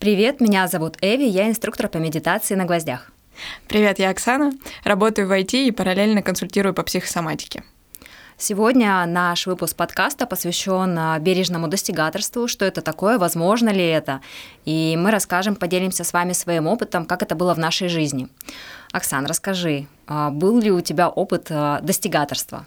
Привет, 0.00 0.40
меня 0.40 0.66
зовут 0.66 0.96
Эви, 1.02 1.24
я 1.24 1.46
инструктор 1.46 1.86
по 1.86 1.98
медитации 1.98 2.54
на 2.54 2.64
гвоздях. 2.64 3.12
Привет, 3.68 3.98
я 3.98 4.08
Оксана, 4.08 4.50
работаю 4.82 5.28
в 5.28 5.30
IT 5.30 5.66
и 5.66 5.70
параллельно 5.72 6.22
консультирую 6.22 6.72
по 6.72 6.82
психосоматике. 6.82 7.64
Сегодня 8.38 9.04
наш 9.04 9.46
выпуск 9.46 9.76
подкаста 9.76 10.24
посвящен 10.24 10.98
а, 10.98 11.18
бережному 11.18 11.68
достигаторству, 11.68 12.48
что 12.48 12.64
это 12.64 12.80
такое, 12.80 13.18
возможно 13.18 13.68
ли 13.68 13.86
это. 13.86 14.22
И 14.64 14.96
мы 14.98 15.10
расскажем, 15.10 15.54
поделимся 15.54 16.02
с 16.02 16.14
вами 16.14 16.32
своим 16.32 16.66
опытом, 16.66 17.04
как 17.04 17.22
это 17.22 17.34
было 17.34 17.52
в 17.52 17.58
нашей 17.58 17.88
жизни. 17.88 18.28
Оксан, 18.92 19.26
расскажи, 19.26 19.86
а, 20.06 20.30
был 20.30 20.58
ли 20.60 20.72
у 20.72 20.80
тебя 20.80 21.10
опыт 21.10 21.48
а, 21.50 21.80
достигаторства? 21.82 22.64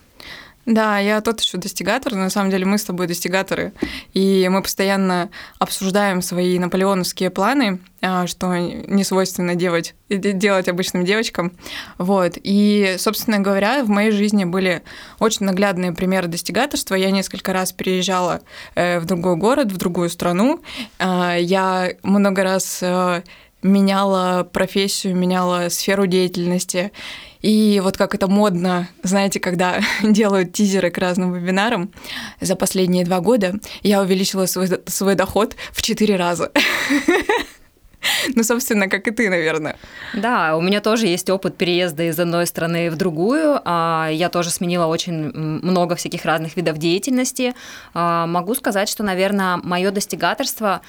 Да, 0.66 0.98
я 1.00 1.20
тот 1.20 1.42
еще 1.42 1.58
достигатор. 1.58 2.16
На 2.16 2.30
самом 2.30 2.50
деле 2.50 2.66
мы 2.66 2.78
с 2.78 2.86
тобой 2.86 3.08
достигаторы. 3.08 3.74
И 4.14 4.48
мы 4.50 4.62
постоянно 4.62 5.30
обсуждаем 5.60 6.22
свои 6.22 6.58
наполеоновские 6.58 7.30
планы, 7.30 7.80
а, 8.02 8.28
что 8.28 8.56
не 8.56 9.04
свойственно 9.04 9.56
делать, 9.56 9.94
делать 10.10 10.70
обычным 10.70 11.04
девочкам. 11.04 11.52
Вот. 11.98 12.38
И, 12.42 12.96
собственно 12.98 13.40
говоря, 13.40 13.84
в 13.84 13.90
моей 13.90 14.12
жизни 14.12 14.46
были 14.46 14.84
очень 15.20 15.46
наглядные 15.46 15.92
примеры 15.92 16.28
достигаторства. 16.28 16.96
Я 16.96 17.12
несколько 17.12 17.52
раз 17.52 17.74
переезжала 17.74 18.42
э, 18.76 19.00
в 19.00 19.06
другой 19.06 19.36
город, 19.36 19.70
в 19.70 19.78
другую 19.78 20.10
страну. 20.10 20.62
А, 20.98 21.36
я 21.36 21.92
много 22.04 22.44
раз 22.44 22.80
э, 22.82 23.22
меняла 23.64 24.44
профессию, 24.44 25.16
меняла 25.16 25.70
сферу 25.70 26.06
деятельности. 26.08 26.92
И 27.44 27.82
вот 27.84 27.98
как 27.98 28.16
это 28.16 28.28
модно, 28.28 28.88
знаете, 29.04 29.40
когда 29.40 29.82
делают 30.02 30.54
тизеры 30.54 30.90
к 30.90 30.98
разным 30.98 31.34
вебинарам, 31.34 31.92
за 32.42 32.56
последние 32.56 33.06
два 33.06 33.20
года 33.20 33.54
я 33.84 34.02
увеличила 34.02 34.48
свой, 34.48 34.68
свой 34.88 35.16
доход 35.16 35.56
в 35.72 35.82
четыре 35.84 36.16
раза. 36.16 36.52
Ну, 38.36 38.44
собственно, 38.44 38.90
как 38.90 39.08
и 39.08 39.12
ты, 39.12 39.30
наверное. 39.30 39.78
Да, 40.14 40.58
у 40.58 40.62
меня 40.62 40.82
тоже 40.82 41.08
есть 41.08 41.30
опыт 41.30 41.56
переезда 41.56 42.04
из 42.04 42.20
одной 42.20 42.46
страны 42.48 42.92
в 42.92 42.98
другую. 42.98 43.62
А, 43.64 44.10
я 44.12 44.28
тоже 44.28 44.50
сменила 44.50 44.88
очень 44.88 45.32
много 45.32 45.96
всяких 45.96 46.26
разных 46.26 46.58
видов 46.58 46.78
деятельности. 46.78 47.54
А, 47.94 48.28
могу 48.28 48.56
сказать, 48.56 48.90
что, 48.90 49.04
наверное, 49.04 49.58
мое 49.64 49.92
достигаторство 49.92 50.82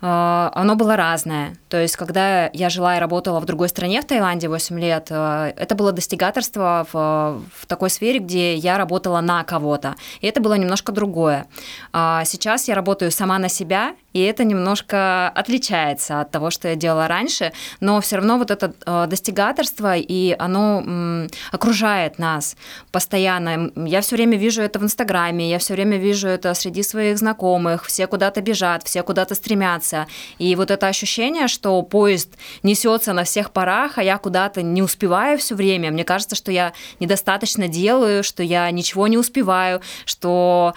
оно 0.00 0.76
было 0.76 0.96
разное. 0.96 1.56
То 1.68 1.80
есть, 1.80 1.96
когда 1.96 2.50
я 2.52 2.68
жила 2.68 2.96
и 2.96 3.00
работала 3.00 3.40
в 3.40 3.46
другой 3.46 3.68
стране, 3.68 4.02
в 4.02 4.04
Таиланде 4.04 4.48
8 4.48 4.78
лет, 4.78 5.06
э, 5.10 5.52
это 5.56 5.74
было 5.74 5.92
достигаторство 5.92 6.86
в, 6.92 7.42
в 7.54 7.66
такой 7.66 7.90
сфере, 7.90 8.18
где 8.18 8.54
я 8.54 8.76
работала 8.76 9.20
на 9.20 9.44
кого-то. 9.44 9.94
И 10.20 10.26
это 10.26 10.40
было 10.40 10.54
немножко 10.54 10.92
другое. 10.92 11.46
А 11.92 12.24
сейчас 12.24 12.68
я 12.68 12.74
работаю 12.74 13.10
сама 13.10 13.38
на 13.38 13.48
себя, 13.48 13.94
и 14.14 14.20
это 14.20 14.44
немножко 14.44 15.28
отличается 15.28 16.20
от 16.20 16.30
того, 16.30 16.50
что 16.50 16.68
я 16.68 16.76
делала 16.76 17.08
раньше, 17.08 17.52
но 17.80 18.00
все 18.00 18.16
равно 18.16 18.38
вот 18.38 18.50
это 18.50 18.72
э, 18.86 19.06
достигаторство, 19.08 19.96
и 19.96 20.34
оно 20.38 21.28
окружает 21.52 22.18
нас 22.18 22.56
постоянно. 22.92 23.70
Я 23.76 24.00
все 24.00 24.16
время 24.16 24.38
вижу 24.38 24.62
это 24.62 24.78
в 24.78 24.84
Инстаграме, 24.84 25.50
я 25.50 25.58
все 25.58 25.74
время 25.74 25.98
вижу 25.98 26.28
это 26.28 26.54
среди 26.54 26.82
своих 26.82 27.18
знакомых, 27.18 27.84
все 27.86 28.06
куда-то 28.06 28.40
бежат, 28.40 28.84
все 28.84 29.02
куда-то 29.02 29.34
стремятся. 29.34 30.06
И 30.38 30.54
вот 30.54 30.70
это 30.70 30.86
ощущение, 30.86 31.48
что 31.48 31.82
поезд 31.82 32.32
несется 32.62 33.12
на 33.12 33.24
всех 33.24 33.50
парах, 33.50 33.98
а 33.98 34.02
я 34.02 34.18
куда-то 34.18 34.62
не 34.62 34.82
успеваю 34.82 35.38
все 35.38 35.56
время. 35.56 35.90
Мне 35.90 36.04
кажется, 36.04 36.36
что 36.36 36.52
я 36.52 36.72
недостаточно 37.00 37.66
делаю, 37.66 38.22
что 38.22 38.44
я 38.44 38.70
ничего 38.70 39.08
не 39.08 39.18
успеваю, 39.18 39.80
что 40.04 40.74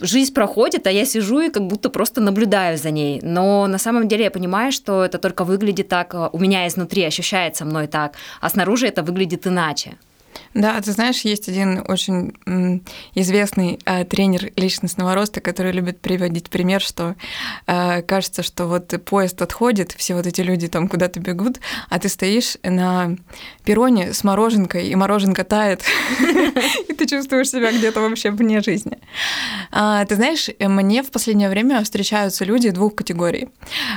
жизнь 0.00 0.32
проходит, 0.32 0.86
а 0.86 0.90
я 0.90 1.04
сижу 1.04 1.40
и 1.40 1.50
как 1.50 1.66
будто 1.66 1.90
просто 1.90 2.20
наблюдаю 2.20 2.78
за 2.78 2.90
ней. 2.90 3.20
Но 3.22 3.66
на 3.66 3.78
самом 3.78 4.06
деле 4.06 4.24
я 4.24 4.30
понимаю, 4.30 4.70
что 4.70 5.04
это 5.04 5.18
только 5.18 5.44
выглядит 5.44 5.88
так, 5.88 6.14
а, 6.14 6.30
у 6.32 6.38
меня 6.38 6.68
изнутри 6.68 7.02
ощущается 7.04 7.64
мной 7.64 7.86
так, 7.86 8.14
а 8.40 8.48
снаружи 8.48 8.86
это 8.86 9.02
выглядит 9.02 9.46
иначе. 9.46 9.96
Да, 10.54 10.80
ты 10.80 10.92
знаешь, 10.92 11.22
есть 11.22 11.48
один 11.48 11.84
очень 11.86 12.32
известный 13.14 13.78
э, 13.84 14.04
тренер 14.04 14.52
личностного 14.56 15.14
роста, 15.14 15.40
который 15.40 15.72
любит 15.72 16.00
приводить 16.00 16.48
пример, 16.48 16.80
что 16.80 17.16
э, 17.66 18.02
кажется, 18.02 18.42
что 18.42 18.66
вот 18.66 18.94
поезд 19.04 19.42
отходит, 19.42 19.92
все 19.92 20.14
вот 20.14 20.26
эти 20.26 20.40
люди 20.42 20.68
там 20.68 20.88
куда-то 20.88 21.18
бегут, 21.20 21.58
а 21.88 21.98
ты 21.98 22.08
стоишь 22.08 22.56
на 22.62 23.16
перроне 23.64 24.12
с 24.12 24.22
мороженкой, 24.22 24.86
и 24.88 24.94
мороженка 24.94 25.44
тает, 25.44 25.82
и 26.88 26.92
ты 26.92 27.06
чувствуешь 27.06 27.50
себя 27.50 27.72
где-то 27.72 28.00
вообще 28.00 28.30
вне 28.30 28.60
жизни. 28.60 28.98
А, 29.72 30.04
ты 30.04 30.14
знаешь, 30.14 30.48
мне 30.60 31.02
в 31.02 31.10
последнее 31.10 31.48
время 31.48 31.82
встречаются 31.82 32.44
люди 32.44 32.70
двух 32.70 32.94
категорий. 32.94 33.48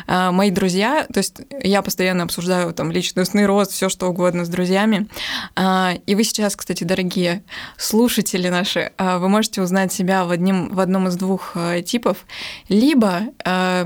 А, 0.07 0.31
мои 0.31 0.49
друзья, 0.51 1.05
то 1.13 1.19
есть 1.19 1.35
я 1.61 1.81
постоянно 1.81 2.23
обсуждаю 2.23 2.73
там 2.73 2.91
личностный 2.91 3.45
рост, 3.45 3.71
все 3.71 3.89
что 3.89 4.07
угодно 4.07 4.45
с 4.45 4.49
друзьями, 4.49 5.07
а, 5.55 5.93
и 6.05 6.15
вы 6.15 6.23
сейчас, 6.23 6.46
кстати, 6.55 6.83
дорогие 6.83 7.43
слушатели 7.77 8.49
наши, 8.49 8.91
а, 8.97 9.19
вы 9.19 9.29
можете 9.29 9.61
узнать 9.61 9.91
себя 9.91 10.25
в, 10.25 10.31
одним, 10.31 10.69
в 10.69 10.79
одном 10.79 11.07
из 11.07 11.15
двух 11.15 11.51
а, 11.55 11.81
типов. 11.81 12.25
Либо 12.69 13.23
а, 13.43 13.85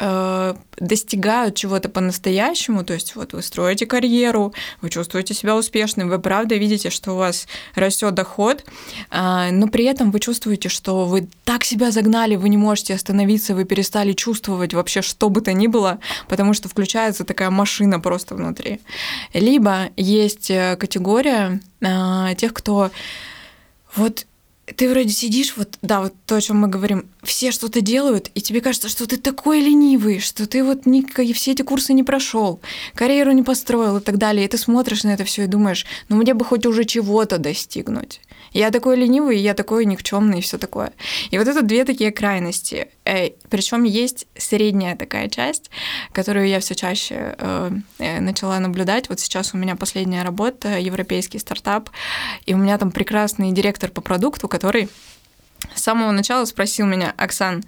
люди 0.00 0.58
достигают 0.80 1.56
чего-то 1.56 1.88
по-настоящему, 1.88 2.84
то 2.84 2.94
есть 2.94 3.16
вот 3.16 3.32
вы 3.32 3.42
строите 3.42 3.84
карьеру, 3.84 4.54
вы 4.80 4.90
чувствуете 4.90 5.34
себя 5.34 5.56
успешным, 5.56 6.08
вы 6.08 6.20
правда 6.20 6.54
видите, 6.54 6.90
что 6.90 7.14
у 7.14 7.16
вас 7.16 7.48
растет 7.74 8.14
доход, 8.14 8.64
но 9.10 9.66
при 9.66 9.84
этом 9.84 10.10
вы 10.12 10.20
чувствуете, 10.20 10.68
что 10.68 11.04
вы 11.04 11.28
так 11.44 11.64
себя 11.64 11.90
загнали, 11.90 12.36
вы 12.36 12.48
не 12.48 12.56
можете 12.56 12.94
остановиться, 12.94 13.54
вы 13.54 13.64
перестали 13.64 14.12
чувствовать 14.12 14.72
вообще 14.72 15.02
что 15.02 15.30
бы 15.30 15.40
то 15.40 15.52
ни 15.52 15.66
было, 15.66 15.98
потому 16.28 16.54
что 16.54 16.68
включается 16.68 17.24
такая 17.24 17.50
машина 17.50 17.98
просто 17.98 18.36
внутри. 18.36 18.80
Либо 19.34 19.88
есть 19.96 20.50
э, 20.50 20.76
категория 20.76 21.60
тех, 22.36 22.54
кто 22.54 22.90
вот 23.96 24.26
ты 24.76 24.88
вроде 24.88 25.10
сидишь, 25.10 25.54
вот, 25.56 25.78
да, 25.82 26.00
вот 26.00 26.14
то, 26.26 26.36
о 26.36 26.40
чем 26.40 26.58
мы 26.58 26.68
говорим, 26.68 27.08
все 27.22 27.50
что-то 27.50 27.80
делают, 27.80 28.30
и 28.34 28.40
тебе 28.40 28.60
кажется, 28.60 28.88
что 28.88 29.06
ты 29.06 29.16
такой 29.16 29.60
ленивый, 29.60 30.20
что 30.20 30.46
ты 30.46 30.64
вот 30.64 30.86
никакие 30.86 31.34
все 31.34 31.52
эти 31.52 31.62
курсы 31.62 31.92
не 31.92 32.02
прошел, 32.02 32.60
карьеру 32.94 33.32
не 33.32 33.42
построил 33.42 33.98
и 33.98 34.00
так 34.00 34.18
далее. 34.18 34.44
И 34.44 34.48
ты 34.48 34.58
смотришь 34.58 35.04
на 35.04 35.10
это 35.10 35.24
все 35.24 35.44
и 35.44 35.46
думаешь, 35.46 35.86
ну 36.08 36.16
мне 36.16 36.34
бы 36.34 36.44
хоть 36.44 36.66
уже 36.66 36.84
чего-то 36.84 37.38
достигнуть. 37.38 38.20
Я 38.52 38.70
такой 38.70 38.96
ленивый, 38.96 39.38
я 39.38 39.54
такой 39.54 39.84
никчемный 39.84 40.38
и 40.38 40.42
все 40.42 40.58
такое. 40.58 40.92
И 41.30 41.38
вот 41.38 41.48
это 41.48 41.62
две 41.62 41.84
такие 41.84 42.10
крайности. 42.10 42.88
Э, 43.08 43.30
Причем 43.48 43.84
есть 43.84 44.26
средняя 44.36 44.94
такая 44.94 45.28
часть, 45.28 45.70
которую 46.12 46.46
я 46.46 46.60
все 46.60 46.74
чаще 46.74 47.34
э, 47.38 47.70
э, 47.98 48.20
начала 48.20 48.58
наблюдать. 48.58 49.08
Вот 49.08 49.18
сейчас 49.18 49.54
у 49.54 49.56
меня 49.56 49.76
последняя 49.76 50.22
работа, 50.22 50.78
европейский 50.78 51.38
стартап, 51.38 51.88
и 52.44 52.52
у 52.52 52.58
меня 52.58 52.76
там 52.76 52.90
прекрасный 52.90 53.52
директор 53.52 53.90
по 53.90 54.02
продукту, 54.02 54.46
который 54.46 54.90
с 55.74 55.82
самого 55.82 56.12
начала 56.12 56.44
спросил 56.44 56.86
меня, 56.86 57.14
Оксан, 57.16 57.64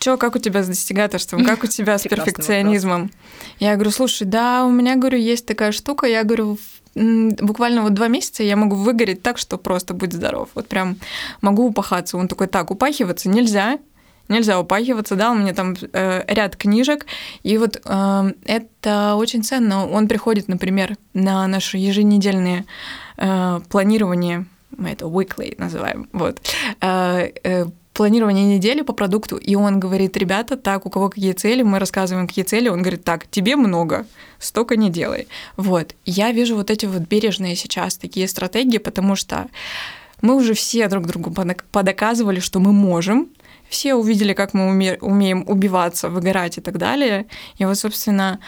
Чё, 0.00 0.18
как 0.18 0.34
у 0.34 0.38
тебя 0.40 0.64
с 0.64 0.66
достигаторством, 0.66 1.44
как 1.44 1.62
у 1.62 1.68
тебя 1.68 1.96
с 1.96 2.02
перфекционизмом? 2.02 3.12
Я 3.60 3.74
говорю, 3.74 3.92
слушай, 3.92 4.26
да, 4.26 4.66
у 4.66 4.70
меня, 4.70 4.96
говорю, 4.96 5.18
есть 5.18 5.46
такая 5.46 5.70
штука, 5.70 6.06
я 6.06 6.24
говорю, 6.24 6.58
буквально 6.94 7.82
вот 7.82 7.94
два 7.94 8.08
месяца 8.08 8.42
я 8.42 8.56
могу 8.56 8.74
выгореть 8.74 9.22
так, 9.22 9.38
что 9.38 9.56
просто 9.56 9.94
будь 9.94 10.12
здоров. 10.12 10.48
Вот 10.54 10.66
прям 10.66 10.96
могу 11.40 11.68
упахаться. 11.68 12.16
Он 12.18 12.26
такой, 12.26 12.48
так, 12.48 12.70
упахиваться 12.70 13.28
нельзя, 13.28 13.78
нельзя 14.28 14.58
упахиваться, 14.58 15.16
да, 15.16 15.30
у 15.30 15.34
меня 15.34 15.54
там 15.54 15.74
э, 15.92 16.24
ряд 16.26 16.56
книжек, 16.56 17.06
и 17.42 17.58
вот 17.58 17.80
э, 17.84 18.32
это 18.44 19.14
очень 19.16 19.42
ценно. 19.42 19.88
Он 19.88 20.08
приходит, 20.08 20.48
например, 20.48 20.96
на 21.12 21.46
наше 21.46 21.78
еженедельное 21.78 22.64
э, 23.16 23.60
планирование, 23.68 24.46
мы 24.76 24.90
это 24.90 25.06
weekly 25.06 25.54
называем, 25.58 26.08
вот, 26.12 26.40
э, 26.80 27.30
э, 27.44 27.66
планирование 27.92 28.56
недели 28.56 28.82
по 28.82 28.92
продукту, 28.92 29.36
и 29.36 29.54
он 29.54 29.78
говорит, 29.78 30.16
ребята, 30.16 30.56
так, 30.56 30.84
у 30.84 30.90
кого 30.90 31.08
какие 31.08 31.32
цели, 31.32 31.62
мы 31.62 31.78
рассказываем, 31.78 32.26
какие 32.26 32.44
цели, 32.44 32.68
он 32.68 32.82
говорит, 32.82 33.04
так, 33.04 33.26
тебе 33.30 33.56
много, 33.56 34.04
столько 34.40 34.76
не 34.76 34.90
делай. 34.90 35.28
Вот, 35.56 35.94
я 36.04 36.32
вижу 36.32 36.56
вот 36.56 36.70
эти 36.70 36.86
вот 36.86 37.02
бережные 37.02 37.54
сейчас 37.54 37.96
такие 37.96 38.26
стратегии, 38.26 38.78
потому 38.78 39.14
что 39.14 39.46
мы 40.20 40.34
уже 40.34 40.54
все 40.54 40.88
друг 40.88 41.06
другу 41.06 41.32
подоказывали, 41.70 42.40
что 42.40 42.58
мы 42.58 42.72
можем, 42.72 43.28
все 43.68 43.94
увидели, 43.94 44.32
как 44.32 44.54
мы 44.54 44.72
уме- 44.74 44.98
умеем 45.00 45.44
убиваться, 45.46 46.08
выгорать 46.08 46.58
и 46.58 46.60
так 46.60 46.78
далее. 46.78 47.26
И 47.56 47.64
вот, 47.64 47.78
собственно, 47.78 48.40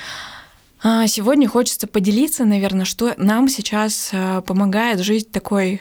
а, 0.83 1.07
сегодня 1.07 1.49
хочется 1.49 1.87
поделиться, 1.87 2.45
наверное, 2.45 2.85
что 2.85 3.15
нам 3.17 3.49
сейчас 3.49 4.11
а, 4.13 4.41
помогает 4.43 5.01
жить 5.01 5.31
такой 5.31 5.81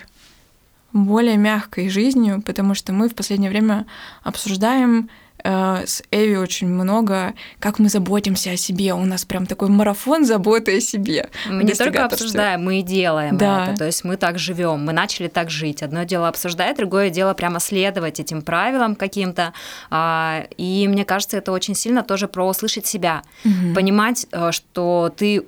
более 0.93 1.35
мягкой 1.37 1.89
жизнью, 1.89 2.41
потому 2.41 2.73
что 2.73 2.93
мы 2.93 3.09
в 3.09 3.15
последнее 3.15 3.51
время 3.51 3.85
обсуждаем 4.23 5.09
э, 5.09 5.24
с 5.45 6.03
Эви 6.11 6.35
очень 6.35 6.67
много, 6.67 7.33
как 7.59 7.79
мы 7.79 7.89
заботимся 7.89 8.51
о 8.51 8.57
себе. 8.57 8.93
У 8.93 9.05
нас 9.05 9.25
прям 9.25 9.45
такой 9.45 9.69
марафон 9.69 10.25
заботы 10.25 10.77
о 10.77 10.81
себе. 10.81 11.29
Мы 11.47 11.63
не 11.63 11.73
только 11.73 12.05
обсуждаем, 12.05 12.63
мы 12.63 12.79
и 12.79 12.81
делаем 12.81 13.37
да. 13.37 13.67
это. 13.67 13.77
То 13.77 13.85
есть 13.85 14.03
мы 14.03 14.17
так 14.17 14.39
живем, 14.39 14.83
мы 14.83 14.93
начали 14.93 15.27
так 15.27 15.49
жить. 15.49 15.83
Одно 15.83 16.03
дело 16.03 16.27
обсуждать, 16.27 16.77
другое 16.77 17.09
дело 17.09 17.33
прямо 17.33 17.59
следовать 17.59 18.19
этим 18.19 18.41
правилам 18.41 18.95
каким-то. 18.95 19.53
А, 19.89 20.45
и 20.57 20.87
мне 20.87 21.05
кажется, 21.05 21.37
это 21.37 21.51
очень 21.51 21.75
сильно 21.75 22.03
тоже 22.03 22.27
про 22.27 22.47
услышать 22.47 22.85
себя, 22.85 23.21
угу. 23.43 23.75
понимать, 23.75 24.27
э, 24.31 24.51
что 24.51 25.13
ты 25.15 25.45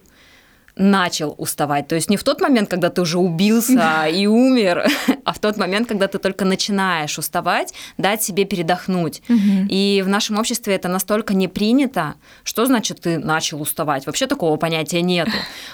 начал 0.77 1.35
уставать. 1.37 1.87
То 1.87 1.95
есть 1.95 2.09
не 2.09 2.17
в 2.17 2.23
тот 2.23 2.41
момент, 2.41 2.69
когда 2.69 2.89
ты 2.89 3.01
уже 3.01 3.17
убился 3.17 4.05
и 4.05 4.27
умер, 4.27 4.87
а 5.25 5.33
в 5.33 5.39
тот 5.39 5.57
момент, 5.57 5.87
когда 5.87 6.07
ты 6.07 6.17
только 6.19 6.45
начинаешь 6.45 7.17
уставать, 7.17 7.73
дать 7.97 8.23
себе 8.23 8.45
передохнуть. 8.45 9.21
И 9.69 10.03
в 10.05 10.09
нашем 10.09 10.37
обществе 10.37 10.75
это 10.75 10.87
настолько 10.87 11.33
не 11.33 11.47
принято. 11.47 12.15
Что 12.43 12.65
значит 12.65 13.01
ты 13.01 13.17
начал 13.17 13.61
уставать? 13.61 14.05
Вообще 14.05 14.27
такого 14.27 14.57
понятия 14.57 15.01
нету. 15.01 15.31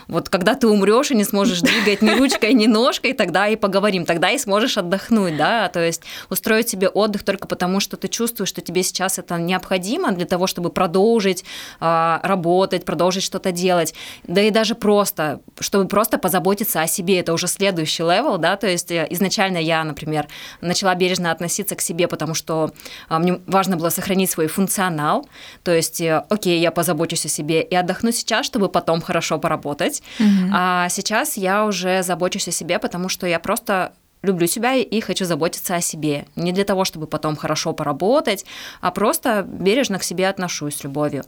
Вот 0.07 0.29
когда 0.29 0.55
ты 0.55 0.67
умрешь 0.67 1.11
и 1.11 1.15
не 1.15 1.23
сможешь 1.23 1.61
двигать 1.61 2.01
ни 2.01 2.11
ручкой, 2.11 2.53
ни 2.53 2.67
ножкой, 2.67 3.13
тогда 3.13 3.47
и 3.47 3.55
поговорим, 3.55 4.05
тогда 4.05 4.31
и 4.31 4.37
сможешь 4.37 4.77
отдохнуть, 4.77 5.37
да, 5.37 5.69
то 5.69 5.79
есть 5.79 6.01
устроить 6.29 6.69
себе 6.69 6.87
отдых 6.87 7.23
только 7.23 7.47
потому, 7.47 7.79
что 7.79 7.97
ты 7.97 8.07
чувствуешь, 8.07 8.49
что 8.49 8.61
тебе 8.61 8.83
сейчас 8.83 9.19
это 9.19 9.37
необходимо 9.37 10.11
для 10.11 10.25
того, 10.25 10.47
чтобы 10.47 10.69
продолжить 10.69 11.43
э, 11.79 12.19
работать, 12.23 12.85
продолжить 12.85 13.23
что-то 13.23 13.51
делать, 13.51 13.93
да 14.27 14.41
и 14.41 14.49
даже 14.49 14.75
про 14.75 14.92
просто, 14.93 15.39
чтобы 15.59 15.87
просто 15.87 16.17
позаботиться 16.17 16.81
о 16.81 16.87
себе, 16.87 17.19
это 17.19 17.33
уже 17.33 17.47
следующий 17.47 18.03
level, 18.03 18.37
да, 18.37 18.55
то 18.57 18.67
есть 18.67 18.91
э, 18.91 19.07
изначально 19.09 19.57
я, 19.57 19.83
например, 19.83 20.27
начала 20.61 20.93
бережно 20.95 21.31
относиться 21.31 21.75
к 21.75 21.81
себе, 21.81 22.07
потому 22.07 22.35
что 22.35 22.71
а, 23.09 23.17
мне 23.19 23.39
важно 23.47 23.75
было 23.75 23.89
сохранить 23.89 24.29
свой 24.29 24.47
функционал, 24.47 25.27
то 25.63 25.71
есть, 25.71 25.99
э, 26.01 26.23
окей, 26.29 26.59
я 26.59 26.71
позабочусь 26.71 27.25
о 27.25 27.29
себе 27.29 27.63
и 27.63 27.75
отдохну 27.75 28.11
сейчас, 28.11 28.45
чтобы 28.45 28.69
потом 28.69 29.01
хорошо 29.01 29.39
поработать, 29.39 30.03
mm-hmm. 30.19 30.49
а 30.53 30.89
сейчас 30.89 31.37
я 31.37 31.65
уже 31.65 32.03
забочусь 32.03 32.47
о 32.47 32.51
себе, 32.51 32.77
потому 32.77 33.09
что 33.09 33.25
я 33.25 33.39
просто 33.39 33.93
люблю 34.23 34.47
себя 34.47 34.75
и 34.75 34.99
хочу 35.01 35.25
заботиться 35.25 35.75
о 35.75 35.81
себе. 35.81 36.25
Не 36.35 36.51
для 36.51 36.63
того, 36.63 36.85
чтобы 36.85 37.07
потом 37.07 37.35
хорошо 37.35 37.73
поработать, 37.73 38.45
а 38.81 38.91
просто 38.91 39.45
бережно 39.47 39.99
к 39.99 40.03
себе 40.03 40.27
отношусь 40.27 40.77
с 40.77 40.83
любовью. 40.83 41.23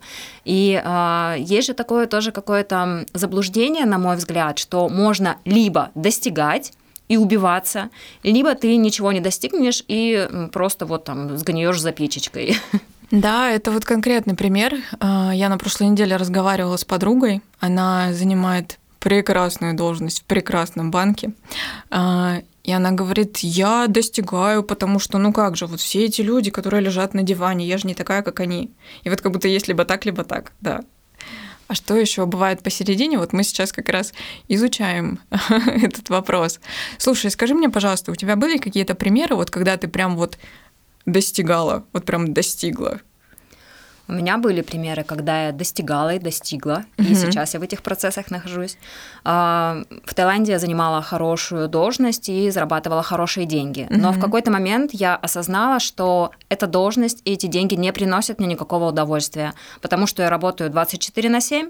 И 0.45 0.81
э, 0.83 1.36
есть 1.39 1.68
же 1.68 1.74
такое 1.74 2.07
тоже 2.07 2.31
какое-то 2.31 3.06
заблуждение, 3.13 3.86
на 3.86 3.97
мой 3.97 4.15
взгляд, 4.15 4.57
что 4.57 4.89
можно 4.89 5.38
либо 5.45 5.92
достигать, 5.94 6.71
и 7.07 7.18
убиваться, 7.18 7.89
либо 8.24 8.56
ты 8.56 8.75
ничего 8.77 9.12
не 9.12 9.19
достигнешь 9.19 9.83
и 9.88 10.27
просто 10.51 10.88
вот 10.88 11.03
там 11.03 11.38
сгниешь 11.38 11.80
за 11.80 11.91
печечкой. 11.91 12.57
Да, 13.12 13.51
это 13.51 13.69
вот 13.69 13.86
конкретный 13.86 14.36
пример. 14.36 14.74
А, 15.00 15.31
я 15.31 15.50
на 15.50 15.59
прошлой 15.59 15.89
неделе 15.89 16.15
разговаривала 16.15 16.75
с 16.75 16.86
подругой. 16.86 17.41
Она 17.59 18.12
занимает 18.13 18.80
прекрасную 19.00 19.75
должность 19.75 20.21
в 20.21 20.24
прекрасном 20.24 20.89
банке. 20.89 21.31
И 22.65 22.71
она 22.71 22.91
говорит, 22.91 23.38
я 23.38 23.85
достигаю, 23.88 24.63
потому 24.63 24.97
что, 24.97 25.19
ну 25.19 25.31
как 25.31 25.56
же, 25.56 25.67
вот 25.67 25.79
все 25.79 26.06
эти 26.06 26.21
люди, 26.21 26.50
которые 26.50 26.81
лежат 26.81 27.13
на 27.13 27.21
диване, 27.21 27.67
я 27.67 27.77
же 27.77 27.85
не 27.85 27.94
такая, 27.94 28.23
как 28.23 28.39
они. 28.39 28.71
И 29.03 29.09
вот 29.09 29.21
как 29.21 29.31
будто 29.31 29.47
есть 29.47 29.67
либо 29.67 29.85
так, 29.85 30.03
либо 30.06 30.23
так, 30.23 30.51
да. 30.62 30.81
А 31.67 31.75
что 31.75 31.95
еще 31.95 32.25
бывает 32.25 32.63
посередине? 32.63 33.19
Вот 33.19 33.33
мы 33.33 33.44
сейчас 33.44 33.71
как 33.71 33.89
раз 33.89 34.13
изучаем 34.47 35.19
этот 35.50 36.09
вопрос. 36.09 36.59
Слушай, 36.97 37.29
скажи 37.29 37.53
мне, 37.53 37.69
пожалуйста, 37.69 38.12
у 38.12 38.15
тебя 38.15 38.35
были 38.35 38.57
какие-то 38.57 38.95
примеры, 38.95 39.35
вот 39.35 39.51
когда 39.51 39.77
ты 39.77 39.88
прям 39.88 40.15
вот 40.15 40.39
достигала, 41.06 41.85
вот 41.94 42.06
прям 42.06 42.33
достигла 42.33 43.01
у 44.07 44.13
меня 44.13 44.38
были 44.38 44.62
примеры, 44.62 45.04
когда 45.04 45.48
я 45.48 45.52
достигала 45.52 46.16
и 46.16 46.19
достигла, 46.19 46.86
mm-hmm. 46.98 47.06
и 47.06 47.16
сейчас 47.16 47.54
я 47.54 47.60
в 47.60 47.63
этих 47.63 47.81
процессах 47.81 48.31
нахожусь. 48.31 48.78
А, 49.24 49.84
в 50.06 50.13
Таиланде 50.13 50.54
я 50.54 50.60
занимала 50.60 51.02
хорошую 51.02 51.68
должность 51.68 52.30
и 52.30 52.50
зарабатывала 52.52 53.04
хорошие 53.04 53.46
деньги. 53.46 53.88
Но 53.90 54.10
mm-hmm. 54.10 54.13
в 54.13 54.19
какой-то 54.19 54.52
момент 54.52 54.92
я 54.94 55.16
осознала, 55.16 55.80
что 55.80 56.31
эта 56.50 56.68
должность 56.68 57.22
и 57.25 57.34
эти 57.34 57.48
деньги 57.48 57.75
не 57.75 57.92
приносят 57.94 58.40
мне 58.40 58.48
никакого 58.48 58.90
удовольствия, 58.90 59.54
потому 59.81 60.08
что 60.08 60.24
я 60.24 60.30
работаю 60.30 60.69
24 60.69 61.30
на 61.30 61.42
7, 61.42 61.69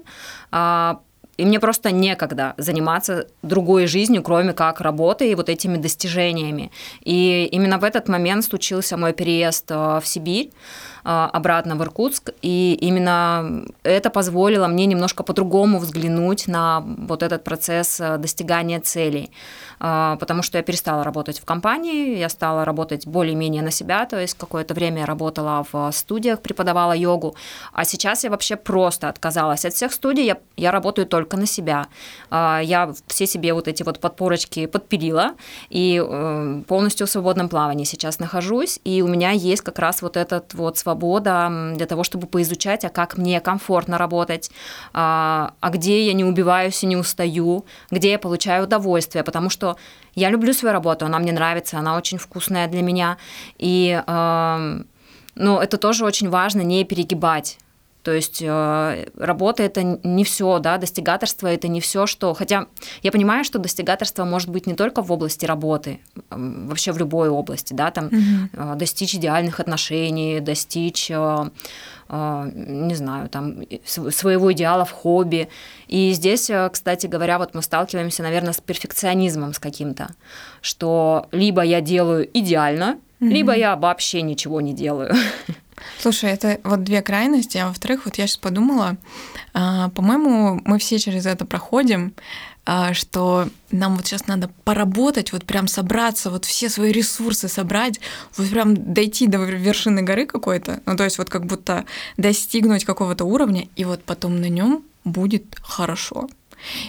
и 1.36 1.44
мне 1.44 1.60
просто 1.60 1.90
некогда 1.90 2.54
заниматься 2.56 3.26
другой 3.42 3.86
жизнью, 3.86 4.22
кроме 4.22 4.52
как 4.52 4.80
работой 4.80 5.30
и 5.30 5.34
вот 5.34 5.48
этими 5.48 5.76
достижениями. 5.76 6.70
И 7.02 7.48
именно 7.52 7.78
в 7.78 7.84
этот 7.84 8.08
момент 8.08 8.44
случился 8.44 8.96
мой 8.96 9.12
переезд 9.12 9.70
э, 9.70 10.00
в 10.02 10.06
Сибирь. 10.06 10.50
А, 11.08 11.30
обратно 11.32 11.76
в 11.76 11.82
Иркутск, 11.82 12.30
и 12.42 12.76
именно 12.80 13.64
это 13.84 14.10
позволило 14.10 14.66
мне 14.66 14.86
немножко 14.86 15.22
по-другому 15.22 15.78
взглянуть 15.78 16.48
на 16.48 16.80
вот 16.80 17.22
этот 17.22 17.44
процесс 17.44 18.00
э, 18.00 18.18
достигания 18.18 18.80
целей, 18.80 19.30
а, 19.78 20.16
потому 20.16 20.42
что 20.42 20.58
я 20.58 20.64
перестала 20.64 21.04
работать 21.04 21.38
в 21.38 21.44
компании, 21.44 22.18
я 22.18 22.28
стала 22.28 22.64
работать 22.64 23.06
более-менее 23.06 23.62
на 23.62 23.70
себя, 23.70 24.04
то 24.06 24.20
есть 24.20 24.36
какое-то 24.36 24.74
время 24.74 25.02
я 25.02 25.06
работала 25.06 25.64
в 25.70 25.92
студиях, 25.92 26.40
преподавала 26.40 26.92
йогу, 26.92 27.36
а 27.72 27.84
сейчас 27.84 28.24
я 28.24 28.30
вообще 28.30 28.56
просто 28.56 29.08
отказалась 29.08 29.64
от 29.64 29.74
всех 29.74 29.92
студий, 29.92 30.24
я, 30.24 30.38
я 30.56 30.72
работаю 30.72 31.06
только 31.06 31.36
на 31.36 31.46
себя. 31.46 31.86
А, 32.30 32.58
я 32.60 32.92
все 33.06 33.28
себе 33.28 33.54
вот 33.54 33.68
эти 33.68 33.84
вот 33.84 34.00
подпорочки 34.00 34.66
подпилила, 34.66 35.34
и 35.70 36.04
э, 36.04 36.62
полностью 36.66 37.06
в 37.06 37.10
свободном 37.10 37.48
плавании 37.48 37.84
сейчас 37.84 38.18
нахожусь, 38.18 38.80
и 38.82 39.02
у 39.02 39.06
меня 39.06 39.30
есть 39.30 39.62
как 39.62 39.78
раз 39.78 40.02
вот 40.02 40.16
этот 40.16 40.52
вот 40.54 40.78
свободный 40.78 40.95
свобода 40.96 41.72
для 41.74 41.86
того, 41.86 42.04
чтобы 42.04 42.26
поизучать, 42.26 42.84
а 42.84 42.88
как 42.88 43.18
мне 43.18 43.40
комфортно 43.40 43.98
работать, 43.98 44.50
а, 44.92 45.52
а 45.60 45.70
где 45.70 46.06
я 46.06 46.14
не 46.14 46.24
убиваюсь 46.24 46.82
и 46.82 46.86
не 46.86 46.96
устаю, 46.96 47.64
где 47.90 48.10
я 48.10 48.18
получаю 48.18 48.64
удовольствие, 48.64 49.24
потому 49.24 49.50
что 49.50 49.76
я 50.14 50.30
люблю 50.30 50.52
свою 50.52 50.72
работу, 50.72 51.06
она 51.06 51.18
мне 51.18 51.32
нравится, 51.32 51.78
она 51.78 51.96
очень 51.96 52.18
вкусная 52.18 52.68
для 52.68 52.82
меня, 52.82 53.16
и 53.58 54.02
ну, 55.38 55.60
это 55.60 55.76
тоже 55.76 56.04
очень 56.04 56.30
важно 56.30 56.62
не 56.62 56.84
перегибать 56.84 57.58
то 58.06 58.12
есть 58.12 58.40
э, 58.40 59.08
работа 59.16 59.64
это 59.64 59.82
не 59.82 60.22
все, 60.22 60.60
да, 60.60 60.78
достигаторство 60.78 61.48
это 61.48 61.66
не 61.66 61.80
все, 61.80 62.06
что. 62.06 62.34
Хотя 62.34 62.68
я 63.02 63.10
понимаю, 63.10 63.42
что 63.42 63.58
достигаторство 63.58 64.24
может 64.24 64.48
быть 64.48 64.68
не 64.68 64.74
только 64.74 65.02
в 65.02 65.10
области 65.10 65.44
работы, 65.44 65.98
вообще 66.30 66.92
в 66.92 66.98
любой 66.98 67.30
области, 67.30 67.74
да, 67.74 67.90
там 67.90 68.06
угу. 68.06 68.76
достичь 68.76 69.16
идеальных 69.16 69.58
отношений, 69.58 70.38
достичь 70.38 71.10
не 71.10 72.94
знаю, 72.94 73.28
там, 73.28 73.64
своего 73.84 74.52
идеала 74.52 74.84
в 74.84 74.92
хобби. 74.92 75.48
И 75.88 76.12
здесь, 76.12 76.48
кстати 76.70 77.08
говоря, 77.08 77.38
вот 77.38 77.54
мы 77.54 77.62
сталкиваемся, 77.62 78.22
наверное, 78.22 78.52
с 78.52 78.60
перфекционизмом 78.60 79.52
с 79.52 79.58
каким-то, 79.58 80.10
что 80.60 81.26
либо 81.32 81.62
я 81.62 81.80
делаю 81.80 82.30
идеально, 82.32 83.00
mm 83.20 83.28
либо 83.28 83.54
я 83.54 83.76
вообще 83.76 84.22
ничего 84.22 84.60
не 84.60 84.74
делаю. 84.74 85.14
Слушай, 85.98 86.30
это 86.30 86.60
вот 86.64 86.84
две 86.84 87.02
крайности, 87.02 87.58
а 87.58 87.68
во-вторых, 87.68 88.04
вот 88.04 88.16
я 88.16 88.26
сейчас 88.26 88.38
подумала, 88.38 88.96
а, 89.54 89.90
по-моему, 89.90 90.60
мы 90.64 90.78
все 90.78 90.98
через 90.98 91.26
это 91.26 91.44
проходим, 91.44 92.14
а, 92.64 92.94
что 92.94 93.48
нам 93.70 93.96
вот 93.96 94.06
сейчас 94.06 94.26
надо 94.26 94.50
поработать, 94.64 95.32
вот 95.32 95.44
прям 95.44 95.68
собраться, 95.68 96.30
вот 96.30 96.44
все 96.44 96.68
свои 96.68 96.92
ресурсы 96.92 97.48
собрать, 97.48 98.00
вот 98.36 98.48
прям 98.50 98.92
дойти 98.92 99.26
до 99.26 99.38
вершины 99.38 100.02
горы 100.02 100.26
какой-то, 100.26 100.80
ну 100.84 100.96
то 100.96 101.04
есть 101.04 101.18
вот 101.18 101.30
как 101.30 101.46
будто 101.46 101.84
достигнуть 102.16 102.84
какого-то 102.84 103.24
уровня, 103.24 103.68
и 103.76 103.84
вот 103.84 104.02
потом 104.02 104.40
на 104.40 104.48
нем 104.48 104.82
будет 105.04 105.44
хорошо. 105.62 106.28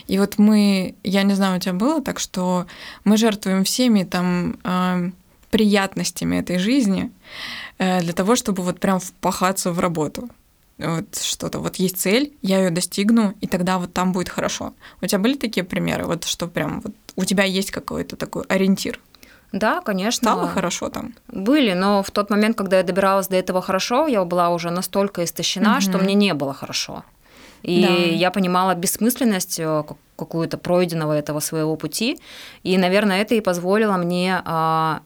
И 0.07 0.17
вот 0.17 0.39
мы, 0.39 0.95
я 1.03 1.23
не 1.23 1.35
знаю, 1.35 1.57
у 1.57 1.59
тебя 1.59 1.73
было 1.73 2.01
так, 2.01 2.19
что 2.19 2.65
мы 3.03 3.17
жертвуем 3.17 3.63
всеми 3.63 4.03
там 4.03 4.57
э, 4.63 5.11
приятностями 5.57 6.39
этой 6.39 6.59
жизни, 6.59 7.11
Э, 7.79 8.01
для 8.01 8.13
того, 8.13 8.35
чтобы 8.35 8.63
вот 8.63 8.79
прям 8.79 8.99
впахаться 8.99 9.71
в 9.71 9.79
работу. 9.79 10.29
Вот 10.77 11.15
что-то, 11.15 11.59
вот 11.59 11.77
есть 11.77 11.97
цель, 11.97 12.33
я 12.41 12.59
ее 12.59 12.69
достигну, 12.69 13.33
и 13.41 13.47
тогда 13.47 13.77
вот 13.77 13.93
там 13.93 14.11
будет 14.11 14.29
хорошо. 14.29 14.73
У 15.01 15.07
тебя 15.07 15.19
были 15.19 15.35
такие 15.35 15.63
примеры, 15.63 16.05
вот 16.05 16.23
что 16.23 16.47
прям 16.47 16.81
вот 16.81 16.93
у 17.15 17.25
тебя 17.25 17.43
есть 17.45 17.71
какой-то 17.71 18.15
такой 18.15 18.43
ориентир? 18.43 18.99
Да, 19.51 19.81
конечно. 19.81 20.31
Стало 20.31 20.47
хорошо 20.47 20.89
там? 20.89 21.13
Были, 21.29 21.73
но 21.73 22.03
в 22.03 22.11
тот 22.11 22.29
момент, 22.29 22.57
когда 22.57 22.77
я 22.77 22.83
добиралась 22.83 23.27
до 23.27 23.35
этого 23.37 23.61
хорошо, 23.61 24.07
я 24.07 24.23
была 24.23 24.49
уже 24.49 24.69
настолько 24.69 25.23
истощена, 25.23 25.73
угу. 25.73 25.81
что 25.81 25.97
мне 25.97 26.13
не 26.13 26.33
было 26.33 26.53
хорошо. 26.53 27.03
И 27.63 27.81
да. 27.81 27.93
я 27.93 28.29
понимала 28.29 28.75
бессмысленность 28.75 29.59
э, 29.59 29.83
какую-то 30.15 30.57
пройденного 30.57 31.13
этого 31.13 31.39
своего 31.39 31.75
пути. 31.75 32.19
И, 32.63 32.77
наверное, 32.77 33.21
это 33.21 33.35
и 33.35 33.41
позволило 33.41 33.97
мне 33.97 34.41
а, 34.45 35.01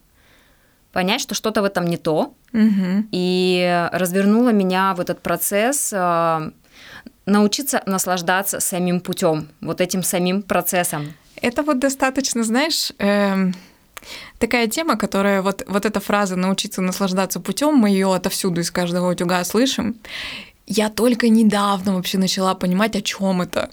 понять, 0.92 1.22
что 1.22 1.36
что-то 1.36 1.62
в 1.62 1.66
этом 1.66 1.86
не 1.86 1.98
то, 1.98 2.34
угу. 2.54 3.06
и 3.12 3.88
развернула 3.92 4.50
меня 4.50 4.94
в 4.94 5.00
этот 5.00 5.22
процесс 5.22 5.92
э, 5.94 6.52
научиться 7.26 7.82
наслаждаться 7.86 8.60
самим 8.60 9.00
путем, 9.00 9.48
вот 9.62 9.82
этим 9.82 10.04
самим 10.04 10.42
процессом. 10.42 11.14
Это 11.42 11.64
вот 11.64 11.80
достаточно, 11.80 12.44
знаешь, 12.44 12.92
э, 13.00 13.52
такая 14.38 14.68
тема, 14.68 14.98
которая 14.98 15.42
вот, 15.42 15.64
вот 15.68 15.86
эта 15.86 16.00
фраза 16.00 16.36
«научиться 16.36 16.82
наслаждаться 16.82 17.40
путем», 17.40 17.76
мы 17.76 17.90
ее 17.90 18.14
отовсюду 18.14 18.62
из 18.62 18.72
каждого 18.72 19.12
утюга 19.12 19.44
слышим. 19.44 19.96
Я 20.68 20.90
только 20.90 21.30
недавно 21.30 21.96
вообще 21.96 22.18
начала 22.18 22.54
понимать, 22.54 22.96
о 22.96 23.02
чем 23.02 23.42
это. 23.42 23.70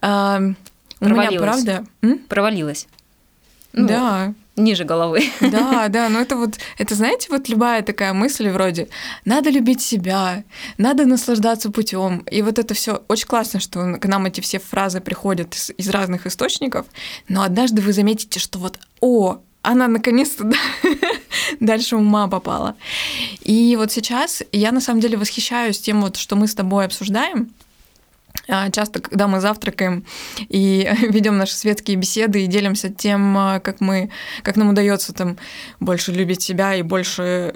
А, 0.00 0.40
у 1.00 1.08
меня, 1.08 1.30
правда... 1.38 1.84
М? 2.02 2.18
Провалилась. 2.18 2.88
Ну, 3.72 3.88
да. 3.88 4.34
Ниже 4.56 4.84
головы. 4.84 5.24
Да, 5.40 5.88
да, 5.90 6.08
но 6.10 6.20
это 6.20 6.36
вот, 6.36 6.58
это 6.76 6.94
знаете, 6.94 7.28
вот 7.30 7.48
любая 7.48 7.82
такая 7.82 8.12
мысль 8.12 8.50
вроде 8.50 8.88
надо 9.24 9.48
любить 9.48 9.80
себя, 9.80 10.44
надо 10.76 11.06
наслаждаться 11.06 11.70
путем. 11.70 12.18
И 12.30 12.42
вот 12.42 12.58
это 12.58 12.74
все 12.74 13.02
очень 13.08 13.26
классно, 13.26 13.60
что 13.60 13.94
к 13.94 14.06
нам 14.06 14.26
эти 14.26 14.40
все 14.40 14.58
фразы 14.58 15.00
приходят 15.00 15.54
из, 15.54 15.70
из 15.78 15.88
разных 15.88 16.26
источников, 16.26 16.86
но 17.28 17.42
однажды 17.42 17.80
вы 17.80 17.94
заметите, 17.94 18.40
что 18.40 18.58
вот, 18.58 18.78
о, 19.00 19.38
она 19.62 19.88
наконец-то 19.88 20.50
дальше 21.60 21.96
ума 21.96 22.28
попала. 22.28 22.76
И 23.40 23.74
вот 23.76 23.90
сейчас 23.90 24.42
я 24.52 24.70
на 24.72 24.80
самом 24.80 25.00
деле 25.00 25.16
восхищаюсь 25.16 25.80
тем, 25.80 26.02
вот, 26.02 26.16
что 26.16 26.36
мы 26.36 26.46
с 26.46 26.54
тобой 26.54 26.84
обсуждаем. 26.84 27.54
А, 28.48 28.70
часто, 28.70 29.00
когда 29.00 29.28
мы 29.28 29.40
завтракаем 29.40 30.04
и 30.48 30.90
ведем 31.08 31.38
наши 31.38 31.54
светские 31.54 31.96
беседы 31.96 32.44
и 32.44 32.46
делимся 32.46 32.90
тем, 32.90 33.36
а, 33.38 33.60
как 33.60 33.80
мы, 33.80 34.10
как 34.42 34.56
нам 34.56 34.70
удается 34.70 35.12
там 35.12 35.38
больше 35.80 36.12
любить 36.12 36.42
себя 36.42 36.74
и 36.74 36.82
больше 36.82 37.54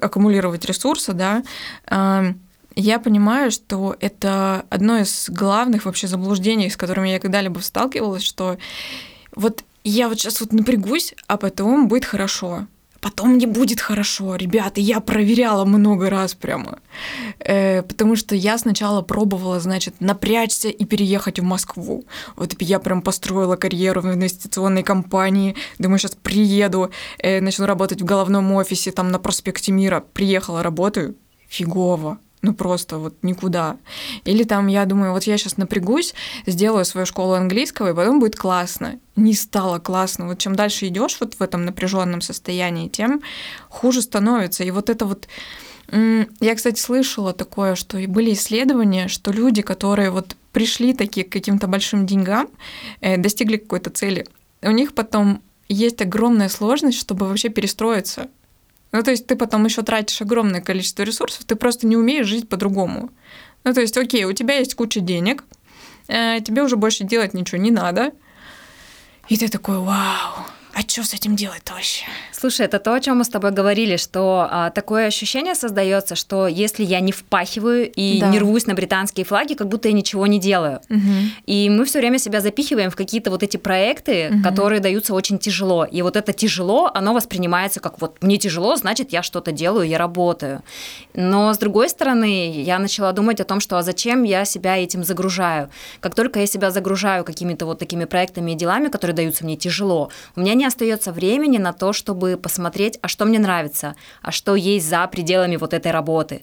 аккумулировать 0.00 0.64
ресурсы, 0.64 1.12
да, 1.12 1.42
а, 1.86 2.32
я 2.74 3.00
понимаю, 3.00 3.50
что 3.50 3.96
это 3.98 4.64
одно 4.70 4.98
из 4.98 5.28
главных 5.28 5.84
вообще 5.84 6.06
заблуждений, 6.06 6.70
с 6.70 6.76
которыми 6.76 7.08
я 7.08 7.18
когда-либо 7.18 7.58
сталкивалась, 7.58 8.22
что 8.22 8.56
вот 9.34 9.64
я 9.82 10.08
вот 10.08 10.18
сейчас 10.18 10.40
вот 10.40 10.52
напрягусь, 10.52 11.14
а 11.26 11.38
потом 11.38 11.88
будет 11.88 12.04
хорошо. 12.04 12.68
Потом 13.00 13.34
мне 13.34 13.46
будет 13.46 13.80
хорошо, 13.80 14.36
ребята, 14.36 14.80
я 14.80 15.00
проверяла 15.00 15.64
много 15.64 16.10
раз 16.10 16.34
прямо. 16.34 16.78
Э, 17.38 17.82
потому 17.82 18.16
что 18.16 18.34
я 18.34 18.58
сначала 18.58 19.02
пробовала, 19.02 19.60
значит, 19.60 19.94
напрячься 20.00 20.68
и 20.68 20.84
переехать 20.84 21.38
в 21.38 21.44
Москву. 21.44 22.04
Вот 22.36 22.56
я 22.60 22.78
прям 22.80 23.02
построила 23.02 23.56
карьеру 23.56 24.00
в 24.00 24.06
инвестиционной 24.06 24.82
компании. 24.82 25.54
Думаю, 25.78 25.98
сейчас 25.98 26.16
приеду, 26.22 26.90
э, 27.18 27.40
начну 27.40 27.66
работать 27.66 28.02
в 28.02 28.04
головном 28.04 28.52
офисе 28.52 28.90
там 28.90 29.10
на 29.10 29.18
проспекте 29.18 29.72
Мира. 29.72 30.04
Приехала, 30.12 30.62
работаю. 30.62 31.14
Фигово 31.48 32.18
ну 32.42 32.54
просто 32.54 32.98
вот 32.98 33.14
никуда. 33.22 33.76
Или 34.24 34.44
там 34.44 34.66
я 34.66 34.84
думаю, 34.84 35.12
вот 35.12 35.24
я 35.24 35.38
сейчас 35.38 35.56
напрягусь, 35.56 36.14
сделаю 36.46 36.84
свою 36.84 37.06
школу 37.06 37.34
английского, 37.34 37.90
и 37.90 37.94
потом 37.94 38.20
будет 38.20 38.36
классно. 38.36 38.98
Не 39.16 39.34
стало 39.34 39.78
классно. 39.78 40.26
Вот 40.26 40.38
чем 40.38 40.54
дальше 40.54 40.86
идешь 40.86 41.16
вот 41.20 41.34
в 41.34 41.42
этом 41.42 41.64
напряженном 41.64 42.20
состоянии, 42.20 42.88
тем 42.88 43.22
хуже 43.68 44.02
становится. 44.02 44.64
И 44.64 44.70
вот 44.70 44.90
это 44.90 45.04
вот 45.04 45.28
я, 45.90 46.54
кстати, 46.54 46.78
слышала 46.78 47.32
такое, 47.32 47.74
что 47.74 47.96
и 47.96 48.06
были 48.06 48.34
исследования, 48.34 49.08
что 49.08 49.32
люди, 49.32 49.62
которые 49.62 50.10
вот 50.10 50.36
пришли 50.52 50.92
такие 50.92 51.24
к 51.24 51.32
каким-то 51.32 51.66
большим 51.66 52.06
деньгам, 52.06 52.48
э, 53.00 53.16
достигли 53.16 53.56
какой-то 53.56 53.88
цели, 53.88 54.26
у 54.60 54.70
них 54.70 54.92
потом 54.92 55.42
есть 55.68 56.02
огромная 56.02 56.48
сложность, 56.48 56.98
чтобы 56.98 57.26
вообще 57.26 57.48
перестроиться. 57.48 58.28
Ну, 58.92 59.02
то 59.02 59.10
есть 59.10 59.26
ты 59.26 59.36
потом 59.36 59.64
еще 59.64 59.82
тратишь 59.82 60.22
огромное 60.22 60.60
количество 60.60 61.02
ресурсов, 61.02 61.44
ты 61.44 61.56
просто 61.56 61.86
не 61.86 61.96
умеешь 61.96 62.26
жить 62.26 62.48
по-другому. 62.48 63.10
Ну, 63.64 63.74
то 63.74 63.80
есть, 63.80 63.96
окей, 63.98 64.24
у 64.24 64.32
тебя 64.32 64.58
есть 64.58 64.74
куча 64.74 65.00
денег, 65.00 65.44
э, 66.06 66.40
тебе 66.40 66.62
уже 66.62 66.76
больше 66.76 67.04
делать 67.04 67.34
ничего 67.34 67.60
не 67.60 67.70
надо. 67.70 68.12
И 69.28 69.36
ты 69.36 69.48
такой, 69.48 69.78
вау, 69.78 70.46
а 70.72 70.80
что 70.86 71.04
с 71.04 71.12
этим 71.12 71.36
делать-то 71.36 71.74
вообще? 71.74 72.06
Слушай, 72.38 72.66
это 72.66 72.78
то, 72.78 72.94
о 72.94 73.00
чем 73.00 73.18
мы 73.18 73.24
с 73.24 73.28
тобой 73.28 73.50
говорили, 73.50 73.96
что 73.96 74.46
а, 74.48 74.70
такое 74.70 75.06
ощущение 75.06 75.56
создается, 75.56 76.14
что 76.14 76.46
если 76.46 76.84
я 76.84 77.00
не 77.00 77.10
впахиваю 77.10 77.90
и 77.90 78.20
да. 78.20 78.28
не 78.28 78.38
рвусь 78.38 78.66
на 78.66 78.74
британские 78.74 79.26
флаги, 79.26 79.54
как 79.54 79.66
будто 79.66 79.88
я 79.88 79.94
ничего 79.94 80.24
не 80.28 80.38
делаю. 80.38 80.80
Угу. 80.88 81.14
И 81.46 81.68
мы 81.68 81.84
все 81.84 81.98
время 81.98 82.18
себя 82.18 82.40
запихиваем 82.40 82.90
в 82.90 82.96
какие-то 82.96 83.30
вот 83.30 83.42
эти 83.42 83.56
проекты, 83.56 84.30
угу. 84.30 84.42
которые 84.44 84.80
даются 84.80 85.14
очень 85.14 85.38
тяжело. 85.40 85.84
И 85.84 86.00
вот 86.02 86.16
это 86.16 86.32
тяжело, 86.32 86.88
оно 86.94 87.12
воспринимается 87.12 87.80
как 87.80 88.00
вот 88.00 88.22
мне 88.22 88.38
тяжело, 88.38 88.76
значит 88.76 89.12
я 89.12 89.24
что-то 89.24 89.50
делаю, 89.50 89.88
я 89.88 89.98
работаю. 89.98 90.62
Но 91.14 91.52
с 91.52 91.58
другой 91.58 91.88
стороны, 91.88 92.52
я 92.62 92.78
начала 92.78 93.10
думать 93.10 93.40
о 93.40 93.44
том, 93.44 93.58
что 93.58 93.78
а 93.78 93.82
зачем 93.82 94.22
я 94.22 94.44
себя 94.44 94.76
этим 94.76 95.02
загружаю? 95.02 95.70
Как 95.98 96.14
только 96.14 96.38
я 96.38 96.46
себя 96.46 96.70
загружаю 96.70 97.24
какими-то 97.24 97.66
вот 97.66 97.80
такими 97.80 98.04
проектами 98.04 98.52
и 98.52 98.54
делами, 98.54 98.86
которые 98.86 99.16
даются 99.16 99.44
мне 99.44 99.56
тяжело, 99.56 100.10
у 100.36 100.40
меня 100.40 100.54
не 100.54 100.64
остается 100.64 101.10
времени 101.10 101.58
на 101.58 101.72
то, 101.72 101.92
чтобы 101.92 102.27
посмотреть, 102.36 102.98
а 103.02 103.08
что 103.08 103.24
мне 103.24 103.38
нравится, 103.38 103.94
а 104.22 104.30
что 104.32 104.54
есть 104.54 104.88
за 104.88 105.06
пределами 105.06 105.56
вот 105.56 105.74
этой 105.74 105.92
работы 105.92 106.42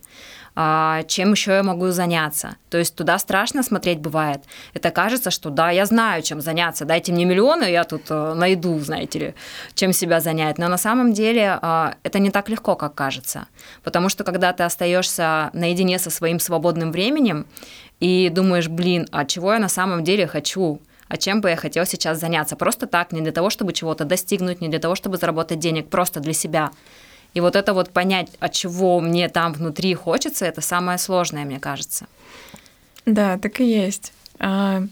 а, 0.55 1.03
чем 1.03 1.31
еще 1.31 1.51
я 1.51 1.63
могу 1.63 1.89
заняться. 1.91 2.55
То 2.69 2.77
есть 2.77 2.95
туда 2.95 3.19
страшно 3.19 3.61
смотреть 3.61 3.99
бывает. 3.99 4.41
Это 4.73 4.89
кажется, 4.89 5.29
что 5.29 5.49
да, 5.49 5.69
я 5.69 5.85
знаю, 5.85 6.23
чем 6.23 6.41
заняться, 6.41 6.85
дайте 6.85 7.11
мне 7.11 7.25
миллионы, 7.25 7.65
я 7.65 7.83
тут 7.83 8.03
э, 8.09 8.33
найду, 8.33 8.79
знаете 8.79 9.19
ли, 9.19 9.35
чем 9.73 9.91
себя 9.91 10.21
занять. 10.21 10.57
Но 10.57 10.67
на 10.69 10.77
самом 10.77 11.13
деле 11.13 11.59
а, 11.61 11.95
это 12.03 12.19
не 12.19 12.31
так 12.31 12.49
легко, 12.49 12.75
как 12.75 12.95
кажется. 12.95 13.47
Потому 13.83 14.09
что 14.09 14.23
когда 14.23 14.53
ты 14.53 14.63
остаешься 14.63 15.49
наедине 15.53 15.99
со 15.99 16.09
своим 16.09 16.39
свободным 16.39 16.91
временем 16.91 17.45
и 17.99 18.29
думаешь, 18.29 18.69
блин, 18.69 19.07
а 19.11 19.25
чего 19.25 19.53
я 19.53 19.59
на 19.59 19.69
самом 19.69 20.03
деле 20.03 20.25
хочу? 20.25 20.79
А 21.07 21.17
чем 21.17 21.41
бы 21.41 21.49
я 21.49 21.55
хотел 21.55 21.85
сейчас 21.85 22.19
заняться. 22.19 22.55
Просто 22.55 22.87
так, 22.87 23.11
не 23.11 23.21
для 23.21 23.31
того, 23.31 23.49
чтобы 23.49 23.73
чего-то 23.73 24.05
достигнуть, 24.05 24.61
не 24.61 24.69
для 24.69 24.79
того, 24.79 24.95
чтобы 24.95 25.17
заработать 25.17 25.59
денег, 25.59 25.89
просто 25.89 26.19
для 26.19 26.33
себя. 26.33 26.71
И 27.33 27.41
вот 27.41 27.55
это 27.55 27.73
вот 27.73 27.91
понять, 27.91 28.29
от 28.39 28.53
чего 28.53 28.99
мне 28.99 29.29
там 29.29 29.53
внутри 29.53 29.93
хочется, 29.93 30.45
это 30.45 30.61
самое 30.61 30.97
сложное, 30.97 31.45
мне 31.45 31.59
кажется. 31.59 32.07
Да, 33.05 33.37
так 33.37 33.59
и 33.59 33.65
есть. 33.65 34.13
А, 34.39 34.83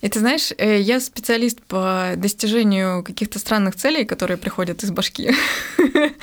и 0.00 0.08
ты 0.08 0.18
знаешь, 0.18 0.52
э, 0.56 0.80
я 0.80 0.98
специалист 0.98 1.60
по 1.62 2.12
достижению 2.16 3.04
каких-то 3.04 3.38
странных 3.38 3.76
целей, 3.76 4.04
которые 4.04 4.38
приходят 4.38 4.82
из 4.82 4.90
башки. 4.90 5.32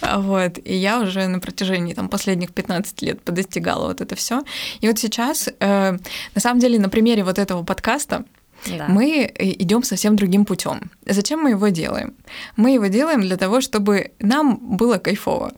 Вот. 0.00 0.58
И 0.62 0.74
я 0.74 1.00
уже 1.00 1.26
на 1.28 1.40
протяжении 1.40 1.94
там, 1.94 2.08
последних 2.08 2.52
15 2.52 3.02
лет 3.02 3.22
подостигала 3.22 3.88
вот 3.88 4.00
это 4.02 4.14
все. 4.14 4.42
И 4.80 4.86
вот 4.86 4.98
сейчас, 4.98 5.48
э, 5.48 5.92
на 6.34 6.40
самом 6.40 6.60
деле, 6.60 6.78
на 6.78 6.90
примере 6.90 7.24
вот 7.24 7.38
этого 7.38 7.62
подкаста, 7.64 8.24
да. 8.66 8.86
мы 8.88 9.32
э, 9.34 9.62
идем 9.62 9.82
совсем 9.82 10.16
другим 10.16 10.44
путем. 10.44 10.90
Зачем 11.06 11.40
мы 11.40 11.50
его 11.50 11.68
делаем? 11.68 12.14
Мы 12.56 12.74
его 12.74 12.86
делаем 12.86 13.20
для 13.20 13.36
того, 13.36 13.60
чтобы 13.60 14.10
нам 14.20 14.58
было 14.76 14.98
кайфово. 14.98 15.52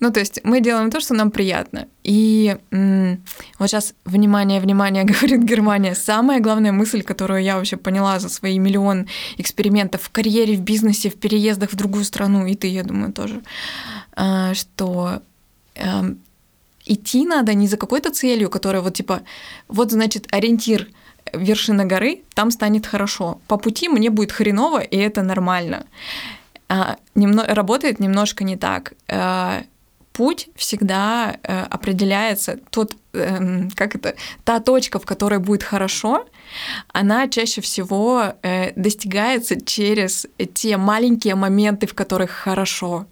Ну, 0.00 0.10
то 0.10 0.20
есть 0.20 0.40
мы 0.44 0.60
делаем 0.60 0.90
то, 0.90 1.00
что 1.00 1.14
нам 1.14 1.30
приятно. 1.30 1.86
И 2.04 2.56
м- 2.70 3.22
вот 3.58 3.68
сейчас, 3.68 3.94
внимание, 4.04 4.60
внимание, 4.60 5.04
говорит 5.20 5.42
Германия, 5.42 5.94
самая 5.94 6.40
главная 6.40 6.72
мысль, 6.72 7.02
которую 7.02 7.42
я 7.42 7.56
вообще 7.56 7.76
поняла 7.76 8.18
за 8.18 8.28
свои 8.28 8.58
миллион 8.58 9.06
экспериментов 9.36 10.02
в 10.02 10.10
карьере, 10.10 10.56
в 10.56 10.60
бизнесе, 10.60 11.10
в 11.10 11.16
переездах 11.16 11.72
в 11.72 11.76
другую 11.76 12.04
страну, 12.04 12.46
и 12.46 12.54
ты, 12.54 12.68
я 12.68 12.82
думаю, 12.82 13.12
тоже, 13.12 13.42
а, 14.12 14.54
что 14.54 15.20
эм, 15.74 16.18
идти 16.84 17.26
надо 17.26 17.54
не 17.54 17.68
за 17.68 17.76
какой-то 17.76 18.10
целью, 18.10 18.50
которая 18.50 18.82
вот 18.82 18.94
типа, 18.94 19.22
вот, 19.68 19.92
значит, 19.92 20.26
ориентир— 20.30 20.88
вершина 21.32 21.84
горы, 21.84 22.22
там 22.34 22.50
станет 22.50 22.86
хорошо. 22.86 23.40
По 23.46 23.56
пути 23.56 23.88
мне 23.88 24.10
будет 24.10 24.32
хреново, 24.32 24.80
и 24.80 24.96
это 24.96 25.22
нормально. 25.22 25.86
А, 26.68 26.96
немно, 27.14 27.44
работает 27.46 28.00
немножко 28.00 28.44
не 28.44 28.56
так. 28.56 28.92
А, 29.08 29.62
путь 30.12 30.48
всегда 30.56 31.36
а, 31.42 31.66
определяется, 31.70 32.58
тот, 32.70 32.96
а, 33.14 33.68
как 33.74 33.94
это, 33.94 34.16
та 34.44 34.60
точка, 34.60 34.98
в 34.98 35.06
которой 35.06 35.38
будет 35.38 35.62
хорошо, 35.62 36.26
она 36.92 37.28
чаще 37.28 37.60
всего 37.60 38.18
а, 38.42 38.72
достигается 38.74 39.60
через 39.64 40.26
те 40.54 40.76
маленькие 40.76 41.36
моменты, 41.36 41.86
в 41.86 41.94
которых 41.94 42.30
хорошо. 42.30 43.06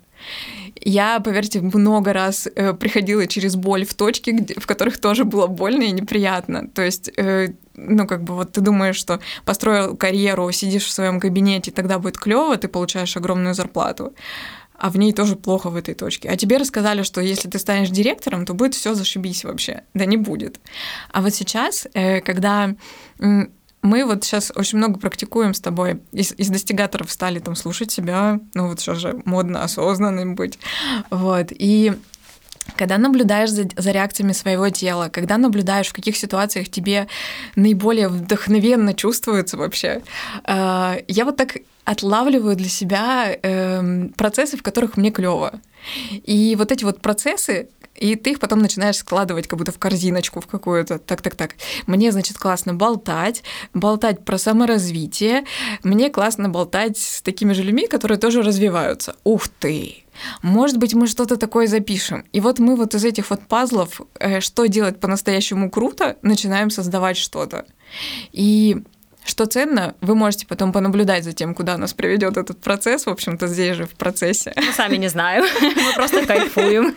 Я, 0.81 1.21
поверьте, 1.21 1.61
много 1.61 2.13
раз 2.13 2.49
э, 2.55 2.73
приходила 2.75 3.27
через 3.27 3.57
боль 3.57 3.85
в 3.85 3.95
точки, 3.95 4.31
где, 4.31 4.55
в 4.55 4.67
которых 4.67 4.99
тоже 4.99 5.25
было 5.25 5.47
больно 5.47 5.83
и 5.83 5.91
неприятно. 5.91 6.69
То 6.69 6.83
есть, 6.83 7.11
э, 7.17 7.49
ну, 7.75 8.07
как 8.07 8.23
бы 8.23 8.35
вот 8.35 8.53
ты 8.53 8.61
думаешь, 8.61 8.97
что 8.97 9.21
построил 9.45 9.97
карьеру, 9.97 10.51
сидишь 10.53 10.85
в 10.85 10.93
своем 10.93 11.21
кабинете, 11.21 11.71
тогда 11.71 11.99
будет 11.99 12.19
клево, 12.19 12.57
ты 12.57 12.69
получаешь 12.69 13.17
огромную 13.17 13.55
зарплату 13.55 14.13
а 14.79 14.91
в 14.91 14.99
ней 14.99 15.13
тоже 15.13 15.37
плохо 15.37 15.71
в 15.71 15.77
этой 15.77 15.95
точке. 15.95 16.29
А 16.29 16.37
тебе 16.37 16.59
рассказали, 16.59 17.03
что 17.03 17.21
если 17.21 17.49
ты 17.49 17.59
станешь 17.59 17.89
директором, 17.89 18.45
то 18.45 18.55
будет 18.55 18.75
все 18.75 18.95
зашибись 18.95 19.45
вообще. 19.45 19.85
Да 19.95 20.05
не 20.05 20.17
будет. 20.17 20.61
А 21.11 21.23
вот 21.23 21.35
сейчас, 21.35 21.87
э, 21.95 22.21
когда 22.21 22.75
мы 23.87 24.05
вот 24.05 24.25
сейчас 24.25 24.53
очень 24.55 24.79
много 24.79 24.99
практикуем 24.99 25.55
с 25.55 25.61
тобой. 25.61 26.01
Из, 26.13 26.33
из 26.33 26.49
достигаторов 26.49 27.11
стали 27.11 27.39
там 27.39 27.57
слушать 27.57 27.91
себя, 27.91 28.41
ну 28.55 28.69
вот 28.69 28.81
сейчас 28.81 28.99
же 28.99 29.23
модно 29.25 29.63
осознанным 29.63 30.35
быть. 30.35 30.59
Вот. 31.11 31.49
И 31.51 31.95
когда 32.75 32.99
наблюдаешь 32.99 33.51
за, 33.51 33.69
за 33.77 33.91
реакциями 33.93 34.33
своего 34.33 34.69
тела, 34.71 35.09
когда 35.09 35.39
наблюдаешь, 35.39 35.89
в 35.89 35.93
каких 35.93 36.17
ситуациях 36.17 36.69
тебе 36.69 37.07
наиболее 37.55 38.09
вдохновенно 38.09 38.93
чувствуется 38.93 39.57
вообще, 39.57 40.03
э, 40.45 41.03
я 41.07 41.25
вот 41.25 41.37
так 41.37 41.59
отлавливаю 41.85 42.57
для 42.57 42.69
себя 42.69 43.31
э, 43.31 44.09
процессы, 44.17 44.57
в 44.57 44.63
которых 44.63 44.97
мне 44.97 45.13
клево. 45.13 45.61
И 46.11 46.57
вот 46.59 46.73
эти 46.73 46.83
вот 46.83 47.01
процессы, 47.01 47.69
и 47.99 48.17
ты 48.17 48.33
их 48.33 48.41
потом 48.41 48.61
начинаешь 48.61 48.97
складывать 48.97 49.49
как 49.49 49.59
будто 49.59 49.73
в 49.73 49.79
корзиночку 49.79 50.41
в 50.41 50.47
какую-то. 50.47 50.99
Так, 50.99 51.23
так, 51.23 51.35
так. 51.35 51.55
Мне, 51.87 52.13
значит, 52.13 52.39
классно 52.39 52.75
болтать, 52.75 53.43
болтать 53.75 54.25
про 54.25 54.39
саморазвитие. 54.39 55.45
Мне 55.83 56.11
классно 56.11 56.49
болтать 56.49 56.99
с 56.99 57.23
такими 57.23 57.53
же 57.53 57.63
людьми, 57.63 57.87
которые 57.87 58.19
тоже 58.19 58.43
развиваются. 58.43 59.17
Ух 59.25 59.49
ты! 59.49 60.05
Может 60.43 60.79
быть, 60.79 60.95
мы 60.95 61.07
что-то 61.07 61.37
такое 61.37 61.67
запишем. 61.67 62.25
И 62.33 62.41
вот 62.41 62.59
мы 62.59 62.77
вот 62.77 62.95
из 62.95 63.05
этих 63.05 63.31
вот 63.31 63.43
пазлов, 63.47 64.01
э, 64.19 64.41
что 64.41 64.67
делать 64.67 64.99
по-настоящему 64.99 65.71
круто, 65.71 66.17
начинаем 66.23 66.71
создавать 66.71 67.17
что-то. 67.17 67.67
И 68.33 68.83
что 69.27 69.47
ценно, 69.47 69.95
вы 70.01 70.15
можете 70.15 70.47
потом 70.47 70.73
понаблюдать 70.73 71.25
за 71.25 71.33
тем, 71.33 71.55
куда 71.55 71.77
нас 71.77 71.93
приведет 71.93 72.37
этот 72.37 72.61
процесс, 72.61 73.07
в 73.07 73.11
общем-то, 73.11 73.49
здесь 73.49 73.77
же 73.77 73.85
в 73.85 73.95
процессе. 73.95 74.53
Мы 74.57 74.73
сами 74.73 74.97
не 74.97 75.09
знаем, 75.09 75.45
мы 75.61 75.95
просто 75.95 76.25
кайфуем. 76.25 76.95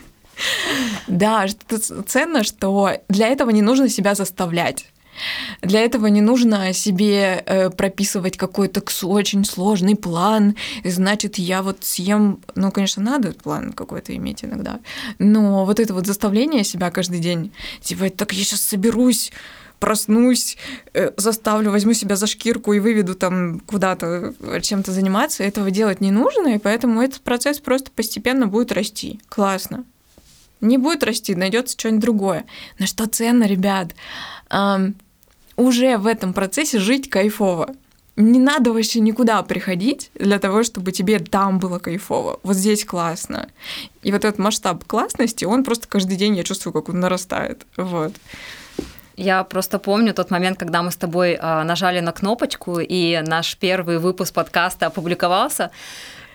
Да, 1.07 1.47
что 1.47 2.03
ценно, 2.03 2.43
что 2.43 2.91
для 3.07 3.27
этого 3.27 3.49
не 3.49 3.61
нужно 3.61 3.89
себя 3.89 4.15
заставлять. 4.15 4.85
Для 5.61 5.81
этого 5.81 6.07
не 6.07 6.21
нужно 6.21 6.73
себе 6.73 7.43
э, 7.45 7.69
прописывать 7.69 8.37
какой-то 8.37 8.81
очень 9.05 9.43
сложный 9.45 9.95
план. 9.95 10.55
Значит, 10.83 11.37
я 11.37 11.61
вот 11.61 11.83
съем... 11.83 12.39
Ну, 12.55 12.71
конечно, 12.71 13.03
надо 13.03 13.33
план 13.33 13.73
какой-то 13.73 14.15
иметь 14.15 14.43
иногда. 14.43 14.79
Но 15.17 15.65
вот 15.65 15.79
это 15.79 15.93
вот 15.93 16.05
заставление 16.05 16.63
себя 16.63 16.91
каждый 16.91 17.19
день, 17.19 17.51
типа, 17.81 18.09
так 18.09 18.33
я 18.33 18.43
сейчас 18.43 18.61
соберусь, 18.61 19.31
проснусь, 19.79 20.57
э, 20.93 21.11
заставлю, 21.17 21.71
возьму 21.71 21.93
себя 21.93 22.15
за 22.15 22.27
шкирку 22.27 22.73
и 22.73 22.79
выведу 22.79 23.15
там 23.15 23.59
куда-то 23.61 24.33
чем-то 24.61 24.91
заниматься, 24.91 25.43
этого 25.43 25.71
делать 25.71 26.01
не 26.01 26.11
нужно, 26.11 26.55
и 26.55 26.57
поэтому 26.59 27.01
этот 27.01 27.21
процесс 27.21 27.59
просто 27.59 27.91
постепенно 27.91 28.47
будет 28.47 28.71
расти. 28.71 29.19
Классно. 29.29 29.85
Не 30.61 30.77
будет 30.77 31.03
расти, 31.03 31.35
найдется 31.35 31.77
что-нибудь 31.77 32.01
другое. 32.01 32.45
Но 32.79 32.85
что 32.85 33.07
ценно, 33.07 33.45
ребят, 33.45 33.95
эм, 34.49 34.95
уже 35.55 35.97
в 35.97 36.07
этом 36.07 36.33
процессе 36.33 36.79
жить 36.79 37.09
кайфово. 37.09 37.75
Не 38.15 38.39
надо 38.39 38.73
вообще 38.73 38.99
никуда 38.99 39.41
приходить 39.43 40.11
для 40.13 40.39
того, 40.39 40.63
чтобы 40.63 40.91
тебе 40.91 41.19
там 41.19 41.59
было 41.59 41.79
кайфово. 41.79 42.39
Вот 42.43 42.55
здесь 42.55 42.83
классно. 42.83 43.47
И 44.01 44.11
вот 44.11 44.25
этот 44.25 44.39
масштаб 44.39 44.83
классности, 44.83 45.45
он 45.45 45.63
просто 45.63 45.87
каждый 45.87 46.17
день, 46.17 46.35
я 46.35 46.43
чувствую, 46.43 46.73
как 46.73 46.89
он 46.89 46.99
нарастает. 46.99 47.65
Вот. 47.77 48.13
Я 49.15 49.43
просто 49.43 49.79
помню 49.79 50.13
тот 50.13 50.31
момент, 50.31 50.57
когда 50.57 50.81
мы 50.81 50.91
с 50.91 50.95
тобой 50.95 51.31
э, 51.33 51.63
нажали 51.63 51.99
на 51.99 52.13
кнопочку, 52.13 52.79
и 52.79 53.21
наш 53.25 53.57
первый 53.57 53.99
выпуск 53.99 54.33
подкаста 54.33 54.87
опубликовался. 54.87 55.71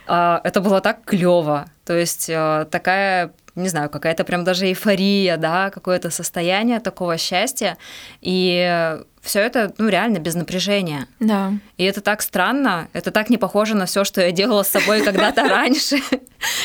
Э, 0.06 0.40
это 0.44 0.60
было 0.60 0.82
так 0.82 1.02
клево. 1.04 1.66
То 1.86 1.96
есть 1.96 2.28
э, 2.28 2.66
такая 2.70 3.32
не 3.54 3.68
знаю, 3.68 3.88
какая-то 3.88 4.24
прям 4.24 4.44
даже 4.44 4.66
эйфория, 4.66 5.36
да, 5.36 5.70
какое-то 5.70 6.10
состояние 6.10 6.80
такого 6.80 7.18
счастья. 7.18 7.76
И 8.20 8.98
все 9.24 9.40
это, 9.40 9.72
ну, 9.78 9.88
реально 9.88 10.18
без 10.18 10.34
напряжения. 10.34 11.06
Да. 11.18 11.54
И 11.78 11.84
это 11.84 12.00
так 12.00 12.20
странно, 12.20 12.88
это 12.92 13.10
так 13.10 13.30
не 13.30 13.38
похоже 13.38 13.74
на 13.74 13.86
все, 13.86 14.04
что 14.04 14.20
я 14.20 14.32
делала 14.32 14.62
с 14.62 14.68
собой 14.68 15.02
когда-то 15.02 15.44
раньше. 15.48 15.98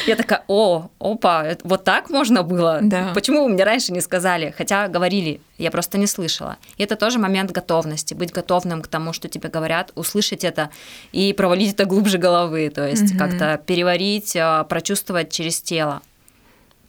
Я 0.05 0.15
такая, 0.15 0.43
о, 0.47 0.89
опа, 0.99 1.45
вот 1.63 1.83
так 1.85 2.09
можно 2.09 2.43
было? 2.43 2.79
Да. 2.81 3.11
Почему 3.13 3.43
вы 3.43 3.49
мне 3.49 3.63
раньше 3.63 3.93
не 3.93 4.01
сказали? 4.01 4.53
Хотя 4.57 4.89
говорили, 4.89 5.39
я 5.57 5.71
просто 5.71 5.97
не 5.97 6.07
слышала. 6.07 6.57
И 6.77 6.83
это 6.83 6.95
тоже 6.95 7.17
момент 7.17 7.51
готовности, 7.51 8.13
быть 8.13 8.33
готовным 8.33 8.81
к 8.81 8.87
тому, 8.87 9.13
что 9.13 9.29
тебе 9.29 9.49
говорят, 9.49 9.91
услышать 9.95 10.43
это 10.43 10.69
и 11.13 11.31
провалить 11.33 11.73
это 11.73 11.85
глубже 11.85 12.17
головы, 12.17 12.69
то 12.69 12.85
есть 12.85 13.17
как-то 13.17 13.61
переварить, 13.65 14.35
а, 14.35 14.65
прочувствовать 14.65 15.31
через 15.31 15.61
тело. 15.61 16.01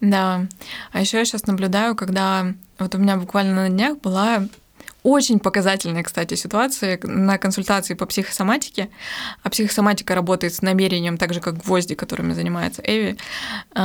Да. 0.01 0.47
А 0.93 1.01
еще 1.01 1.19
я 1.19 1.25
сейчас 1.25 1.47
наблюдаю, 1.47 1.95
когда 1.95 2.55
вот 2.79 2.95
у 2.95 2.99
меня 2.99 3.17
буквально 3.17 3.55
на 3.55 3.69
днях 3.69 3.99
была 3.99 4.47
очень 5.03 5.39
показательная, 5.39 6.03
кстати, 6.03 6.35
ситуация 6.35 6.99
на 7.03 7.39
консультации 7.39 7.95
по 7.95 8.07
психосоматике. 8.07 8.91
А 9.43 9.51
психосоматика 9.51 10.15
работает 10.15 10.55
с 10.55 10.63
намерением, 10.63 11.17
так 11.17 11.33
же, 11.33 11.41
как 11.41 11.59
гвозди, 11.59 11.95
которыми 11.95 12.33
занимается 12.33 12.83
Эви. 12.85 13.17
У 13.75 13.79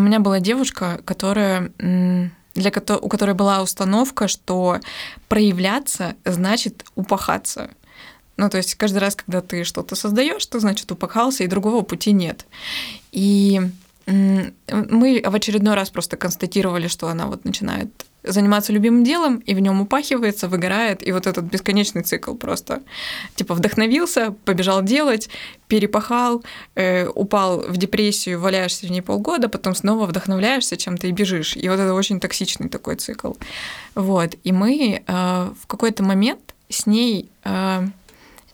меня 0.00 0.20
была 0.20 0.40
девушка, 0.40 1.00
которая 1.04 1.70
для 1.78 2.70
у 3.00 3.08
которой 3.08 3.34
была 3.34 3.62
установка, 3.62 4.28
что 4.28 4.80
проявляться 5.28 6.16
значит 6.24 6.84
упахаться. 6.94 7.70
Ну, 8.36 8.48
то 8.50 8.56
есть 8.58 8.74
каждый 8.74 8.98
раз, 8.98 9.16
когда 9.16 9.40
ты 9.40 9.64
что-то 9.64 9.94
создаешь, 9.96 10.44
то 10.46 10.60
значит 10.60 10.90
упахался, 10.92 11.44
и 11.44 11.48
другого 11.48 11.82
пути 11.82 12.12
нет. 12.12 12.46
И 13.12 13.60
мы 14.06 15.22
в 15.24 15.34
очередной 15.34 15.74
раз 15.74 15.90
просто 15.90 16.16
констатировали, 16.16 16.88
что 16.88 17.08
она 17.08 17.26
вот 17.26 17.44
начинает 17.44 17.88
заниматься 18.24 18.72
любимым 18.72 19.04
делом, 19.04 19.36
и 19.38 19.54
в 19.54 19.60
нем 19.60 19.82
упахивается, 19.82 20.48
выгорает, 20.48 21.06
и 21.06 21.12
вот 21.12 21.26
этот 21.26 21.44
бесконечный 21.44 22.02
цикл 22.02 22.34
просто. 22.34 22.82
Типа 23.36 23.54
вдохновился, 23.54 24.34
побежал 24.44 24.82
делать, 24.82 25.28
перепахал, 25.68 26.42
э, 26.74 27.06
упал 27.06 27.60
в 27.60 27.76
депрессию, 27.76 28.40
валяешься 28.40 28.86
в 28.86 28.90
ней 28.90 29.02
полгода, 29.02 29.48
потом 29.48 29.74
снова 29.74 30.06
вдохновляешься 30.06 30.76
чем-то 30.76 31.06
и 31.06 31.12
бежишь. 31.12 31.56
И 31.56 31.68
вот 31.68 31.78
это 31.78 31.92
очень 31.92 32.18
токсичный 32.18 32.68
такой 32.68 32.96
цикл. 32.96 33.34
Вот. 33.94 34.36
И 34.42 34.52
мы 34.52 35.02
э, 35.06 35.50
в 35.62 35.66
какой-то 35.66 36.02
момент 36.02 36.54
с 36.70 36.86
ней 36.86 37.28
э, 37.44 37.86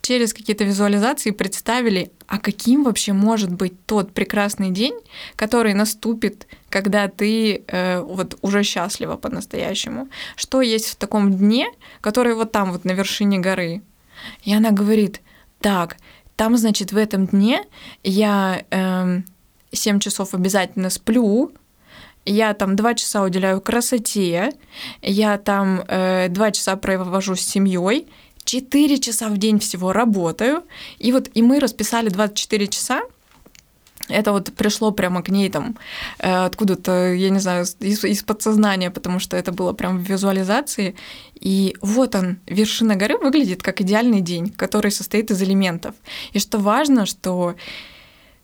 через 0.02 0.32
какие-то 0.32 0.64
визуализации 0.64 1.30
представили, 1.30 2.10
а 2.26 2.38
каким 2.38 2.84
вообще 2.84 3.12
может 3.12 3.52
быть 3.52 3.74
тот 3.86 4.12
прекрасный 4.12 4.70
день, 4.70 4.94
который 5.36 5.74
наступит, 5.74 6.46
когда 6.68 7.08
ты 7.08 7.62
э, 7.66 8.00
вот 8.00 8.38
уже 8.42 8.62
счастлива 8.62 9.16
по-настоящему. 9.16 10.08
Что 10.36 10.62
есть 10.62 10.86
в 10.86 10.96
таком 10.96 11.32
дне, 11.32 11.66
который 12.00 12.34
вот 12.34 12.52
там 12.52 12.72
вот 12.72 12.84
на 12.84 12.92
вершине 12.92 13.38
горы. 13.38 13.82
И 14.44 14.54
она 14.54 14.70
говорит, 14.70 15.20
так, 15.60 15.96
там, 16.36 16.56
значит, 16.56 16.92
в 16.92 16.96
этом 16.96 17.26
дне 17.26 17.64
я 18.02 18.62
э, 18.70 18.76
эм, 18.78 19.24
7 19.72 20.00
часов 20.00 20.34
обязательно 20.34 20.90
сплю, 20.90 21.52
я 22.26 22.54
там 22.54 22.76
два 22.76 22.94
часа 22.94 23.22
уделяю 23.22 23.60
красоте, 23.60 24.52
я 25.02 25.38
там 25.38 25.82
э, 25.86 26.28
два 26.28 26.50
часа 26.50 26.76
провожу 26.76 27.34
с 27.34 27.40
семьей, 27.40 28.08
4 28.50 28.98
часа 28.98 29.28
в 29.28 29.38
день 29.38 29.58
всего 29.60 29.92
работаю. 29.92 30.62
И 30.98 31.12
вот 31.12 31.30
и 31.34 31.42
мы 31.42 31.60
расписали 31.60 32.08
24 32.08 32.66
часа, 32.66 33.02
это 34.08 34.32
вот 34.32 34.52
пришло 34.54 34.90
прямо 34.90 35.22
к 35.22 35.28
ней 35.28 35.48
там 35.50 35.76
э, 36.18 36.46
откуда-то, 36.46 37.12
я 37.14 37.30
не 37.30 37.38
знаю, 37.38 37.64
из, 37.78 38.04
из 38.04 38.22
подсознания, 38.24 38.90
потому 38.90 39.20
что 39.20 39.36
это 39.36 39.52
было 39.52 39.72
прям 39.72 39.98
в 39.98 40.02
визуализации. 40.02 40.96
И 41.34 41.76
вот 41.80 42.16
он, 42.16 42.38
вершина 42.46 42.96
горы 42.96 43.18
выглядит 43.18 43.62
как 43.62 43.80
идеальный 43.82 44.20
день, 44.20 44.50
который 44.50 44.90
состоит 44.90 45.30
из 45.30 45.40
элементов. 45.42 45.94
И 46.32 46.40
что 46.40 46.58
важно, 46.58 47.06
что 47.06 47.54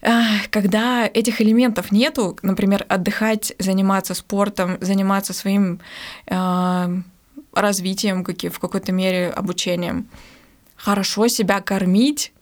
э, 0.02 0.10
когда 0.50 1.10
этих 1.12 1.40
элементов 1.40 1.90
нету, 1.90 2.38
например, 2.42 2.86
отдыхать, 2.88 3.54
заниматься 3.58 4.14
спортом, 4.14 4.78
заниматься 4.80 5.32
своим 5.32 5.80
развитием, 7.56 8.22
в 8.24 8.58
какой-то 8.58 8.92
мере 8.92 9.30
обучением. 9.30 10.08
Хорошо 10.76 11.26
себя 11.28 11.60
кормить, 11.60 12.32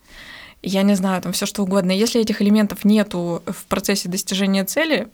я 0.62 0.82
не 0.82 0.94
знаю, 0.94 1.22
там 1.22 1.32
все 1.32 1.46
что 1.46 1.62
угодно. 1.62 1.92
Если 1.92 2.20
этих 2.20 2.42
элементов 2.42 2.84
нету 2.84 3.42
в 3.46 3.66
процессе 3.66 4.08
достижения 4.08 4.64
цели, 4.64 5.08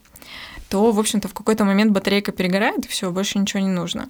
то, 0.68 0.90
в 0.92 0.98
общем-то, 0.98 1.28
в 1.28 1.34
какой-то 1.34 1.64
момент 1.64 1.92
батарейка 1.92 2.32
перегорает, 2.32 2.86
и 2.86 2.88
все, 2.88 3.10
больше 3.10 3.38
ничего 3.38 3.60
не 3.60 3.68
нужно. 3.68 4.08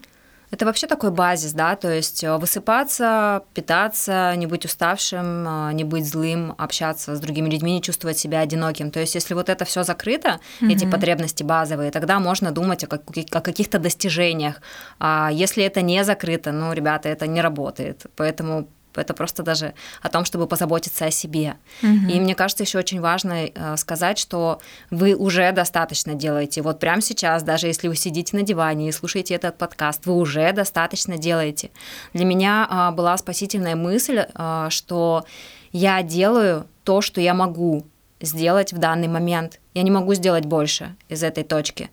Это 0.51 0.67
вообще 0.67 0.87
такой 0.89 1.13
базис, 1.13 1.53
да, 1.53 1.77
то 1.77 1.89
есть 1.93 2.25
э, 2.25 2.37
высыпаться, 2.37 3.45
питаться, 3.55 4.35
не 4.37 4.47
быть 4.47 4.65
уставшим, 4.65 5.47
э, 5.47 5.73
не 5.75 5.85
быть 5.85 6.07
злым, 6.07 6.55
общаться 6.59 7.15
с 7.15 7.21
другими 7.21 7.49
людьми, 7.49 7.75
не 7.75 7.83
чувствовать 7.83 8.19
себя 8.19 8.41
одиноким. 8.41 8.91
То 8.91 8.99
есть 8.99 9.15
если 9.15 9.35
вот 9.35 9.49
это 9.49 9.65
все 9.65 9.85
закрыто, 9.85 10.41
mm-hmm. 10.61 10.73
эти 10.73 10.91
потребности 10.91 11.45
базовые, 11.45 11.93
тогда 11.93 12.19
можно 12.19 12.51
думать 12.51 12.83
о, 12.83 12.89
как- 12.89 13.03
о 13.33 13.41
каких-то 13.41 13.79
достижениях. 13.79 14.61
А 14.99 15.31
если 15.33 15.63
это 15.63 15.83
не 15.83 16.03
закрыто, 16.05 16.51
ну, 16.51 16.73
ребята, 16.73 17.09
это 17.09 17.29
не 17.29 17.41
работает. 17.41 18.07
Поэтому 18.17 18.69
это 18.94 19.14
просто 19.14 19.42
даже 19.42 19.74
о 20.03 20.09
том, 20.09 20.24
чтобы 20.24 20.46
позаботиться 20.46 21.07
о 21.07 21.11
себе. 21.11 21.57
Угу. 21.83 22.11
И 22.11 22.20
мне 22.20 22.35
кажется, 22.35 22.64
еще 22.64 22.79
очень 22.79 23.00
важно 23.00 23.46
э, 23.46 23.76
сказать, 23.76 24.18
что 24.18 24.61
вы 24.90 25.14
уже 25.14 25.53
достаточно 25.53 26.14
делаете. 26.14 26.62
Вот 26.62 26.81
прямо 26.81 27.00
сейчас, 27.03 27.42
даже 27.42 27.66
если 27.66 27.88
вы 27.88 27.96
сидите 27.96 28.37
на 28.37 28.42
диване 28.42 28.88
и 28.88 28.92
слушаете 28.92 29.35
этот 29.35 29.59
подкаст, 29.59 30.07
вы 30.07 30.14
уже 30.14 30.53
достаточно 30.53 31.18
делаете. 31.18 31.70
Для 32.12 32.24
меня 32.24 32.66
а, 32.68 32.90
была 32.90 33.16
спасительная 33.16 33.76
мысль, 33.76 34.24
а, 34.35 34.70
что 34.70 35.24
я 35.72 36.03
делаю 36.03 36.66
то, 36.85 37.00
что 37.00 37.20
я 37.20 37.35
могу 37.35 37.87
сделать 38.20 38.72
в 38.72 38.79
данный 38.79 39.09
момент. 39.09 39.61
Я 39.74 39.83
не 39.83 39.90
могу 39.90 40.14
сделать 40.14 40.44
больше 40.44 40.94
из 41.09 41.22
этой 41.22 41.44
точки. 41.44 41.90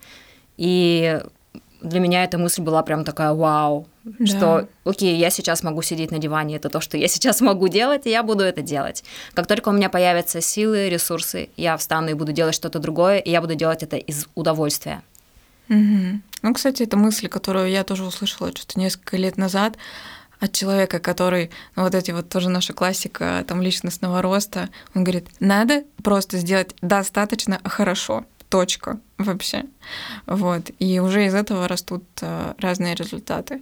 И 0.57 1.21
для 1.81 1.99
меня 1.99 2.23
эта 2.23 2.37
мысль 2.37 2.61
была 2.61 2.83
прям 2.83 3.03
такая 3.05 3.33
вау, 3.33 3.87
да. 4.19 4.25
что 4.25 4.67
окей, 4.85 5.17
я 5.17 5.29
сейчас 5.29 5.63
могу 5.63 5.81
сидеть 5.81 6.11
на 6.11 6.17
диване, 6.17 6.55
это 6.55 6.69
то, 6.69 6.79
что 6.79 6.97
я 6.97 7.07
сейчас 7.07 7.41
могу 7.41 7.67
делать, 7.67 8.05
и 8.05 8.09
я 8.09 8.23
буду 8.23 8.43
это 8.43 8.61
делать. 8.61 9.03
Как 9.33 9.47
только 9.47 9.69
у 9.69 9.71
меня 9.71 9.89
появятся 9.89 10.41
силы, 10.41 10.89
ресурсы, 10.89 11.49
я 11.57 11.77
встану 11.77 12.09
и 12.09 12.13
буду 12.13 12.31
делать 12.31 12.55
что-то 12.55 12.79
другое, 12.79 13.19
и 13.19 13.29
я 13.29 13.41
буду 13.41 13.55
делать 13.55 13.83
это 13.83 13.97
из 13.97 14.27
удовольствия. 14.35 15.01
Угу. 15.69 16.21
Ну, 16.43 16.53
кстати, 16.53 16.83
это 16.83 16.97
мысль, 16.97 17.27
которую 17.27 17.69
я 17.69 17.83
тоже 17.83 18.05
услышала 18.05 18.51
что-то 18.51 18.79
несколько 18.79 19.17
лет 19.17 19.37
назад 19.37 19.77
от 20.39 20.53
человека, 20.53 20.99
который, 20.99 21.51
ну, 21.75 21.83
вот 21.83 21.95
эти 21.95 22.11
вот 22.11 22.29
тоже 22.29 22.49
наша 22.49 22.73
классика 22.73 23.43
там 23.47 23.61
личностного 23.61 24.21
роста, 24.21 24.69
он 24.93 25.03
говорит, 25.03 25.27
надо 25.39 25.83
просто 26.03 26.37
сделать 26.37 26.75
достаточно 26.81 27.59
хорошо 27.63 28.25
точка 28.49 28.99
вообще. 29.17 29.65
Вот. 30.25 30.71
И 30.79 30.99
уже 30.99 31.25
из 31.25 31.33
этого 31.33 31.67
растут 31.67 32.03
э, 32.21 32.53
разные 32.59 32.95
результаты. 32.95 33.61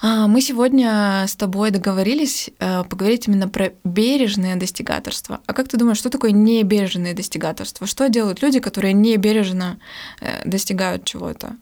А, 0.00 0.26
мы 0.26 0.40
сегодня 0.40 1.24
с 1.28 1.36
тобой 1.36 1.70
договорились 1.70 2.50
э, 2.58 2.84
поговорить 2.84 3.28
именно 3.28 3.48
про 3.48 3.72
бережное 3.84 4.56
достигаторство. 4.56 5.40
А 5.46 5.52
как 5.52 5.68
ты 5.68 5.76
думаешь, 5.76 5.98
что 5.98 6.10
такое 6.10 6.32
небережное 6.32 7.14
достигаторство? 7.14 7.86
Что 7.86 8.08
делают 8.08 8.42
люди, 8.42 8.58
которые 8.58 8.94
не 8.94 9.16
бережно 9.16 9.78
э, 10.20 10.42
достигают 10.44 11.04
чего-то? 11.04 11.56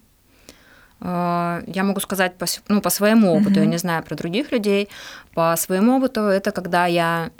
Я 1.02 1.82
могу 1.82 1.98
сказать 2.00 2.36
по, 2.36 2.44
ну, 2.68 2.82
по 2.82 2.90
своему 2.90 3.32
опыту, 3.32 3.52
mm-hmm. 3.52 3.64
я 3.64 3.64
не 3.64 3.78
знаю 3.78 4.02
про 4.02 4.16
других 4.16 4.52
людей. 4.52 4.90
По 5.32 5.56
своему 5.56 5.96
опыту 5.96 6.20
это 6.20 6.50
когда 6.50 6.84
я 6.84 7.30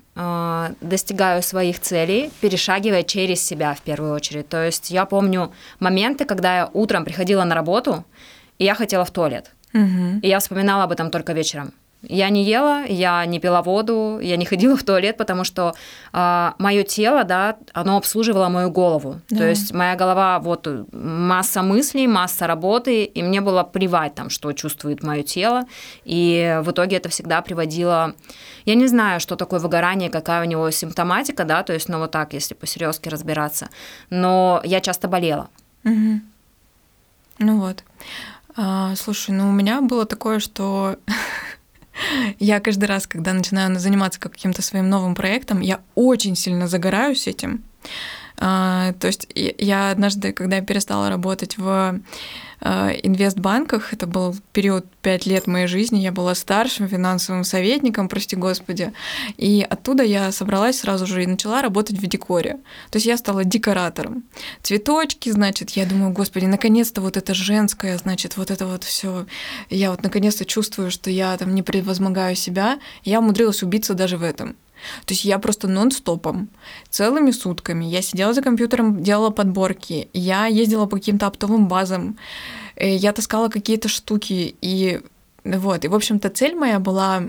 достигаю 0.81 1.43
своих 1.43 1.81
целей, 1.81 2.31
перешагивая 2.41 3.03
через 3.03 3.43
себя 3.43 3.75
в 3.75 3.81
первую 3.81 4.13
очередь. 4.13 4.49
То 4.49 4.65
есть 4.65 4.91
я 4.91 5.05
помню 5.05 5.53
моменты, 5.79 6.25
когда 6.25 6.57
я 6.57 6.71
утром 6.73 7.05
приходила 7.05 7.45
на 7.45 7.55
работу, 7.55 8.05
и 8.59 8.65
я 8.65 8.75
хотела 8.75 9.05
в 9.05 9.11
туалет. 9.11 9.53
Mm-hmm. 9.73 10.21
И 10.21 10.29
я 10.29 10.39
вспоминала 10.39 10.85
об 10.85 10.93
этом 10.93 11.11
только 11.11 11.33
вечером. 11.33 11.73
Я 12.03 12.31
не 12.31 12.45
ела, 12.45 12.85
я 12.85 13.27
не 13.27 13.41
пила 13.41 13.61
воду, 13.63 14.19
я 14.23 14.37
не 14.37 14.47
ходила 14.47 14.77
в 14.77 14.83
туалет, 14.83 15.17
потому 15.19 15.45
что 15.45 15.75
э, 16.13 16.53
мое 16.59 16.83
тело, 16.83 17.25
да, 17.25 17.57
оно 17.75 17.99
обслуживало 17.99 18.49
мою 18.49 18.71
голову. 18.71 19.21
Да. 19.29 19.39
То 19.39 19.49
есть 19.49 19.75
моя 19.75 19.97
голова, 19.97 20.39
вот 20.39 20.67
масса 20.93 21.63
мыслей, 21.63 22.07
масса 22.07 22.47
работы, 22.47 23.05
и 23.05 23.23
мне 23.23 23.43
было 23.43 23.65
плевать 23.65 24.15
там, 24.15 24.31
что 24.31 24.53
чувствует 24.53 25.03
мое 25.03 25.23
тело. 25.23 25.65
И 26.05 26.59
в 26.63 26.71
итоге 26.71 26.97
это 26.97 27.09
всегда 27.09 27.43
приводило... 27.43 28.15
Я 28.65 28.75
не 28.75 28.87
знаю, 28.87 29.21
что 29.21 29.37
такое 29.37 29.61
выгорание, 29.61 30.11
какая 30.11 30.43
у 30.43 30.45
него 30.45 30.71
симптоматика, 30.71 31.45
да, 31.45 31.63
то 31.63 31.73
есть, 31.73 31.89
ну 31.89 31.99
вот 31.99 32.11
так, 32.11 32.33
если 32.33 32.55
по-серьезки 32.55 33.09
разбираться. 33.09 33.69
Но 34.09 34.61
я 34.65 34.81
часто 34.81 35.09
болела. 35.09 35.49
Угу. 35.85 36.21
Ну 37.41 37.61
вот. 37.61 37.85
А, 38.57 38.95
слушай, 38.97 39.31
ну 39.31 39.49
у 39.49 39.53
меня 39.53 39.81
было 39.81 40.05
такое, 40.05 40.41
что 40.41 40.97
Я 42.39 42.61
каждый 42.61 42.85
раз, 42.85 43.07
когда 43.07 43.33
начинаю 43.33 43.79
заниматься 43.79 44.21
каким-то 44.21 44.63
своим 44.63 44.89
новым 44.89 45.15
проектом, 45.15 45.61
я 45.61 45.81
очень 45.95 46.37
сильно 46.37 46.69
загораюсь 46.69 47.27
этим. 47.27 47.65
А, 48.39 48.95
то 48.95 49.07
есть 49.07 49.29
я 49.35 49.91
однажды, 49.91 50.33
когда 50.33 50.57
я 50.57 50.63
перестала 50.63 51.11
работать 51.11 51.59
в 51.59 52.01
инвестбанках, 52.63 53.93
это 53.93 54.07
был 54.07 54.37
период 54.53 54.85
5 55.03 55.27
лет 55.27 55.47
моей 55.47 55.67
жизни, 55.67 55.99
я 55.99 56.13
была 56.13 56.35
старшим 56.35 56.89
финансовым 56.89 57.45
советником, 57.45 58.09
прости 58.09 58.37
господи, 58.37 58.93
и 59.39 59.67
оттуда 59.69 60.03
я 60.03 60.31
собралась 60.33 60.81
сразу 60.81 61.07
же 61.07 61.23
и 61.23 61.27
начала 61.27 61.63
работать 61.63 61.99
в 61.99 62.07
декоре. 62.07 62.59
То 62.91 62.97
есть 62.97 63.07
я 63.07 63.17
стала 63.17 63.45
декоратором. 63.45 64.25
Цветочки, 64.63 65.31
значит, 65.31 65.71
я 65.71 65.87
думаю, 65.87 66.13
господи, 66.13 66.45
наконец-то 66.45 67.01
вот 67.01 67.17
это 67.17 67.33
женское, 67.35 67.97
значит, 67.97 68.37
вот 68.37 68.51
это 68.51 68.67
вот 68.67 68.85
все, 68.85 69.27
я 69.71 69.91
вот 69.91 70.03
наконец-то 70.03 70.45
чувствую, 70.45 70.91
что 70.91 71.11
я 71.11 71.37
там 71.39 71.55
не 71.55 71.63
превозмогаю 71.63 72.37
себя, 72.37 72.79
я 73.05 73.21
умудрилась 73.21 73.63
убиться 73.63 73.95
даже 73.95 74.19
в 74.19 74.23
этом. 74.23 74.55
То 75.07 75.15
есть 75.15 75.25
я 75.25 75.39
просто 75.39 75.69
нон-стопом, 75.69 76.49
целыми 76.89 77.31
сутками. 77.31 77.85
Я 77.85 78.03
сидела 78.03 78.33
за 78.33 78.43
компьютером, 78.43 79.03
делала 79.03 79.31
подборки, 79.31 80.09
я 80.13 80.47
ездила 80.47 80.87
по 80.87 80.97
каким-то 80.97 81.27
оптовым 81.27 81.69
базам, 81.69 82.17
э, 82.77 82.95
я 82.95 83.13
таскала 83.13 83.49
какие-то 83.49 83.89
штуки, 83.89 84.55
и 84.61 85.01
вот, 85.45 85.85
и, 85.85 85.89
в 85.89 85.95
общем-то, 85.95 86.29
цель 86.29 86.55
моя 86.55 86.79
была 86.79 87.23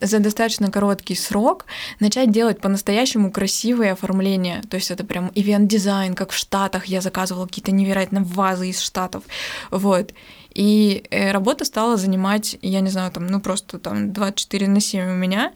за 0.00 0.18
достаточно 0.18 0.70
короткий 0.70 1.14
срок 1.14 1.66
начать 2.00 2.30
делать 2.30 2.60
по-настоящему 2.60 3.30
красивые 3.30 3.92
оформления. 3.92 4.62
То 4.68 4.76
есть 4.76 4.90
это 4.90 5.04
прям 5.04 5.30
ивент-дизайн, 5.34 6.14
как 6.14 6.30
в 6.30 6.36
Штатах. 6.36 6.86
Я 6.86 7.00
заказывала 7.00 7.46
какие-то 7.46 7.72
невероятно 7.72 8.24
вазы 8.24 8.70
из 8.70 8.80
Штатов. 8.80 9.22
Вот. 9.70 10.12
И 10.54 11.04
э, 11.10 11.32
работа 11.32 11.64
стала 11.64 11.96
занимать, 11.96 12.58
я 12.62 12.80
не 12.80 12.90
знаю, 12.90 13.10
там, 13.12 13.26
ну 13.26 13.40
просто 13.40 13.78
там 13.78 14.12
24 14.12 14.68
на 14.68 14.80
7 14.80 15.10
у 15.10 15.14
меня. 15.14 15.52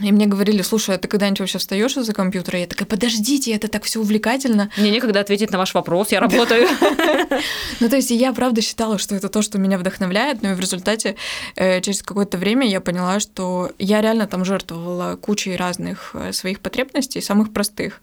И 0.00 0.12
мне 0.12 0.26
говорили, 0.26 0.62
слушай, 0.62 0.94
а 0.94 0.98
ты 0.98 1.08
когда-нибудь 1.08 1.40
вообще 1.40 1.58
встаешь 1.58 1.96
из-за 1.96 2.12
компьютера? 2.12 2.58
Я 2.58 2.66
такая, 2.66 2.86
подождите, 2.86 3.52
это 3.52 3.68
так 3.68 3.84
все 3.84 4.00
увлекательно. 4.00 4.70
Мне 4.76 4.90
некогда 4.90 5.20
ответить 5.20 5.50
на 5.50 5.58
ваш 5.58 5.74
вопрос, 5.74 6.12
я 6.12 6.20
работаю. 6.20 6.68
Ну, 7.80 7.88
то 7.88 7.96
есть 7.96 8.10
я 8.10 8.32
правда 8.32 8.62
считала, 8.62 8.98
что 8.98 9.14
это 9.14 9.28
то, 9.28 9.42
что 9.42 9.58
меня 9.58 9.78
вдохновляет, 9.78 10.42
но 10.42 10.54
в 10.54 10.60
результате 10.60 11.16
э, 11.56 11.80
через 11.80 12.02
какое-то 12.02 12.38
время 12.38 12.66
я 12.66 12.80
поняла, 12.80 13.18
что 13.18 13.72
я 13.78 14.00
реально 14.00 14.26
там 14.26 14.44
жертвовала 14.44 15.16
кучей 15.16 15.56
разных 15.56 16.12
э, 16.14 16.32
своих 16.32 16.60
потребностей, 16.60 17.20
самых 17.20 17.52
простых. 17.52 18.00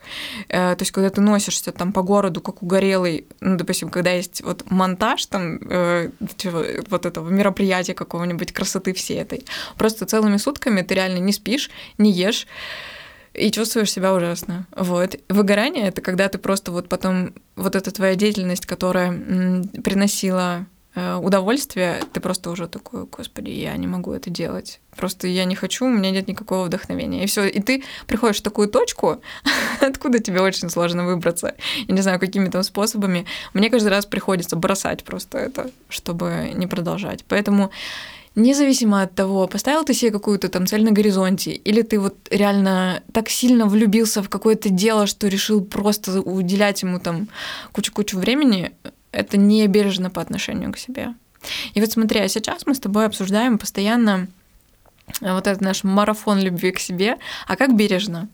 Э, 0.49 0.75
то 0.75 0.81
есть 0.81 0.91
когда 0.91 1.09
ты 1.09 1.21
носишься 1.21 1.71
там 1.71 1.93
по 1.93 2.01
городу, 2.01 2.41
как 2.41 2.61
угорелый, 2.61 3.25
ну, 3.39 3.55
допустим, 3.55 3.89
когда 3.89 4.11
есть 4.11 4.41
вот 4.41 4.69
монтаж 4.69 5.25
там 5.27 5.59
вот 6.89 7.05
этого 7.05 7.29
мероприятия 7.29 7.93
какого-нибудь 7.93 8.51
красоты 8.51 8.93
всей 8.93 9.19
этой, 9.19 9.45
просто 9.77 10.05
целыми 10.05 10.37
сутками 10.37 10.81
ты 10.81 10.95
реально 10.95 11.19
не 11.19 11.31
спишь, 11.31 11.69
не 11.97 12.11
ешь 12.11 12.47
и 13.33 13.51
чувствуешь 13.51 13.91
себя 13.91 14.13
ужасно. 14.13 14.67
Вот. 14.75 15.15
Выгорание— 15.29 15.87
это 15.87 16.01
когда 16.01 16.27
ты 16.27 16.37
просто 16.37 16.71
вот 16.71 16.89
потом, 16.89 17.33
вот 17.55 17.75
эта 17.75 17.91
твоя 17.91 18.15
деятельность, 18.15 18.65
которая 18.65 19.11
приносила 19.83 20.65
э, 20.95 21.15
удовольствие, 21.15 22.01
ты 22.11 22.19
просто 22.19 22.49
уже 22.49 22.67
такой, 22.67 23.05
господи, 23.05 23.51
я 23.51 23.75
не 23.77 23.87
могу 23.87 24.11
это 24.11 24.29
делать. 24.29 24.81
Просто 24.97 25.27
я 25.27 25.45
не 25.45 25.55
хочу, 25.55 25.85
у 25.85 25.89
меня 25.89 26.11
нет 26.11 26.27
никакого 26.27 26.65
вдохновения. 26.65 27.23
И 27.23 27.27
все. 27.27 27.45
И 27.47 27.61
ты 27.61 27.83
приходишь 28.05 28.39
в 28.39 28.43
такую 28.43 28.67
точку, 28.67 29.21
откуда 29.79 30.19
тебе 30.19 30.41
очень 30.41 30.69
сложно 30.69 31.05
выбраться. 31.05 31.55
Я 31.87 31.95
не 31.95 32.01
знаю, 32.01 32.19
какими 32.19 32.49
там 32.49 32.63
способами. 32.63 33.25
Мне 33.53 33.69
каждый 33.69 33.89
раз 33.89 34.05
приходится 34.05 34.57
бросать 34.57 35.05
просто 35.05 35.37
это, 35.37 35.71
чтобы 35.87 36.51
не 36.53 36.67
продолжать. 36.67 37.23
Поэтому 37.29 37.71
Независимо 38.35 39.01
от 39.01 39.13
того, 39.13 39.45
поставил 39.47 39.83
ты 39.83 39.93
себе 39.93 40.11
какую-то 40.11 40.47
там 40.47 40.65
цель 40.65 40.85
на 40.85 40.91
горизонте, 40.91 41.51
или 41.51 41.81
ты 41.81 41.99
вот 41.99 42.15
реально 42.31 43.03
так 43.11 43.29
сильно 43.29 43.65
влюбился 43.65 44.23
в 44.23 44.29
какое-то 44.29 44.69
дело, 44.69 45.05
что 45.05 45.27
решил 45.27 45.61
просто 45.61 46.21
уделять 46.21 46.81
ему 46.81 46.99
там 46.99 47.27
кучу-кучу 47.73 48.17
времени, 48.17 48.71
это 49.11 49.35
не 49.35 49.67
бережно 49.67 50.09
по 50.09 50.21
отношению 50.21 50.71
к 50.71 50.77
себе. 50.77 51.13
И 51.73 51.81
вот 51.81 51.91
смотри, 51.91 52.21
а 52.21 52.29
сейчас 52.29 52.65
мы 52.65 52.73
с 52.73 52.79
тобой 52.79 53.05
обсуждаем 53.05 53.57
постоянно 53.57 54.27
вот 55.19 55.47
этот 55.47 55.59
наш 55.59 55.83
марафон 55.83 56.39
любви 56.39 56.71
к 56.71 56.79
себе, 56.79 57.17
а 57.47 57.57
как 57.57 57.75
бережно? 57.75 58.29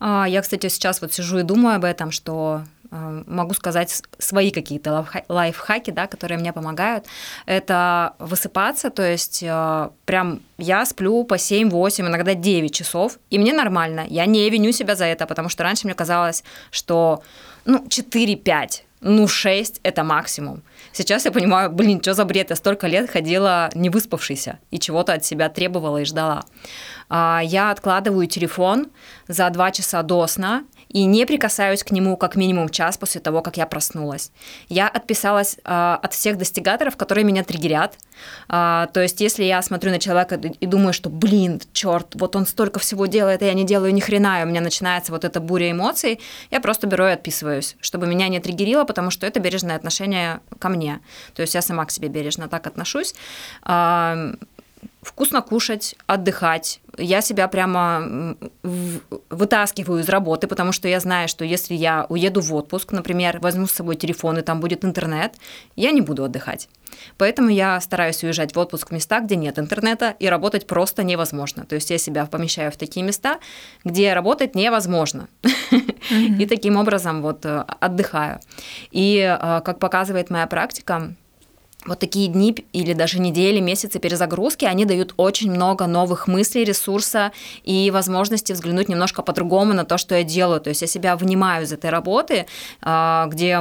А, 0.00 0.26
я, 0.28 0.42
кстати, 0.42 0.68
сейчас 0.68 1.00
вот 1.00 1.12
сижу 1.12 1.38
и 1.38 1.42
думаю 1.44 1.76
об 1.76 1.84
этом, 1.84 2.10
что 2.10 2.64
Э, 2.81 2.81
могу 2.92 3.54
сказать 3.54 4.02
свои 4.18 4.50
какие-то 4.50 5.06
лайфхаки, 5.28 5.90
да, 5.90 6.06
которые 6.06 6.38
мне 6.38 6.52
помогают. 6.52 7.06
Это 7.46 8.14
высыпаться, 8.18 8.90
то 8.90 9.02
есть 9.02 9.42
э, 9.42 9.88
прям 10.04 10.40
я 10.58 10.84
сплю 10.84 11.24
по 11.24 11.34
7-8, 11.34 12.06
иногда 12.06 12.34
9 12.34 12.74
часов, 12.74 13.18
и 13.30 13.38
мне 13.38 13.52
нормально. 13.52 14.04
Я 14.08 14.26
не 14.26 14.50
виню 14.50 14.72
себя 14.72 14.94
за 14.94 15.06
это, 15.06 15.26
потому 15.26 15.48
что 15.48 15.62
раньше 15.62 15.86
мне 15.86 15.94
казалось, 15.94 16.44
что 16.70 17.22
ну, 17.64 17.86
4-5 17.88 18.82
ну, 19.02 19.26
6– 19.26 19.80
это 19.82 20.04
максимум. 20.04 20.62
Сейчас 20.92 21.24
я 21.24 21.32
понимаю, 21.32 21.70
блин, 21.70 22.00
что 22.00 22.14
за 22.14 22.24
бред, 22.24 22.50
я 22.50 22.56
столько 22.56 22.86
лет 22.86 23.10
ходила 23.10 23.68
не 23.74 23.90
выспавшейся 23.90 24.58
и 24.70 24.78
чего-то 24.78 25.12
от 25.14 25.24
себя 25.24 25.48
требовала 25.48 25.98
и 25.98 26.04
ждала. 26.04 26.44
А, 27.08 27.40
я 27.44 27.70
откладываю 27.70 28.26
телефон 28.26 28.86
за 29.26 29.50
2 29.50 29.70
часа 29.72 30.02
до 30.02 30.26
сна 30.26 30.64
и 30.92 31.04
не 31.04 31.26
прикасаюсь 31.26 31.82
к 31.82 31.90
нему 31.90 32.16
как 32.16 32.36
минимум 32.36 32.68
час 32.68 32.98
после 32.98 33.20
того, 33.20 33.42
как 33.42 33.56
я 33.56 33.66
проснулась. 33.66 34.30
Я 34.68 34.88
отписалась 34.88 35.56
э, 35.64 35.96
от 36.02 36.12
всех 36.12 36.36
достигаторов, 36.36 36.96
которые 36.96 37.24
меня 37.24 37.44
триггерят. 37.44 37.96
Э, 38.48 38.86
то 38.92 39.00
есть, 39.00 39.20
если 39.20 39.44
я 39.44 39.62
смотрю 39.62 39.90
на 39.90 39.98
человека 39.98 40.34
и 40.34 40.66
думаю, 40.66 40.92
что, 40.92 41.08
блин, 41.08 41.60
черт, 41.72 42.14
вот 42.14 42.36
он 42.36 42.46
столько 42.46 42.78
всего 42.78 43.06
делает, 43.06 43.42
а 43.42 43.46
я 43.46 43.54
не 43.54 43.64
делаю 43.64 43.94
ни 43.94 44.00
хрена, 44.00 44.40
и 44.40 44.44
у 44.44 44.46
меня 44.46 44.60
начинается 44.60 45.12
вот 45.12 45.24
эта 45.24 45.40
буря 45.40 45.70
эмоций, 45.70 46.20
я 46.50 46.60
просто 46.60 46.86
беру 46.86 47.06
и 47.06 47.10
отписываюсь, 47.10 47.76
чтобы 47.80 48.06
меня 48.06 48.28
не 48.28 48.40
триггерило, 48.40 48.84
потому 48.84 49.10
что 49.10 49.26
это 49.26 49.40
бережное 49.40 49.76
отношение 49.76 50.40
ко 50.58 50.68
мне. 50.68 51.00
То 51.34 51.42
есть 51.42 51.54
я 51.54 51.62
сама 51.62 51.84
к 51.86 51.90
себе 51.90 52.08
бережно 52.08 52.48
так 52.48 52.66
отношусь. 52.66 53.14
Вкусно 55.02 55.42
кушать, 55.42 55.96
отдыхать. 56.06 56.80
Я 56.96 57.20
себя 57.22 57.48
прямо 57.48 58.36
вытаскиваю 59.30 60.00
из 60.00 60.08
работы, 60.08 60.46
потому 60.46 60.72
что 60.72 60.88
я 60.88 61.00
знаю, 61.00 61.28
что 61.28 61.44
если 61.44 61.74
я 61.74 62.06
уеду 62.08 62.40
в 62.40 62.54
отпуск, 62.54 62.92
например, 62.92 63.40
возьму 63.40 63.66
с 63.66 63.72
собой 63.72 63.96
телефон 63.96 64.38
и 64.38 64.42
там 64.42 64.60
будет 64.60 64.84
интернет, 64.84 65.34
я 65.74 65.90
не 65.90 66.00
буду 66.00 66.24
отдыхать. 66.24 66.68
Поэтому 67.16 67.48
я 67.48 67.80
стараюсь 67.80 68.22
уезжать 68.22 68.54
в 68.54 68.58
отпуск 68.58 68.90
в 68.90 68.92
места, 68.92 69.20
где 69.20 69.36
нет 69.36 69.58
интернета, 69.58 70.14
и 70.18 70.28
работать 70.28 70.66
просто 70.66 71.02
невозможно. 71.02 71.64
То 71.64 71.74
есть 71.74 71.90
я 71.90 71.98
себя 71.98 72.26
помещаю 72.26 72.70
в 72.70 72.76
такие 72.76 73.04
места, 73.04 73.38
где 73.84 74.12
работать 74.12 74.54
невозможно. 74.54 75.28
И 76.10 76.46
таким 76.46 76.76
образом 76.76 77.22
вот 77.22 77.46
э, 77.46 77.64
отдыхаю. 77.80 78.40
И 78.90 79.18
э, 79.18 79.60
как 79.64 79.78
показывает 79.78 80.30
моя 80.30 80.46
практика, 80.46 81.14
вот 81.86 81.98
такие 81.98 82.28
дни 82.28 82.54
или 82.72 82.92
даже 82.92 83.18
недели, 83.18 83.60
месяцы 83.60 83.98
перезагрузки, 83.98 84.64
они 84.64 84.84
дают 84.84 85.14
очень 85.16 85.50
много 85.50 85.86
новых 85.86 86.28
мыслей, 86.28 86.64
ресурса 86.64 87.32
и 87.64 87.90
возможности 87.90 88.52
взглянуть 88.52 88.88
немножко 88.88 89.22
по-другому 89.22 89.72
на 89.72 89.84
то, 89.84 89.98
что 89.98 90.14
я 90.14 90.22
делаю. 90.22 90.60
То 90.60 90.70
есть 90.70 90.82
я 90.82 90.86
себя 90.86 91.16
внимаю 91.16 91.64
из 91.64 91.72
этой 91.72 91.90
работы, 91.90 92.46
а, 92.82 93.26
где 93.26 93.60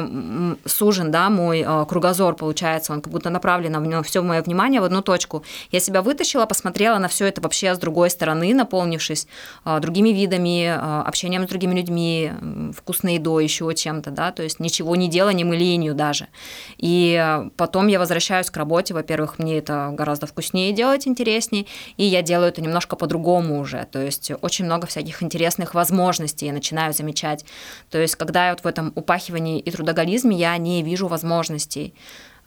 сужен, 0.65 1.11
да, 1.11 1.29
мой 1.29 1.63
а, 1.65 1.85
кругозор, 1.85 2.35
получается, 2.35 2.93
он 2.93 3.01
как 3.01 3.11
будто 3.11 3.29
направлен 3.29 3.71
на 3.71 4.03
все 4.03 4.21
мое 4.21 4.41
внимание 4.41 4.81
в 4.81 4.83
одну 4.83 5.01
точку. 5.01 5.43
Я 5.71 5.79
себя 5.79 6.01
вытащила, 6.01 6.45
посмотрела 6.45 6.99
на 6.99 7.07
все 7.07 7.25
это 7.25 7.41
вообще 7.41 7.73
с 7.73 7.79
другой 7.79 8.09
стороны, 8.09 8.53
наполнившись 8.53 9.27
а, 9.63 9.79
другими 9.79 10.09
видами, 10.09 10.67
общением 11.07 11.45
с 11.45 11.49
другими 11.49 11.75
людьми, 11.75 12.31
вкусной 12.77 13.15
едой, 13.15 13.43
еще 13.43 13.73
чем-то, 13.73 14.11
да, 14.11 14.31
то 14.31 14.43
есть 14.43 14.59
ничего 14.59 14.95
не 14.95 15.09
деланием 15.09 15.53
и 15.53 15.57
ленью 15.57 15.95
даже. 15.95 16.27
И 16.77 17.41
потом 17.57 17.87
я 17.87 17.97
возвращаюсь 17.97 18.10
к 18.49 18.57
работе, 18.57 18.93
во-первых, 18.93 19.39
мне 19.39 19.57
это 19.57 19.89
гораздо 19.93 20.27
вкуснее 20.27 20.73
делать, 20.73 21.07
интереснее, 21.07 21.65
и 21.97 22.03
я 22.03 22.21
делаю 22.21 22.49
это 22.49 22.61
немножко 22.61 22.95
по-другому 22.95 23.59
уже, 23.59 23.87
то 23.91 24.01
есть 24.01 24.31
очень 24.41 24.65
много 24.65 24.87
всяких 24.87 25.23
интересных 25.23 25.73
возможностей 25.73 26.47
я 26.47 26.53
начинаю 26.53 26.93
замечать. 26.93 27.45
То 27.89 27.99
есть 27.99 28.15
когда 28.15 28.47
я 28.47 28.51
вот 28.51 28.63
в 28.63 28.67
этом 28.67 28.91
упахивании 28.95 29.59
и 29.59 29.71
трудоголизме, 29.71 30.37
я 30.37 30.57
не 30.57 30.83
вижу 30.83 31.07
возможностей. 31.07 31.93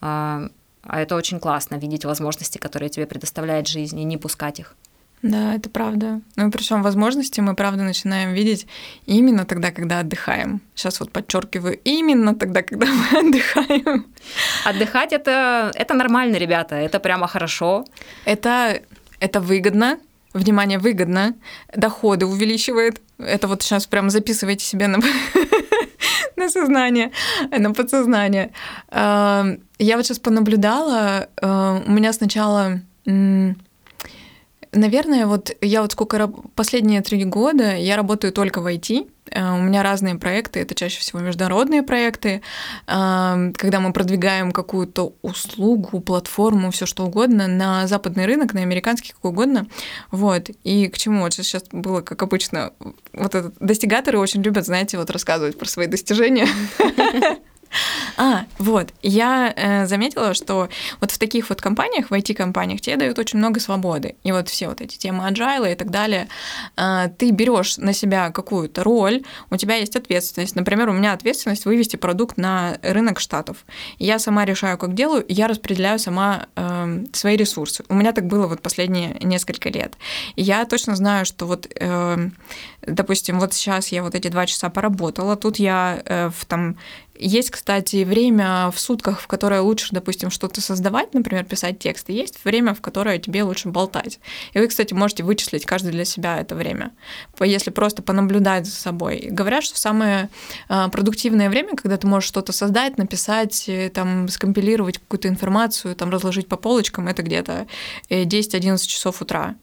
А, 0.01 0.49
а 0.83 1.01
это 1.01 1.17
очень 1.17 1.41
классно, 1.41 1.77
видеть 1.77 2.05
возможности, 2.05 2.59
которые 2.59 2.91
тебе 2.91 3.07
предоставляет 3.07 3.67
жизнь, 3.67 3.99
и 3.99 4.05
не 4.05 4.19
пускать 4.19 4.61
их. 4.61 4.77
Да, 5.25 5.55
это 5.55 5.71
правда. 5.71 6.21
Ну, 6.37 6.51
причем 6.51 6.83
возможности 6.83 7.41
мы, 7.41 7.55
правда, 7.55 7.83
начинаем 7.83 8.35
видеть 8.35 8.67
именно 9.07 9.47
тогда, 9.47 9.71
когда 9.71 10.01
отдыхаем. 10.01 10.61
Сейчас 10.75 11.01
вот 11.01 11.13
подчеркиваю, 11.13 11.81
именно 11.83 12.35
тогда, 12.35 12.61
когда 12.63 12.87
мы 12.87 13.19
отдыхаем. 13.21 14.07
Отдыхать 14.67 15.15
это, 15.15 15.73
это 15.75 15.95
нормально, 15.95 16.37
ребята, 16.37 16.75
это 16.75 17.01
прямо 17.01 17.27
хорошо. 17.27 17.87
Это, 18.27 18.83
это 19.19 19.41
выгодно, 19.41 19.99
внимание, 20.35 20.79
выгодно, 20.79 21.35
доходы 21.75 22.27
увеличивает. 22.27 23.01
Это 23.17 23.49
вот 23.49 23.63
сейчас 23.63 23.87
прям 23.87 24.11
записывайте 24.11 24.67
себе 24.67 24.89
на, 24.89 24.99
на 26.37 26.51
сознание, 26.51 27.13
на 27.51 27.73
подсознание. 27.73 28.53
Эм, 28.91 29.61
я 29.79 29.97
вот 29.97 30.05
сейчас 30.05 30.19
понаблюдала, 30.19 31.31
э, 31.41 31.81
у 31.87 31.91
меня 31.91 32.13
сначала 32.13 32.83
Наверное, 34.75 35.27
вот 35.27 35.57
я 35.61 35.83
вот 35.83 35.93
сколько 35.93 36.27
последние 36.57 37.01
три 37.01 37.25
года 37.25 37.77
я 37.77 37.97
работаю 37.97 38.33
только 38.33 38.61
в 38.61 38.67
IT. 38.67 39.09
Э, 39.31 39.53
у 39.53 39.63
меня 39.63 39.83
разные 39.85 40.17
проекты, 40.17 40.61
это 40.61 40.75
чаще 40.75 40.99
всего 41.01 41.21
международные 41.21 41.83
проекты, 41.83 42.43
э, 42.87 43.53
когда 43.57 43.81
мы 43.81 43.93
продвигаем 43.93 44.51
какую-то 44.51 45.15
услугу, 45.23 46.01
платформу, 46.01 46.73
все 46.73 46.87
что 46.87 47.05
угодно 47.05 47.47
на 47.47 47.87
западный 47.87 48.27
рынок, 48.27 48.53
на 48.53 48.63
американский, 48.63 49.13
какой 49.13 49.31
угодно. 49.31 49.67
Вот. 50.11 50.51
И 50.65 50.89
к 50.89 50.99
чему? 50.99 51.21
Вот 51.21 51.35
сейчас 51.35 51.65
было, 51.71 52.01
как 52.01 52.23
обычно, 52.23 52.73
вот 53.13 53.35
этот 53.35 53.55
достигаторы 53.61 54.19
очень 54.19 54.43
любят, 54.43 54.67
знаете, 54.67 54.99
вот 54.99 55.11
рассказывать 55.11 55.57
про 55.57 55.67
свои 55.67 55.87
достижения. 55.87 56.49
А, 58.17 58.45
вот, 58.59 58.93
я 59.03 59.53
э, 59.57 59.87
заметила, 59.87 60.35
что 60.35 60.69
вот 61.01 61.11
в 61.11 61.19
таких 61.19 61.49
вот 61.49 61.61
компаниях, 61.61 62.11
в 62.11 62.13
IT-компаниях, 62.13 62.81
тебе 62.81 62.97
дают 62.97 63.19
очень 63.19 63.39
много 63.39 63.59
свободы. 63.61 64.15
И 64.23 64.33
вот 64.33 64.49
все 64.49 64.69
вот 64.69 64.81
эти 64.81 64.97
темы 64.97 65.29
agile 65.29 65.73
и 65.73 65.75
так 65.75 65.91
далее, 65.91 66.29
э, 66.77 67.09
ты 67.19 67.31
берешь 67.31 67.77
на 67.77 67.93
себя 67.93 68.31
какую-то 68.31 68.85
роль, 68.85 69.23
у 69.51 69.57
тебя 69.57 69.77
есть 69.77 69.97
ответственность. 69.97 70.55
Например, 70.55 70.89
у 70.89 70.93
меня 70.93 71.13
ответственность 71.13 71.65
вывести 71.65 71.97
продукт 71.97 72.37
на 72.37 72.79
рынок 72.83 73.21
штатов. 73.21 73.65
Я 73.99 74.19
сама 74.19 74.45
решаю, 74.45 74.79
как 74.79 74.95
делаю, 74.95 75.25
я 75.29 75.49
распределяю 75.49 75.99
сама 75.99 76.47
э, 76.57 77.05
свои 77.13 77.37
ресурсы. 77.37 77.85
У 77.89 77.95
меня 77.95 78.13
так 78.13 78.27
было 78.27 78.47
вот 78.47 78.63
последние 78.63 79.17
несколько 79.21 79.69
лет. 79.71 79.95
И 80.37 80.43
я 80.43 80.65
точно 80.67 80.97
знаю, 80.97 81.27
что 81.27 81.47
вот, 81.47 81.67
э, 81.75 82.31
допустим, 82.87 83.41
вот 83.41 83.55
сейчас 83.55 83.89
я 83.89 84.03
вот 84.03 84.15
эти 84.15 84.29
два 84.29 84.47
часа 84.47 84.71
поработала, 84.71 85.37
тут 85.37 85.57
я 85.59 86.01
э, 86.05 86.31
в 86.31 86.45
там 86.47 86.77
есть, 87.17 87.51
кстати, 87.51 88.05
время 88.05 88.71
в 88.71 88.79
сутках, 88.81 89.21
в 89.21 89.27
которое 89.27 89.61
лучше, 89.61 89.89
допустим, 89.93 90.31
что-то 90.31 90.61
создавать, 90.61 91.15
например, 91.15 91.45
писать 91.45 91.79
тексты. 91.79 92.13
Есть 92.13 92.45
время, 92.45 92.75
в 92.75 92.81
которое 92.81 93.19
тебе 93.19 93.43
лучше 93.43 93.69
болтать. 93.69 94.19
И 94.53 94.59
вы, 94.59 94.67
кстати, 94.67 94.95
можете 94.95 95.23
вычислить 95.23 95.65
каждый 95.65 95.93
для 95.93 96.05
себя 96.05 96.39
это 96.39 96.55
время, 96.55 96.93
если 97.41 97.71
просто 97.71 98.03
понаблюдать 98.03 98.67
за 98.67 98.75
собой. 98.75 99.29
Говорят, 99.31 99.65
что 99.65 99.79
самое 99.79 100.29
а, 100.69 100.89
продуктивное 100.89 101.49
время, 101.49 101.77
когда 101.77 101.97
ты 101.97 102.07
можешь 102.07 102.29
что-то 102.29 102.53
создать, 102.53 102.99
написать, 102.99 103.69
э, 103.69 103.91
там, 103.91 104.29
скомпилировать 104.29 104.99
какую-то 104.99 105.29
информацию, 105.29 105.95
там, 105.95 106.11
разложить 106.11 106.49
по 106.49 106.57
полочкам, 106.57 107.09
это 107.09 107.23
где-то 107.23 107.67
10-11 108.11 108.75
э, 108.75 108.79
часов 108.79 109.23
утра. 109.23 109.55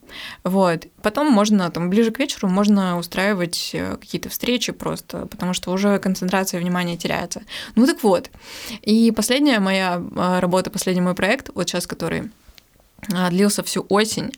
Вот. 0.43 0.87
Потом 1.01 1.27
можно, 1.27 1.69
там, 1.69 1.89
ближе 1.89 2.11
к 2.11 2.19
вечеру 2.19 2.47
можно 2.47 2.97
устраивать 2.97 3.71
э, 3.73 3.97
какие-то 3.97 4.29
встречи 4.29 4.71
просто, 4.71 5.25
потому 5.25 5.53
что 5.53 5.71
уже 5.71 5.99
концентрация 5.99 6.59
внимания 6.59 6.97
теряется. 6.97 7.40
Ну 7.75 7.85
так 7.85 8.03
вот. 8.03 8.29
И 8.81 9.11
последняя 9.11 9.59
моя 9.59 10.01
а, 10.15 10.39
работа, 10.39 10.69
последний 10.69 11.01
мой 11.01 11.15
проект, 11.15 11.49
вот 11.53 11.69
сейчас, 11.69 11.87
который 11.87 12.31
а, 13.13 13.29
длился 13.29 13.63
всю 13.63 13.85
осень, 13.89 14.31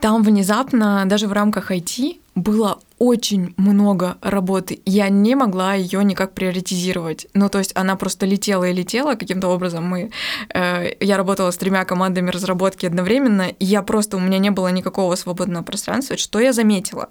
там 0.00 0.22
внезапно, 0.22 1.04
даже 1.06 1.26
в 1.26 1.32
рамках 1.32 1.72
IT, 1.72 2.20
было 2.36 2.78
очень 2.98 3.52
много 3.56 4.16
работы. 4.22 4.80
Я 4.86 5.08
не 5.08 5.34
могла 5.34 5.74
ее 5.74 6.04
никак 6.04 6.34
приоритизировать. 6.34 7.26
Ну, 7.34 7.48
то 7.48 7.58
есть 7.58 7.72
она 7.74 7.96
просто 7.96 8.26
летела 8.26 8.64
и 8.64 8.72
летела 8.72 9.14
каким-то 9.14 9.48
образом. 9.48 9.84
Мы, 9.84 10.10
э, 10.54 10.90
я 11.00 11.16
работала 11.16 11.50
с 11.50 11.56
тремя 11.56 11.84
командами 11.84 12.30
разработки 12.30 12.86
одновременно, 12.86 13.48
и 13.48 13.64
я 13.64 13.82
просто, 13.82 14.16
у 14.16 14.20
меня 14.20 14.38
не 14.38 14.50
было 14.50 14.68
никакого 14.68 15.16
свободного 15.16 15.64
пространства. 15.64 16.16
Что 16.16 16.38
я 16.38 16.52
заметила? 16.52 17.08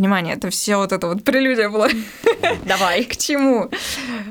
Внимание, 0.00 0.34
это 0.34 0.48
все 0.48 0.76
вот 0.76 0.92
это 0.92 1.08
вот 1.08 1.24
прелюдия 1.24 1.68
была. 1.68 1.90
Давай. 2.64 3.04
К 3.04 3.18
чему? 3.18 3.68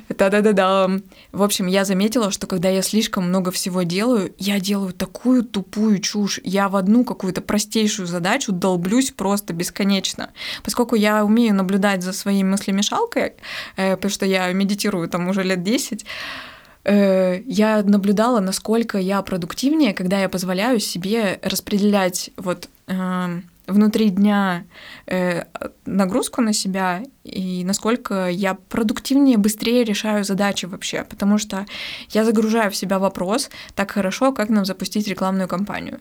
Да-да-да-да. 0.10 0.89
В 1.32 1.43
общем, 1.43 1.67
я 1.67 1.86
заметила, 1.86 2.32
что 2.32 2.47
когда 2.47 2.69
я 2.69 2.82
слишком 2.82 3.29
много 3.29 3.51
всего 3.51 3.84
делаю, 3.84 4.34
я 4.39 4.60
делаю 4.60 4.93
такую 4.93 5.43
тупую 5.43 5.99
чушь. 5.99 6.39
Я 6.43 6.69
в 6.69 6.75
одну 6.75 7.03
какую-то 7.03 7.41
простейшую 7.41 8.08
задачу 8.08 8.51
долблюсь 8.51 9.12
просто 9.12 9.53
бесконечно. 9.53 10.32
Поскольку 10.63 10.95
я 10.95 11.23
умею 11.23 11.53
наблюдать 11.53 12.01
за 12.01 12.13
своей 12.13 12.43
мыслемешалкой, 12.43 13.34
э, 13.75 13.95
потому 13.95 14.10
что 14.12 14.25
я 14.25 14.51
медитирую 14.51 15.08
там 15.08 15.29
уже 15.29 15.43
лет 15.43 15.62
10, 15.62 16.03
э, 16.86 17.43
я 17.45 17.84
наблюдала, 17.84 18.39
насколько 18.39 18.97
я 18.97 19.21
продуктивнее, 19.21 19.93
когда 19.93 20.19
я 20.19 20.29
позволяю 20.29 20.79
себе 20.79 21.39
распределять 21.43 22.32
вот 22.38 22.69
э, 22.88 23.41
внутри 23.69 24.10
дня 24.10 24.65
э, 25.08 25.43
нагрузку 25.86 26.41
на 26.41 26.53
себя 26.53 27.03
и 27.23 27.63
насколько 27.63 28.27
я 28.29 28.55
продуктивнее, 28.55 29.38
быстрее 29.38 29.84
решаю 29.84 30.23
задачи 30.23 30.65
вообще, 30.65 31.03
потому 31.03 31.38
что 31.38 31.65
я 32.10 32.25
загружаю 32.25 32.71
в 32.71 32.75
себя 32.75 32.99
вопрос 32.99 33.49
так 33.75 33.91
хорошо, 33.91 34.32
как 34.32 34.49
нам 34.49 34.65
запустить 34.65 35.08
рекламную 35.08 35.47
кампанию. 35.47 35.99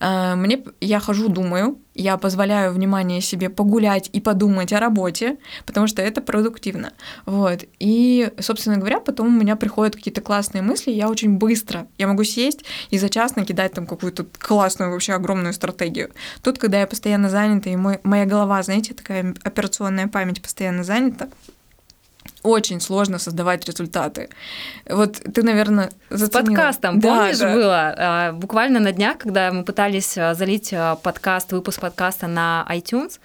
Э, 0.00 0.34
мне 0.34 0.62
я 0.80 1.00
хожу, 1.00 1.28
думаю, 1.28 1.78
я 1.96 2.16
позволяю 2.16 2.72
внимание 2.72 3.20
себе 3.20 3.50
погулять 3.50 4.10
и 4.12 4.20
подумать 4.20 4.72
о 4.72 4.80
работе, 4.80 5.38
потому 5.64 5.86
что 5.86 6.02
это 6.02 6.20
продуктивно. 6.20 6.92
Вот. 7.24 7.64
И, 7.78 8.30
собственно 8.40 8.76
говоря, 8.76 9.00
потом 9.00 9.28
у 9.28 9.40
меня 9.40 9.56
приходят 9.56 9.96
какие-то 9.96 10.20
классные 10.20 10.62
мысли, 10.62 10.90
я 10.90 11.08
очень 11.08 11.36
быстро, 11.36 11.86
я 11.98 12.06
могу 12.06 12.24
сесть 12.24 12.64
и 12.90 12.98
за 12.98 13.08
час 13.08 13.36
накидать 13.36 13.72
там 13.72 13.86
какую-то 13.86 14.26
классную 14.38 14.90
вообще 14.90 15.14
огромную 15.14 15.52
стратегию. 15.52 16.10
Тут, 16.42 16.58
когда 16.58 16.80
я 16.80 16.86
постоянно 16.86 17.30
занята, 17.30 17.70
и 17.70 17.76
мой, 17.76 18.00
моя 18.02 18.26
голова, 18.26 18.62
знаете, 18.62 18.94
такая 18.94 19.34
операционная 19.42 20.08
память 20.08 20.42
постоянно 20.42 20.84
занята, 20.84 21.28
очень 22.46 22.80
сложно 22.80 23.18
создавать 23.18 23.66
результаты. 23.66 24.28
Вот 24.88 25.16
ты, 25.34 25.42
наверное, 25.42 25.90
заценила. 26.10 26.28
С 26.28 26.46
подкастом, 26.46 27.00
да, 27.00 27.08
помнишь, 27.08 27.38
да. 27.38 27.52
было? 27.52 27.94
А, 27.96 28.32
буквально 28.32 28.80
на 28.80 28.92
днях, 28.92 29.18
когда 29.18 29.50
мы 29.50 29.64
пытались 29.64 30.16
а, 30.16 30.34
залить 30.34 30.72
а, 30.72 30.96
подкаст, 30.96 31.52
выпуск 31.52 31.80
подкаста 31.80 32.26
на 32.26 32.66
iTunes, 32.70 33.18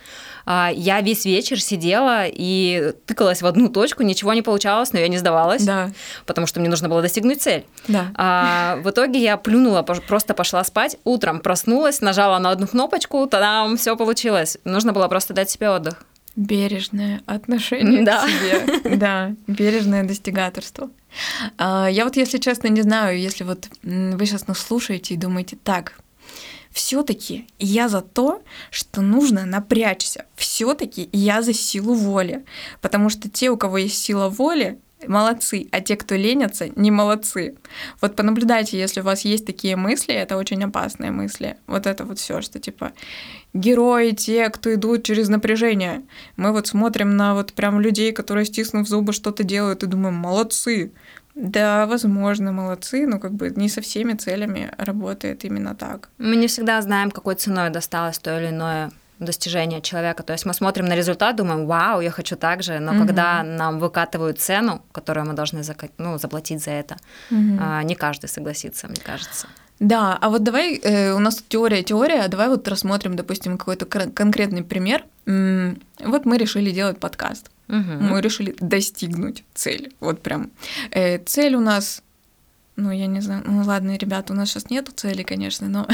я 0.47 1.01
весь 1.01 1.25
вечер 1.25 1.61
сидела 1.61 2.23
и 2.25 2.93
тыкалась 3.05 3.43
в 3.43 3.45
одну 3.45 3.69
точку, 3.69 4.01
ничего 4.01 4.33
не 4.33 4.41
получалось, 4.41 4.91
но 4.91 4.99
я 4.99 5.07
не 5.07 5.19
сдавалась, 5.19 5.63
да. 5.63 5.91
потому 6.25 6.47
что 6.47 6.59
мне 6.59 6.67
нужно 6.67 6.89
было 6.89 7.01
достигнуть 7.01 7.41
цель. 7.43 7.65
Да. 7.87 8.07
А, 8.15 8.77
в 8.77 8.89
итоге 8.89 9.19
я 9.21 9.37
плюнула, 9.37 9.83
просто 9.83 10.33
пошла 10.33 10.63
спать, 10.63 10.97
утром 11.03 11.39
проснулась, 11.41 12.01
нажала 12.01 12.39
на 12.39 12.49
одну 12.49 12.67
кнопочку, 12.67 13.27
тогда 13.27 13.67
все 13.75 13.95
получилось. 13.95 14.57
Нужно 14.65 14.93
было 14.93 15.07
просто 15.07 15.33
дать 15.33 15.49
себе 15.49 15.69
отдых. 15.69 16.03
Бережное 16.35 17.21
отношение 17.25 18.03
да. 18.03 18.25
к 18.25 18.29
себе. 18.29 18.97
Да, 18.97 19.35
бережное 19.47 20.03
достигаторство. 20.03 20.89
А, 21.57 21.87
я 21.91 22.05
вот, 22.05 22.15
если 22.15 22.37
честно, 22.37 22.67
не 22.67 22.81
знаю, 22.81 23.19
если 23.19 23.43
вот 23.43 23.67
вы 23.83 24.25
сейчас 24.25 24.47
нас 24.47 24.59
слушаете 24.59 25.13
и 25.13 25.17
думаете, 25.17 25.57
так, 25.61 25.99
все-таки 26.71 27.47
я 27.59 27.89
за 27.89 28.01
то, 28.01 28.41
что 28.69 29.01
нужно 29.01 29.45
напрячься. 29.45 30.25
Все-таки 30.35 31.09
я 31.11 31.41
за 31.41 31.53
силу 31.53 31.93
воли. 31.93 32.45
Потому 32.79 33.09
что 33.09 33.29
те, 33.29 33.49
у 33.49 33.57
кого 33.57 33.79
есть 33.79 33.97
сила 33.97 34.29
воли, 34.29 34.79
молодцы, 35.07 35.67
а 35.71 35.81
те, 35.81 35.95
кто 35.95 36.15
ленятся, 36.15 36.69
не 36.75 36.91
молодцы. 36.91 37.55
Вот 38.01 38.15
понаблюдайте, 38.15 38.79
если 38.79 39.01
у 39.01 39.03
вас 39.03 39.21
есть 39.21 39.45
такие 39.45 39.75
мысли, 39.75 40.13
это 40.13 40.37
очень 40.37 40.63
опасные 40.63 41.11
мысли. 41.11 41.57
Вот 41.67 41.87
это 41.87 42.05
вот 42.05 42.19
все, 42.19 42.41
что 42.41 42.59
типа 42.59 42.91
герои, 43.53 44.11
те, 44.11 44.49
кто 44.49 44.73
идут 44.73 45.03
через 45.03 45.29
напряжение. 45.29 46.03
Мы 46.37 46.51
вот 46.51 46.67
смотрим 46.67 47.17
на 47.17 47.33
вот 47.35 47.53
прям 47.53 47.79
людей, 47.79 48.11
которые, 48.11 48.45
стиснув 48.45 48.87
зубы, 48.87 49.13
что-то 49.13 49.43
делают, 49.43 49.83
и 49.83 49.87
думаем, 49.87 50.15
молодцы. 50.15 50.91
Да, 51.35 51.85
возможно, 51.85 52.51
молодцы, 52.51 53.07
но 53.07 53.19
как 53.19 53.33
бы 53.33 53.51
не 53.55 53.69
со 53.69 53.81
всеми 53.81 54.13
целями 54.13 54.71
работает 54.77 55.45
именно 55.45 55.75
так. 55.75 56.09
Мы 56.17 56.35
не 56.35 56.47
всегда 56.47 56.81
знаем, 56.81 57.09
какой 57.09 57.35
ценой 57.35 57.69
досталось 57.69 58.19
то 58.19 58.37
или 58.37 58.49
иное 58.49 58.91
достижения 59.25 59.81
человека. 59.81 60.23
То 60.23 60.33
есть 60.33 60.45
мы 60.45 60.53
смотрим 60.53 60.85
на 60.85 60.95
результат, 60.95 61.35
думаем, 61.35 61.65
вау, 61.65 62.01
я 62.01 62.11
хочу 62.11 62.35
так 62.35 62.63
же, 62.63 62.79
но 62.79 62.91
угу. 62.91 63.05
когда 63.05 63.43
нам 63.43 63.79
выкатывают 63.79 64.39
цену, 64.39 64.81
которую 64.91 65.27
мы 65.27 65.33
должны 65.33 65.61
ну, 65.97 66.17
заплатить 66.17 66.63
за 66.63 66.71
это, 66.71 66.97
угу. 67.29 67.59
не 67.83 67.95
каждый 67.95 68.27
согласится, 68.27 68.87
мне 68.87 69.01
кажется. 69.01 69.47
Да, 69.79 70.17
а 70.21 70.29
вот 70.29 70.43
давай, 70.43 70.77
э, 70.77 71.11
у 71.13 71.19
нас 71.19 71.37
тут 71.37 71.47
теория, 71.49 71.81
теория, 71.81 72.27
давай 72.27 72.49
вот 72.49 72.67
рассмотрим, 72.67 73.15
допустим, 73.15 73.57
какой-то 73.57 73.85
конкретный 73.85 74.63
пример. 74.63 75.03
Вот 75.25 76.25
мы 76.25 76.37
решили 76.37 76.69
делать 76.69 76.99
подкаст. 76.99 77.49
Угу. 77.67 77.77
Мы 77.99 78.21
решили 78.21 78.55
достигнуть 78.59 79.43
цель. 79.55 79.93
Вот 79.99 80.21
прям. 80.21 80.51
Э, 80.91 81.17
цель 81.17 81.55
у 81.55 81.61
нас 81.61 82.03
ну, 82.81 82.91
я 82.91 83.07
не 83.07 83.21
знаю, 83.21 83.43
ну 83.45 83.63
ладно, 83.63 83.95
ребята, 83.95 84.33
у 84.33 84.35
нас 84.35 84.49
сейчас 84.49 84.69
нету 84.69 84.91
цели, 84.91 85.23
конечно, 85.23 85.67
но 85.67 85.87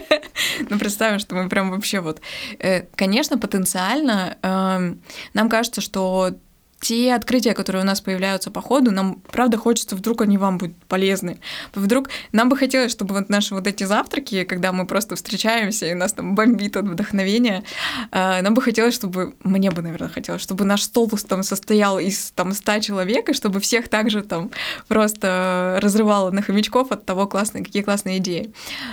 ну, 0.68 0.78
представим, 0.78 1.18
что 1.18 1.34
мы 1.34 1.48
прям 1.48 1.70
вообще 1.70 2.00
вот... 2.00 2.20
Э, 2.58 2.82
конечно, 2.94 3.38
потенциально 3.38 4.36
эм, 4.42 5.02
нам 5.32 5.48
кажется, 5.48 5.80
что 5.80 6.34
те 6.80 7.14
открытия, 7.14 7.54
которые 7.54 7.82
у 7.82 7.86
нас 7.86 8.00
появляются 8.00 8.50
по 8.50 8.60
ходу, 8.60 8.90
нам 8.90 9.20
правда 9.32 9.56
хочется, 9.56 9.96
вдруг 9.96 10.22
они 10.22 10.38
вам 10.38 10.58
будут 10.58 10.76
полезны. 10.84 11.40
Вдруг 11.74 12.08
нам 12.32 12.48
бы 12.48 12.56
хотелось, 12.56 12.92
чтобы 12.92 13.14
вот 13.14 13.28
наши 13.28 13.54
вот 13.54 13.66
эти 13.66 13.84
завтраки, 13.84 14.44
когда 14.44 14.72
мы 14.72 14.86
просто 14.86 15.16
встречаемся 15.16 15.86
и 15.86 15.94
нас 15.94 16.12
там 16.12 16.34
бомбит 16.34 16.76
от 16.76 16.86
вдохновения, 16.86 17.64
э, 18.12 18.42
нам 18.42 18.54
бы 18.54 18.62
хотелось, 18.62 18.94
чтобы, 18.94 19.34
мне 19.42 19.70
бы, 19.70 19.82
наверное, 19.82 20.08
хотелось, 20.08 20.42
чтобы 20.42 20.64
наш 20.64 20.82
стол 20.82 21.10
там 21.28 21.42
состоял 21.42 21.98
из 21.98 22.30
там 22.32 22.52
100 22.52 22.80
человек, 22.80 23.28
и 23.28 23.32
чтобы 23.32 23.60
всех 23.60 23.88
также 23.88 24.22
там 24.22 24.50
просто 24.86 25.78
разрывало 25.82 26.30
на 26.30 26.42
хомячков 26.42 26.92
от 26.92 27.04
того, 27.04 27.26
классные, 27.26 27.64
какие 27.64 27.82
классные 27.82 28.18
идеи. 28.18 28.52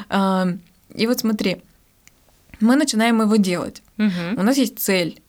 Э, 0.10 0.46
и 0.96 1.08
вот 1.08 1.20
смотри, 1.20 1.58
мы 2.60 2.76
начинаем 2.76 3.22
его 3.22 3.36
делать. 3.36 3.84
Угу. 3.98 4.40
У 4.40 4.44
нас 4.44 4.58
есть 4.58 4.80
цель 4.80 5.22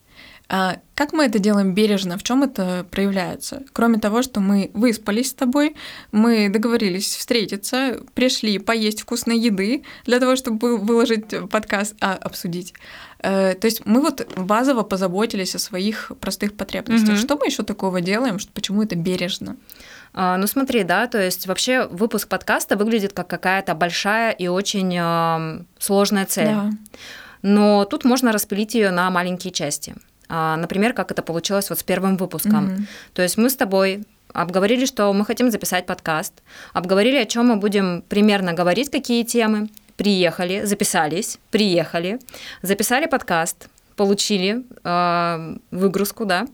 а 0.48 0.78
как 0.94 1.12
мы 1.12 1.24
это 1.24 1.40
делаем 1.40 1.74
бережно? 1.74 2.16
В 2.18 2.22
чем 2.22 2.44
это 2.44 2.86
проявляется? 2.90 3.64
Кроме 3.72 3.98
того, 3.98 4.22
что 4.22 4.40
мы 4.40 4.70
выспались 4.74 5.30
с 5.30 5.34
тобой, 5.34 5.74
мы 6.12 6.48
договорились 6.48 7.16
встретиться, 7.16 8.00
пришли 8.14 8.58
поесть 8.58 9.00
вкусной 9.00 9.38
еды 9.38 9.82
для 10.04 10.20
того, 10.20 10.36
чтобы 10.36 10.78
выложить 10.78 11.26
подкаст, 11.50 11.96
а 12.00 12.12
обсудить. 12.14 12.74
Э, 13.18 13.54
то 13.54 13.66
есть 13.66 13.84
мы 13.86 14.00
вот 14.00 14.24
базово 14.36 14.84
позаботились 14.84 15.56
о 15.56 15.58
своих 15.58 16.12
простых 16.20 16.54
потребностях. 16.54 17.14
Угу. 17.14 17.18
Что 17.18 17.36
мы 17.36 17.46
еще 17.46 17.64
такого 17.64 18.00
делаем? 18.00 18.38
Почему 18.54 18.84
это 18.84 18.94
бережно? 18.94 19.56
А, 20.14 20.36
ну 20.36 20.46
смотри, 20.46 20.84
да, 20.84 21.08
то 21.08 21.20
есть 21.20 21.48
вообще 21.48 21.88
выпуск 21.88 22.28
подкаста 22.28 22.76
выглядит 22.76 23.12
как 23.12 23.26
какая-то 23.26 23.74
большая 23.74 24.30
и 24.30 24.46
очень 24.46 25.64
сложная 25.80 26.24
цель. 26.24 26.46
Да. 26.46 26.70
Но 27.42 27.84
тут 27.84 28.04
можно 28.04 28.32
распилить 28.32 28.74
ее 28.74 28.90
на 28.90 29.10
маленькие 29.10 29.52
части. 29.52 29.94
А, 30.28 30.56
например, 30.56 30.92
как 30.92 31.10
это 31.10 31.22
получилось 31.22 31.70
вот 31.70 31.78
с 31.78 31.82
первым 31.82 32.16
выпуском. 32.16 32.68
Mm-hmm. 32.68 32.86
То 33.14 33.22
есть 33.22 33.36
мы 33.36 33.50
с 33.50 33.56
тобой 33.56 34.04
обговорили, 34.32 34.86
что 34.86 35.12
мы 35.12 35.24
хотим 35.24 35.50
записать 35.50 35.86
подкаст, 35.86 36.42
обговорили, 36.72 37.16
о 37.16 37.26
чем 37.26 37.48
мы 37.48 37.56
будем 37.56 38.02
примерно 38.08 38.52
говорить, 38.52 38.90
какие 38.90 39.24
темы, 39.24 39.68
приехали, 39.96 40.64
записались, 40.64 41.38
приехали, 41.50 42.18
записали 42.62 43.06
подкаст, 43.06 43.68
получили 43.96 44.64
э, 44.84 45.56
выгрузку, 45.70 46.26
да. 46.26 46.46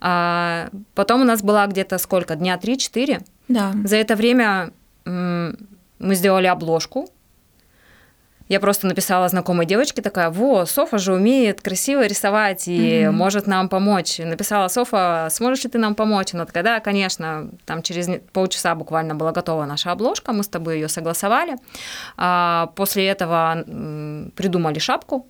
А 0.00 0.68
потом 0.94 1.22
у 1.22 1.24
нас 1.24 1.42
была 1.42 1.66
где-то 1.66 1.98
сколько, 1.98 2.36
дня 2.36 2.58
3-4. 2.62 3.24
Да. 3.48 3.72
За 3.84 3.96
это 3.96 4.16
время 4.16 4.72
мы 5.06 6.14
сделали 6.14 6.46
обложку, 6.46 7.08
я 8.48 8.60
просто 8.60 8.86
написала 8.86 9.28
знакомой 9.28 9.64
девочке 9.66 10.02
такая, 10.02 10.30
во, 10.30 10.66
Софа 10.66 10.98
же 10.98 11.14
умеет 11.14 11.62
красиво 11.62 12.06
рисовать 12.06 12.68
и 12.68 13.02
mm-hmm. 13.02 13.10
может 13.10 13.46
нам 13.46 13.68
помочь. 13.68 14.18
Написала, 14.18 14.68
Софа, 14.68 15.28
сможешь 15.30 15.64
ли 15.64 15.70
ты 15.70 15.78
нам 15.78 15.94
помочь? 15.94 16.34
Она 16.34 16.44
такая, 16.44 16.62
да, 16.62 16.80
конечно. 16.80 17.48
Там 17.64 17.82
через 17.82 18.08
полчаса 18.32 18.74
буквально 18.74 19.14
была 19.14 19.32
готова 19.32 19.64
наша 19.64 19.92
обложка, 19.92 20.32
мы 20.32 20.42
с 20.42 20.48
тобой 20.48 20.74
ее 20.76 20.88
согласовали. 20.88 21.56
А 22.16 22.70
после 22.76 23.06
этого 23.06 23.64
придумали 24.36 24.78
шапку, 24.78 25.26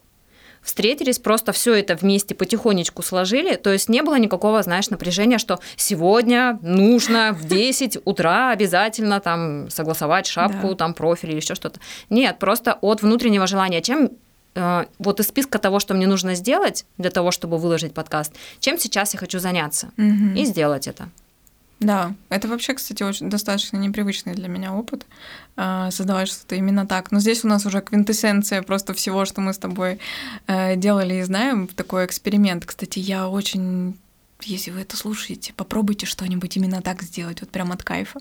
встретились, 0.64 1.18
просто 1.18 1.52
все 1.52 1.74
это 1.74 1.94
вместе 1.94 2.34
потихонечку 2.34 3.02
сложили, 3.02 3.54
то 3.56 3.70
есть 3.70 3.88
не 3.88 4.02
было 4.02 4.18
никакого, 4.18 4.62
знаешь, 4.62 4.90
напряжения, 4.90 5.38
что 5.38 5.60
сегодня 5.76 6.58
нужно 6.62 7.32
в 7.32 7.44
10 7.48 7.98
утра 8.04 8.50
обязательно 8.50 9.20
там 9.20 9.70
согласовать 9.70 10.26
шапку, 10.26 10.70
да. 10.70 10.74
там 10.74 10.94
профиль 10.94 11.30
или 11.30 11.36
еще 11.36 11.54
что-то. 11.54 11.80
Нет, 12.10 12.38
просто 12.38 12.78
от 12.80 13.02
внутреннего 13.02 13.46
желания. 13.46 13.82
Чем 13.82 14.10
э, 14.54 14.84
вот 14.98 15.20
из 15.20 15.28
списка 15.28 15.58
того, 15.58 15.80
что 15.80 15.94
мне 15.94 16.06
нужно 16.06 16.34
сделать 16.34 16.86
для 16.98 17.10
того, 17.10 17.30
чтобы 17.30 17.58
выложить 17.58 17.92
подкаст, 17.92 18.32
чем 18.60 18.78
сейчас 18.78 19.14
я 19.14 19.20
хочу 19.20 19.38
заняться 19.38 19.90
угу. 19.98 20.36
и 20.36 20.44
сделать 20.44 20.88
это. 20.88 21.08
Да, 21.80 22.14
это 22.28 22.48
вообще, 22.48 22.74
кстати, 22.74 23.02
очень 23.02 23.28
достаточно 23.28 23.76
непривычный 23.76 24.34
для 24.34 24.48
меня 24.48 24.72
опыт 24.72 25.06
э, 25.56 25.88
создавать 25.90 26.28
что-то 26.28 26.54
именно 26.54 26.86
так. 26.86 27.12
Но 27.12 27.20
здесь 27.20 27.44
у 27.44 27.48
нас 27.48 27.66
уже 27.66 27.80
квинтэссенция 27.80 28.62
просто 28.62 28.94
всего, 28.94 29.24
что 29.24 29.40
мы 29.40 29.52
с 29.52 29.58
тобой 29.58 29.98
э, 30.46 30.76
делали 30.76 31.14
и 31.14 31.22
знаем, 31.22 31.66
такой 31.66 32.06
эксперимент. 32.06 32.64
Кстати, 32.64 33.00
я 33.00 33.28
очень 33.28 33.98
если 34.46 34.70
вы 34.70 34.80
это 34.80 34.96
слушаете, 34.96 35.52
попробуйте 35.54 36.06
что-нибудь 36.06 36.56
именно 36.56 36.82
так 36.82 37.02
сделать, 37.02 37.40
вот 37.40 37.50
прям 37.50 37.72
от 37.72 37.82
кайфа. 37.82 38.20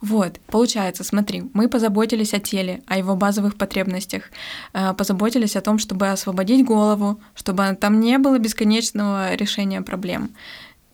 Вот, 0.00 0.38
получается, 0.46 1.04
смотри, 1.04 1.44
мы 1.54 1.68
позаботились 1.68 2.34
о 2.34 2.40
теле, 2.40 2.82
о 2.86 2.98
его 2.98 3.16
базовых 3.16 3.56
потребностях, 3.56 4.30
э, 4.72 4.94
позаботились 4.94 5.56
о 5.56 5.60
том, 5.60 5.78
чтобы 5.78 6.08
освободить 6.08 6.64
голову, 6.64 7.20
чтобы 7.34 7.76
там 7.80 8.00
не 8.00 8.18
было 8.18 8.38
бесконечного 8.38 9.34
решения 9.34 9.82
проблем. 9.82 10.30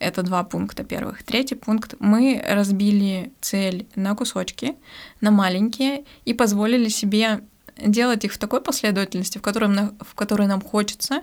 Это 0.00 0.22
два 0.22 0.42
пункта 0.44 0.82
первых. 0.82 1.22
Третий 1.22 1.54
пункт. 1.54 1.94
Мы 2.00 2.42
разбили 2.44 3.32
цель 3.40 3.86
на 3.94 4.16
кусочки, 4.16 4.74
на 5.20 5.30
маленькие, 5.30 6.04
и 6.24 6.34
позволили 6.34 6.88
себе 6.88 7.42
делать 7.76 8.24
их 8.24 8.32
в 8.32 8.38
такой 8.38 8.62
последовательности, 8.62 9.38
в 9.38 9.42
которой, 9.42 9.68
в 10.00 10.14
которой 10.14 10.48
нам 10.48 10.62
хочется, 10.62 11.22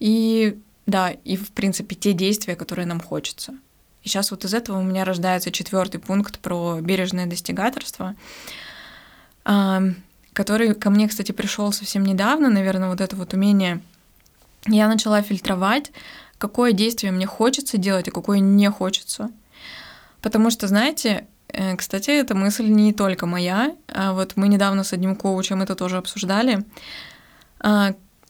и 0.00 0.58
да, 0.86 1.10
и 1.10 1.36
в 1.36 1.50
принципе 1.52 1.94
те 1.94 2.14
действия, 2.14 2.56
которые 2.56 2.86
нам 2.86 3.00
хочется. 3.00 3.52
И 4.02 4.08
сейчас 4.08 4.30
вот 4.30 4.44
из 4.44 4.54
этого 4.54 4.78
у 4.78 4.82
меня 4.82 5.04
рождается 5.04 5.50
четвертый 5.50 5.98
пункт 5.98 6.38
про 6.38 6.80
бережное 6.80 7.26
достигаторство, 7.26 8.14
который 9.44 10.74
ко 10.74 10.90
мне, 10.90 11.08
кстати, 11.08 11.32
пришел 11.32 11.72
совсем 11.72 12.04
недавно, 12.04 12.48
наверное, 12.50 12.88
вот 12.88 13.00
это 13.00 13.16
вот 13.16 13.34
умение. 13.34 13.80
Я 14.66 14.88
начала 14.88 15.20
фильтровать 15.22 15.92
какое 16.38 16.72
действие 16.72 17.12
мне 17.12 17.26
хочется 17.26 17.78
делать, 17.78 18.08
а 18.08 18.12
какое 18.12 18.38
не 18.38 18.70
хочется. 18.70 19.30
Потому 20.22 20.50
что, 20.50 20.68
знаете, 20.68 21.26
э, 21.48 21.76
кстати, 21.76 22.10
эта 22.10 22.34
мысль 22.34 22.66
не 22.66 22.92
только 22.92 23.26
моя. 23.26 23.76
А 23.88 24.12
вот 24.12 24.32
мы 24.36 24.48
недавно 24.48 24.84
с 24.84 24.92
одним 24.92 25.16
коучем 25.16 25.62
это 25.62 25.74
тоже 25.74 25.96
обсуждали. 25.96 26.64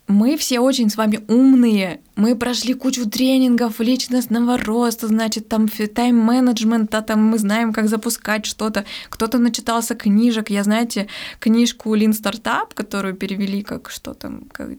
Мы 0.07 0.37
все 0.37 0.61
очень 0.61 0.91
с 0.91 0.97
вами 0.97 1.25
умные, 1.29 2.01
мы 2.17 2.37
прошли 2.37 2.75
кучу 2.75 3.09
тренингов 3.09 3.81
личностного 3.81 4.57
роста, 4.57 5.09
значит, 5.09 5.49
там 5.49 5.67
тайм-менеджмента, 5.69 7.03
там 7.03 7.25
мы 7.25 7.39
знаем, 7.39 7.73
как 7.73 7.89
запускать 7.89 8.47
что-то. 8.47 8.85
Кто-то 9.09 9.39
начитался 9.39 9.95
книжек. 9.95 10.51
Я, 10.51 10.63
знаете, 10.63 11.09
книжку 11.41 11.95
Lean 11.97 12.11
Startup, 12.11 12.73
которую 12.75 13.15
перевели 13.15 13.63
как 13.63 13.91
что 13.91 14.15
там, 14.15 14.45
как, 14.53 14.71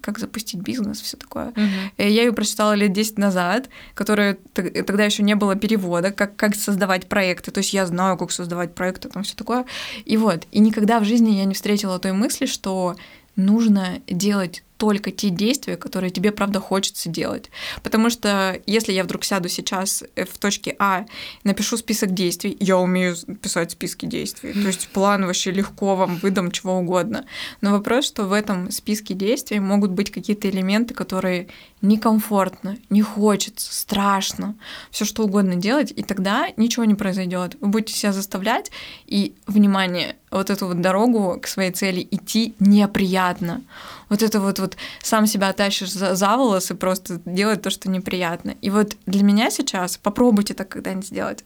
как 0.00 0.18
запустить 0.18 0.60
бизнес, 0.60 1.00
все 1.00 1.16
такое. 1.16 1.50
Uh-huh. 1.50 1.90
Я 1.98 2.22
ее 2.22 2.32
прочитала 2.32 2.72
лет 2.72 2.92
10 2.92 3.18
назад, 3.18 3.68
которая 3.94 4.38
тогда 4.54 5.04
еще 5.04 5.22
не 5.22 5.34
было 5.34 5.56
перевода, 5.56 6.12
как, 6.12 6.36
как 6.36 6.54
создавать 6.54 7.08
проекты. 7.08 7.50
То 7.50 7.58
есть 7.58 7.74
я 7.74 7.86
знаю, 7.86 8.16
как 8.16 8.30
создавать 8.30 8.74
проекты, 8.74 9.08
там 9.08 9.22
все 9.22 9.34
такое. 9.34 9.66
И 10.04 10.16
вот, 10.16 10.46
и 10.50 10.60
никогда 10.60 11.00
в 11.00 11.04
жизни 11.04 11.32
я 11.32 11.44
не 11.44 11.54
встретила 11.54 11.98
той 11.98 12.12
мысли, 12.12 12.46
что 12.46 12.96
нужно 13.36 14.00
делать 14.06 14.64
только 14.80 15.10
те 15.10 15.28
действия, 15.28 15.76
которые 15.76 16.10
тебе, 16.10 16.32
правда, 16.32 16.58
хочется 16.58 17.10
делать. 17.10 17.50
Потому 17.82 18.08
что 18.08 18.58
если 18.64 18.94
я 18.94 19.04
вдруг 19.04 19.24
сяду 19.24 19.50
сейчас 19.50 20.02
э, 20.16 20.24
в 20.24 20.38
точке 20.38 20.74
А, 20.78 21.04
напишу 21.44 21.76
список 21.76 22.14
действий, 22.14 22.56
я 22.60 22.78
умею 22.78 23.14
писать 23.42 23.72
списки 23.72 24.06
действий. 24.06 24.54
То 24.54 24.68
есть 24.68 24.88
план 24.88 25.26
вообще 25.26 25.50
легко 25.50 25.96
вам 25.96 26.16
выдам 26.16 26.50
чего 26.50 26.78
угодно. 26.78 27.26
Но 27.60 27.72
вопрос, 27.72 28.06
что 28.06 28.24
в 28.24 28.32
этом 28.32 28.70
списке 28.70 29.12
действий 29.12 29.60
могут 29.60 29.90
быть 29.90 30.10
какие-то 30.10 30.48
элементы, 30.48 30.94
которые 30.94 31.48
некомфортно, 31.82 32.78
не 32.88 33.02
хочется, 33.02 33.74
страшно, 33.74 34.54
все 34.90 35.04
что 35.04 35.24
угодно 35.24 35.56
делать, 35.56 35.92
и 35.94 36.02
тогда 36.02 36.48
ничего 36.56 36.84
не 36.86 36.94
произойдет. 36.94 37.56
Вы 37.60 37.68
будете 37.68 37.92
себя 37.92 38.12
заставлять, 38.12 38.70
и, 39.06 39.34
внимание, 39.46 40.16
вот 40.30 40.48
эту 40.48 40.66
вот 40.66 40.80
дорогу 40.80 41.38
к 41.40 41.46
своей 41.46 41.72
цели 41.72 42.06
идти 42.10 42.54
неприятно. 42.60 43.62
Вот 44.10 44.22
это 44.22 44.40
вот, 44.40 44.58
вот 44.58 44.76
сам 45.02 45.26
себя 45.26 45.52
тащишь 45.54 45.92
за, 45.92 46.14
за 46.14 46.36
волосы, 46.36 46.74
просто 46.74 47.20
делать 47.24 47.62
то, 47.62 47.70
что 47.70 47.88
неприятно. 47.88 48.54
И 48.60 48.68
вот 48.68 48.96
для 49.06 49.22
меня 49.22 49.50
сейчас, 49.50 49.96
попробуйте 49.96 50.52
так 50.52 50.68
когда-нибудь 50.68 51.06
сделать, 51.06 51.44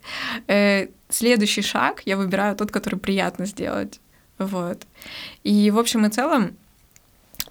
э, 0.49 0.89
следующий 1.09 1.63
шаг 1.63 2.03
я 2.05 2.17
выбираю 2.17 2.57
тот, 2.57 2.73
который 2.73 2.99
приятно 2.99 3.47
сделать. 3.47 4.01
Вот. 4.39 4.83
И 5.45 5.71
в 5.71 5.79
общем 5.79 6.07
и 6.07 6.11
целом, 6.11 6.57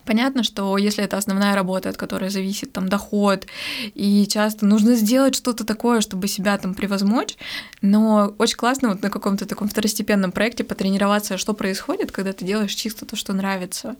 Понятно, 0.05 0.43
что 0.43 0.77
если 0.77 1.03
это 1.03 1.17
основная 1.17 1.55
работа, 1.55 1.89
от 1.89 1.97
которой 1.97 2.29
зависит 2.29 2.73
там 2.73 2.89
доход, 2.89 3.47
и 3.93 4.27
часто 4.27 4.65
нужно 4.65 4.95
сделать 4.95 5.35
что-то 5.35 5.65
такое, 5.65 6.01
чтобы 6.01 6.27
себя 6.27 6.57
там 6.57 6.73
превозмочь, 6.73 7.35
но 7.81 8.33
очень 8.37 8.57
классно 8.57 8.89
вот 8.89 9.01
на 9.01 9.09
каком-то 9.09 9.45
таком 9.45 9.69
второстепенном 9.69 10.31
проекте 10.31 10.63
потренироваться, 10.63 11.37
что 11.37 11.53
происходит, 11.53 12.11
когда 12.11 12.33
ты 12.33 12.43
делаешь 12.43 12.73
чисто 12.73 13.05
то, 13.05 13.15
что 13.15 13.33
нравится. 13.33 13.95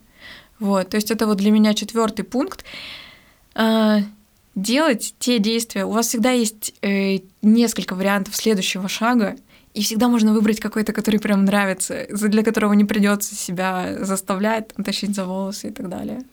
Вот, 0.60 0.89
то 0.89 0.97
есть 0.97 1.12
это 1.12 1.26
вот 1.26 1.38
для 1.38 1.51
меня 1.51 1.74
четвертый 1.74 2.24
пункт. 2.24 2.64
А, 3.56 3.99
делать 4.56 5.16
те 5.20 5.39
действия. 5.39 5.86
У 5.86 5.91
вас 5.91 6.08
всегда 6.08 6.32
есть 6.32 6.74
э, 6.82 7.20
несколько 7.41 7.95
вариантов 7.95 8.36
следующего 8.36 8.88
шага, 8.88 9.36
и 9.74 9.82
всегда 9.82 10.07
можно 10.07 10.34
выбрать 10.34 10.59
какой-то, 10.59 10.93
который 10.93 11.19
прям 11.19 11.45
нравится, 11.45 12.05
для 12.09 12.43
которого 12.43 12.74
не 12.74 12.86
придется 12.86 13.36
себя 13.36 13.95
заставлять, 13.99 14.74
тащить 14.84 15.15
за 15.15 15.26
волосы 15.26 15.69
и 15.69 15.71
так 15.71 15.89
далее. 15.89 16.24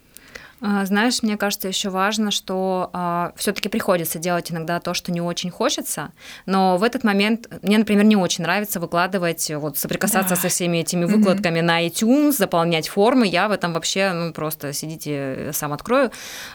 А, 0.62 0.84
знаешь, 0.84 1.22
мне 1.22 1.36
кажется, 1.36 1.68
еще 1.68 1.88
важно, 1.88 2.30
что 2.30 2.90
а, 2.92 3.32
все-таки 3.36 3.68
приходится 3.68 4.18
делать 4.18 4.52
иногда 4.52 4.78
то, 4.78 4.92
что 4.92 5.10
не 5.10 5.20
очень 5.20 5.50
хочется, 5.50 6.12
но 6.44 6.76
в 6.76 6.82
этот 6.82 7.02
момент 7.02 7.48
мне, 7.62 7.78
например, 7.78 8.04
не 8.04 8.16
очень 8.16 8.44
нравится 8.44 8.78
выкладывать, 8.78 9.50
вот 9.54 9.78
соприкасаться 9.78 10.34
да. 10.34 10.40
со 10.40 10.48
всеми 10.48 10.78
этими 10.78 11.06
выкладками 11.06 11.60
mm-hmm. 11.60 11.62
на 11.62 11.86
iTunes, 11.86 12.32
заполнять 12.32 12.88
формы. 12.88 13.26
Я 13.26 13.48
в 13.48 13.52
этом 13.52 13.72
вообще, 13.72 14.12
ну 14.12 14.32
просто 14.32 14.72
сидите, 14.72 15.50
сам 15.52 15.72
открою. 15.72 16.10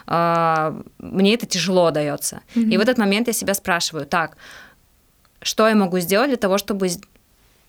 А, 0.06 0.80
мне 0.98 1.34
это 1.34 1.46
тяжело 1.46 1.90
дается. 1.90 2.42
Mm-hmm. 2.54 2.70
И 2.70 2.76
в 2.76 2.80
этот 2.80 2.98
момент 2.98 3.26
я 3.26 3.32
себя 3.32 3.54
спрашиваю, 3.54 4.06
так, 4.06 4.36
что 5.46 5.68
я 5.68 5.74
могу 5.74 6.00
сделать 6.00 6.28
для 6.28 6.36
того, 6.36 6.58
чтобы 6.58 6.88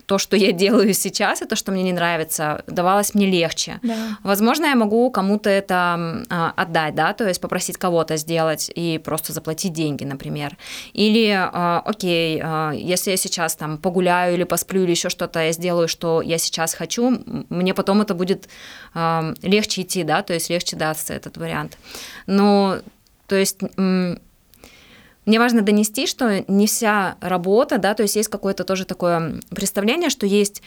то, 0.07 0.17
что 0.17 0.37
я 0.37 0.53
делаю 0.53 0.93
сейчас, 0.93 1.41
это 1.41 1.55
что 1.55 1.71
мне 1.71 1.83
не 1.83 1.91
нравится, 1.91 2.63
давалось 2.65 3.13
мне 3.13 3.29
легче. 3.29 3.79
Да. 3.83 4.17
Возможно, 4.23 4.65
я 4.65 4.75
могу 4.75 5.11
кому-то 5.11 5.49
это 5.49 6.23
а, 6.29 6.53
отдать, 6.55 6.95
да, 6.95 7.13
то 7.13 7.27
есть 7.27 7.41
попросить 7.41 7.77
кого-то 7.77 8.15
сделать 8.15 8.71
и 8.73 8.99
просто 9.03 9.33
заплатить 9.33 9.73
деньги, 9.73 10.05
например. 10.05 10.57
Или, 10.93 11.35
а, 11.35 11.81
окей, 11.85 12.39
а, 12.41 12.71
если 12.71 13.11
я 13.11 13.17
сейчас 13.17 13.57
там 13.57 13.77
погуляю 13.77 14.35
или 14.35 14.45
посплю 14.45 14.83
или 14.83 14.91
еще 14.91 15.09
что-то 15.09 15.41
я 15.41 15.51
сделаю, 15.51 15.89
что 15.89 16.21
я 16.21 16.37
сейчас 16.37 16.73
хочу, 16.73 17.21
мне 17.49 17.73
потом 17.73 18.01
это 18.01 18.15
будет 18.15 18.47
а, 18.93 19.33
легче 19.41 19.81
идти, 19.81 20.03
да, 20.03 20.23
то 20.23 20.33
есть 20.33 20.49
легче 20.49 20.77
дастся 20.77 21.15
этот 21.15 21.35
вариант. 21.35 21.77
Но, 22.27 22.77
то 23.27 23.35
есть 23.35 23.59
мне 25.27 25.39
важно 25.39 25.61
донести, 25.61 26.07
что 26.07 26.43
не 26.47 26.67
вся 26.67 27.17
работа, 27.19 27.77
да, 27.77 27.93
то 27.93 28.03
есть 28.03 28.15
есть 28.15 28.29
какое-то 28.29 28.63
тоже 28.63 28.85
такое 28.85 29.41
представление, 29.49 30.09
что 30.09 30.25
есть 30.25 30.63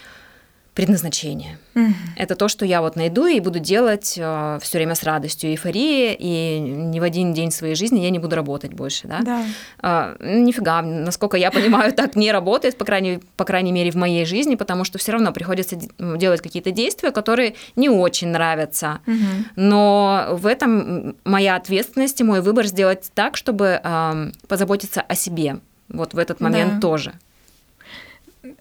предназначение. 0.81 1.59
Mm-hmm. 1.74 1.93
Это 2.16 2.35
то, 2.37 2.49
что 2.49 2.64
я 2.64 2.81
вот 2.81 2.97
найду 2.97 3.26
и 3.26 3.39
буду 3.41 3.59
делать 3.59 4.14
э, 4.16 4.59
все 4.62 4.78
время 4.78 4.95
с 4.95 5.03
радостью, 5.03 5.51
эйфорией, 5.51 6.16
и 6.18 6.59
ни 6.59 6.99
в 7.01 7.03
один 7.03 7.35
день 7.35 7.51
своей 7.51 7.74
жизни 7.74 8.01
я 8.01 8.09
не 8.09 8.18
буду 8.18 8.35
работать 8.35 8.72
больше, 8.72 9.07
да? 9.07 9.20
Да. 9.20 9.45
Э, 9.83 10.16
нифига, 10.20 10.81
насколько 10.81 11.37
я 11.37 11.51
понимаю, 11.51 11.93
так 11.97 12.16
не 12.16 12.33
работает, 12.33 12.78
по 12.78 12.87
крайней, 12.87 13.20
по 13.37 13.45
крайней 13.45 13.72
мере, 13.72 13.91
в 13.91 13.97
моей 13.97 14.24
жизни, 14.24 14.55
потому 14.55 14.85
что 14.85 14.97
все 14.97 15.12
равно 15.12 15.33
приходится 15.33 15.76
делать 15.99 16.41
какие-то 16.41 16.70
действия, 16.70 17.11
которые 17.11 17.57
не 17.76 17.91
очень 17.91 18.28
нравятся. 18.28 19.01
Mm-hmm. 19.05 19.45
Но 19.57 20.28
в 20.33 20.47
этом 20.47 21.14
моя 21.24 21.57
ответственность 21.57 22.18
и 22.22 22.24
мой 22.24 22.41
выбор 22.41 22.64
сделать 22.64 23.11
так, 23.14 23.37
чтобы 23.37 23.83
э, 23.85 24.31
позаботиться 24.49 25.03
о 25.03 25.14
себе. 25.14 25.59
Вот 25.91 26.14
в 26.14 26.18
этот 26.18 26.41
момент 26.41 26.76
да. 26.76 26.81
тоже. 26.81 27.12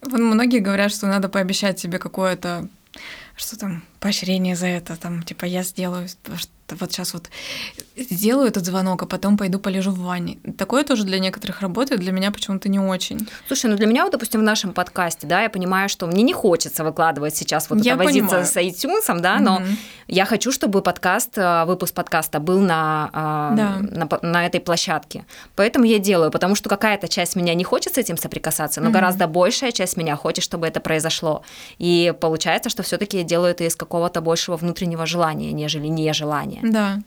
Многие 0.02 0.58
говорят, 0.60 0.92
что 0.92 1.06
надо 1.06 1.28
пообещать 1.28 1.78
себе 1.78 1.98
какое-то 1.98 2.68
что 3.36 3.58
там, 3.58 3.82
поощрение 4.00 4.56
за 4.56 4.66
это, 4.66 4.96
там, 4.96 5.22
типа, 5.22 5.44
я 5.44 5.62
сделаю, 5.62 6.08
вот 6.78 6.92
сейчас 6.92 7.14
вот 7.14 7.28
сделаю 7.96 8.48
этот 8.48 8.64
звонок, 8.64 9.02
а 9.02 9.06
потом 9.06 9.36
пойду 9.36 9.58
полежу 9.58 9.90
в 9.90 9.98
ванне. 10.00 10.38
Такое 10.56 10.84
тоже 10.84 11.04
для 11.04 11.18
некоторых 11.18 11.60
работает, 11.60 12.00
для 12.00 12.12
меня 12.12 12.30
почему-то 12.30 12.68
не 12.68 12.78
очень. 12.78 13.28
Слушай, 13.46 13.70
ну 13.70 13.76
для 13.76 13.86
меня, 13.86 14.04
вот, 14.04 14.12
допустим, 14.12 14.40
в 14.40 14.44
нашем 14.44 14.72
подкасте, 14.72 15.26
да, 15.26 15.42
я 15.42 15.50
понимаю, 15.50 15.88
что 15.88 16.06
мне 16.06 16.22
не 16.22 16.32
хочется 16.32 16.84
выкладывать 16.84 17.36
сейчас 17.36 17.68
вот 17.70 17.80
я 17.80 17.94
это 17.94 18.04
возиться 18.04 18.44
с 18.44 18.56
iTunes, 18.56 19.20
да, 19.20 19.38
но 19.38 19.58
mm-hmm. 19.58 19.76
я 20.08 20.24
хочу, 20.24 20.52
чтобы 20.52 20.82
подкаст, 20.82 21.36
э, 21.36 21.64
выпуск 21.64 21.94
подкаста 21.94 22.40
был 22.40 22.60
на, 22.60 23.10
э, 23.52 23.56
да. 23.56 23.76
на, 23.80 24.08
на 24.22 24.46
этой 24.46 24.60
площадке. 24.60 25.24
Поэтому 25.56 25.84
я 25.84 25.98
делаю, 25.98 26.30
потому 26.30 26.54
что 26.54 26.68
какая-то 26.68 27.08
часть 27.08 27.36
меня 27.36 27.54
не 27.54 27.64
хочет 27.64 27.94
с 27.94 27.98
этим 27.98 28.16
соприкасаться, 28.16 28.80
но 28.80 28.88
mm-hmm. 28.88 28.92
гораздо 28.92 29.26
большая 29.26 29.72
часть 29.72 29.96
меня 29.96 30.16
хочет, 30.16 30.44
чтобы 30.44 30.66
это 30.66 30.80
произошло. 30.80 31.42
И 31.78 32.14
получается, 32.20 32.70
что 32.70 32.82
все-таки 32.82 33.18
я 33.18 33.24
делаю 33.24 33.50
это 33.50 33.64
из 33.64 33.74
какого-то 33.90 34.20
большего 34.20 34.56
внутреннего 34.56 35.04
желания, 35.04 35.52
нежели 35.52 35.88
нежелания. 35.88 36.60
Да. 36.62 37.00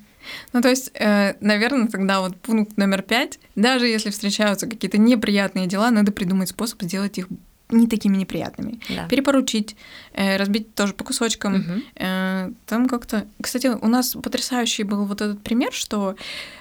Ну, 0.53 0.61
то 0.61 0.69
есть, 0.69 0.91
э, 0.93 1.33
наверное, 1.39 1.87
тогда 1.87 2.19
вот 2.19 2.35
пункт 2.35 2.77
номер 2.77 3.01
пять, 3.01 3.39
даже 3.55 3.87
если 3.87 4.09
встречаются 4.09 4.67
какие-то 4.67 4.97
неприятные 4.97 5.67
дела, 5.67 5.91
надо 5.91 6.11
придумать 6.11 6.49
способ 6.49 6.81
сделать 6.83 7.17
их 7.17 7.27
не 7.69 7.87
такими 7.87 8.17
неприятными. 8.17 8.79
Да. 8.89 9.07
Перепоручить, 9.07 9.75
э, 10.13 10.37
разбить 10.37 10.75
тоже 10.75 10.93
по 10.93 11.03
кусочкам. 11.03 11.55
Угу. 11.55 11.81
Э, 11.95 12.51
там 12.65 12.87
как-то... 12.87 13.25
Кстати, 13.41 13.67
у 13.67 13.87
нас 13.87 14.15
потрясающий 14.21 14.83
был 14.83 15.05
вот 15.05 15.21
этот 15.21 15.41
пример, 15.41 15.71
что 15.73 16.15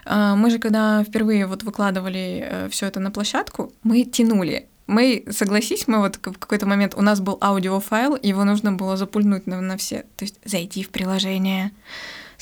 э, 0.07 0.35
мы 0.37 0.51
же, 0.51 0.59
когда 0.59 1.03
впервые 1.05 1.47
вот 1.47 1.65
выкладывали 1.65 2.45
э, 2.45 2.69
все 2.71 2.87
это 2.87 3.01
на 3.01 3.11
площадку, 3.11 3.73
мы 3.83 4.05
тянули 4.05 4.69
мы, 4.93 5.25
согласись, 5.31 5.89
мы 5.89 5.99
вот 5.99 6.17
в 6.17 6.39
какой-то 6.39 6.67
момент, 6.67 6.95
у 6.97 7.03
нас 7.03 7.21
был 7.21 7.39
аудиофайл, 7.41 8.19
его 8.23 8.45
нужно 8.45 8.73
было 8.73 8.97
запульнуть 8.97 9.47
на, 9.47 9.61
на 9.61 9.77
все. 9.77 10.05
То 10.17 10.25
есть 10.25 10.39
зайти 10.45 10.83
в 10.83 10.91
приложение, 10.91 11.73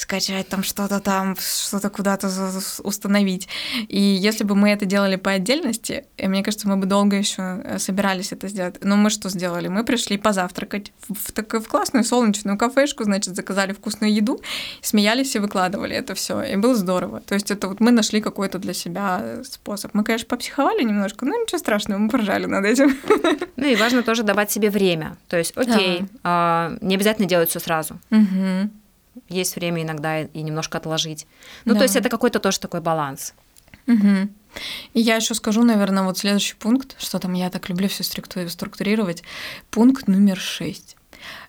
скачать 0.01 0.49
там 0.49 0.63
что-то 0.63 0.99
там, 1.01 1.37
что-то 1.37 1.91
куда-то 1.91 2.31
установить. 2.83 3.49
И 3.89 4.01
если 4.01 4.45
бы 4.45 4.55
мы 4.55 4.71
это 4.71 4.87
делали 4.87 5.17
по 5.17 5.33
отдельности, 5.33 6.07
э, 6.17 6.27
мне 6.27 6.43
кажется, 6.43 6.69
мы 6.69 6.77
бы 6.79 6.87
долго 6.87 7.17
еще 7.17 7.61
э, 7.63 7.79
собирались 7.79 8.33
это 8.33 8.49
сделать. 8.49 8.77
Но 8.83 8.97
мы 8.97 9.11
что 9.11 9.29
сделали? 9.29 9.69
Мы 9.69 9.85
пришли 9.85 10.17
позавтракать 10.17 10.93
в, 11.07 11.15
в, 11.15 11.61
в 11.61 11.69
классную 11.69 12.05
солнечную 12.05 12.57
кафешку, 12.57 13.05
значит, 13.05 13.37
заказали 13.37 13.73
вкусную 13.73 14.15
еду, 14.15 14.41
смеялись 14.81 15.37
и 15.37 15.39
выкладывали 15.39 15.95
это 15.95 16.15
все. 16.15 16.41
И 16.43 16.57
было 16.57 16.75
здорово. 16.75 17.21
То 17.21 17.35
есть 17.35 17.51
это 17.51 17.69
вот 17.69 17.81
мы 17.81 17.91
нашли 17.91 18.23
какой-то 18.23 18.59
для 18.59 18.73
себя 18.73 19.21
э, 19.23 19.43
способ. 19.45 19.93
Мы, 19.93 20.03
конечно, 20.03 20.27
попсиховали 20.27 20.83
немножко, 20.83 21.27
но 21.27 21.35
ничего 21.37 21.59
страшного, 21.59 21.99
мы 21.99 22.09
поржали 22.09 22.47
над 22.47 22.65
этим. 22.65 22.97
Ну 23.57 23.67
и 23.67 23.77
важно 23.77 24.03
тоже 24.03 24.23
давать 24.23 24.51
себе 24.51 24.71
время. 24.71 25.19
То 25.29 25.37
есть, 25.37 25.53
окей, 25.55 26.01
да. 26.01 26.07
а, 26.25 26.79
не 26.81 26.95
обязательно 26.95 27.29
делать 27.29 27.51
все 27.51 27.61
сразу. 27.61 28.01
Угу 28.11 28.71
есть 29.29 29.57
время 29.57 29.83
иногда 29.83 30.23
и 30.23 30.43
немножко 30.43 30.79
отложить. 30.79 31.27
Ну, 31.65 31.73
да. 31.73 31.81
то 31.81 31.83
есть 31.85 31.97
это 31.97 32.09
какой-то 32.09 32.39
тоже 32.39 32.61
такой 32.61 32.81
баланс. 32.81 33.35
Угу. 33.87 34.29
И 34.95 35.01
я 35.01 35.17
еще 35.17 35.35
скажу, 35.35 35.63
наверное, 35.63 36.03
вот 36.03 36.19
следующий 36.19 36.55
пункт, 36.55 36.97
что 36.99 37.19
там 37.19 37.35
я 37.35 37.51
так 37.51 37.69
люблю 37.69 37.89
все 37.89 38.05
структурировать. 38.05 39.23
Пункт 39.71 40.09
номер 40.09 40.39
шесть. 40.39 40.97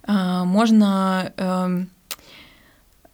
А, 0.03 0.43
можно, 0.43 1.33
эм, 1.37 1.89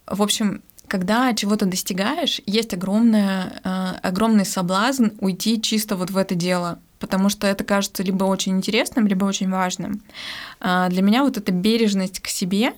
в 0.06 0.22
общем, 0.22 0.62
когда 0.88 1.34
чего-то 1.34 1.66
достигаешь, 1.66 2.40
есть 2.46 2.72
огромная, 2.72 3.60
э, 3.62 3.98
огромный 4.02 4.46
соблазн 4.46 5.08
уйти 5.20 5.60
чисто 5.60 5.96
вот 5.96 6.10
в 6.10 6.16
это 6.16 6.34
дело, 6.34 6.80
потому 6.98 7.28
что 7.28 7.46
это 7.46 7.62
кажется 7.62 8.02
либо 8.02 8.24
очень 8.24 8.56
интересным, 8.56 9.06
либо 9.06 9.26
очень 9.26 9.50
важным. 9.50 10.02
А 10.60 10.88
для 10.88 11.02
меня 11.02 11.24
вот 11.24 11.36
эта 11.36 11.52
бережность 11.52 12.20
к 12.20 12.28
себе 12.28 12.72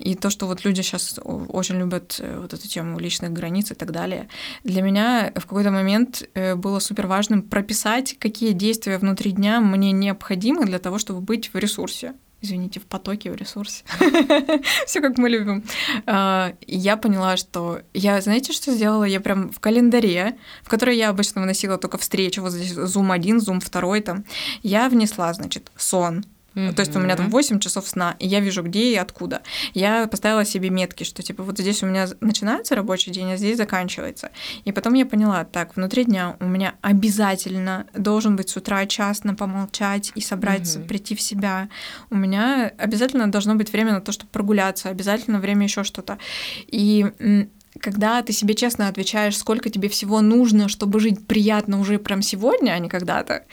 и 0.00 0.14
то, 0.14 0.30
что 0.30 0.46
вот 0.46 0.64
люди 0.64 0.82
сейчас 0.82 1.18
очень 1.24 1.76
любят 1.76 2.18
э, 2.20 2.38
вот 2.40 2.52
эту 2.52 2.68
тему 2.68 2.98
личных 2.98 3.32
границ 3.32 3.70
и 3.70 3.74
так 3.74 3.90
далее, 3.90 4.28
для 4.64 4.82
меня 4.82 5.32
в 5.34 5.42
какой-то 5.42 5.70
момент 5.70 6.22
э, 6.34 6.54
было 6.54 6.78
супер 6.78 7.06
важным 7.06 7.42
прописать, 7.42 8.16
какие 8.18 8.52
действия 8.52 8.98
внутри 8.98 9.32
дня 9.32 9.60
мне 9.60 9.92
необходимы 9.92 10.64
для 10.64 10.78
того, 10.78 10.98
чтобы 10.98 11.20
быть 11.20 11.52
в 11.52 11.58
ресурсе 11.58 12.14
извините, 12.40 12.78
в 12.80 12.86
потоке, 12.86 13.32
в 13.32 13.36
ресурсе. 13.36 13.84
Все 14.86 15.00
как 15.00 15.18
мы 15.18 15.28
любим. 15.28 15.64
А, 16.06 16.52
я 16.66 16.96
поняла, 16.96 17.36
что 17.36 17.80
я, 17.94 18.20
знаете, 18.20 18.52
что 18.52 18.72
сделала? 18.72 19.04
Я 19.04 19.20
прям 19.20 19.50
в 19.50 19.58
календаре, 19.60 20.38
в 20.62 20.68
который 20.68 20.96
я 20.96 21.08
обычно 21.08 21.42
вносила 21.42 21.78
только 21.78 21.98
встречу, 21.98 22.42
вот 22.42 22.52
здесь 22.52 22.72
Zoom 22.72 23.12
1, 23.12 23.38
Zoom 23.38 23.60
2 23.60 24.00
там, 24.02 24.24
я 24.62 24.88
внесла, 24.88 25.32
значит, 25.32 25.72
сон, 25.76 26.24
Mm-hmm. 26.54 26.72
То 26.74 26.80
есть 26.80 26.96
у 26.96 26.98
меня 26.98 27.16
там 27.16 27.30
8 27.30 27.60
часов 27.60 27.86
сна, 27.86 28.16
и 28.18 28.26
я 28.26 28.40
вижу, 28.40 28.62
где 28.62 28.92
и 28.92 28.96
откуда. 28.96 29.42
Я 29.74 30.06
поставила 30.06 30.44
себе 30.44 30.70
метки, 30.70 31.04
что 31.04 31.22
типа 31.22 31.42
вот 31.42 31.58
здесь 31.58 31.82
у 31.82 31.86
меня 31.86 32.08
начинается 32.20 32.74
рабочий 32.74 33.10
день, 33.10 33.32
а 33.32 33.36
здесь 33.36 33.56
заканчивается. 33.56 34.30
И 34.64 34.72
потом 34.72 34.94
я 34.94 35.06
поняла, 35.06 35.44
так, 35.44 35.76
внутри 35.76 36.04
дня 36.04 36.36
у 36.40 36.46
меня 36.46 36.74
обязательно 36.80 37.86
должен 37.94 38.36
быть 38.36 38.48
с 38.48 38.56
утра 38.56 38.86
час 38.86 39.24
на 39.24 39.34
помолчать 39.34 40.12
и 40.14 40.20
собраться, 40.20 40.78
mm-hmm. 40.80 40.88
прийти 40.88 41.14
в 41.14 41.20
себя. 41.20 41.68
У 42.10 42.16
меня 42.16 42.72
обязательно 42.78 43.30
должно 43.30 43.54
быть 43.54 43.72
время 43.72 43.92
на 43.92 44.00
то, 44.00 44.12
чтобы 44.12 44.30
прогуляться, 44.30 44.88
обязательно 44.88 45.40
время 45.40 45.64
еще 45.64 45.84
что-то. 45.84 46.18
И 46.66 47.46
когда 47.80 48.22
ты 48.22 48.32
себе 48.32 48.54
честно 48.54 48.88
отвечаешь, 48.88 49.36
сколько 49.36 49.70
тебе 49.70 49.88
всего 49.88 50.20
нужно, 50.20 50.68
чтобы 50.68 51.00
жить 51.00 51.26
приятно 51.26 51.80
уже 51.80 51.98
прям 51.98 52.22
сегодня, 52.22 52.72
а 52.72 52.78
не 52.78 52.88
когда-то, 52.88 53.44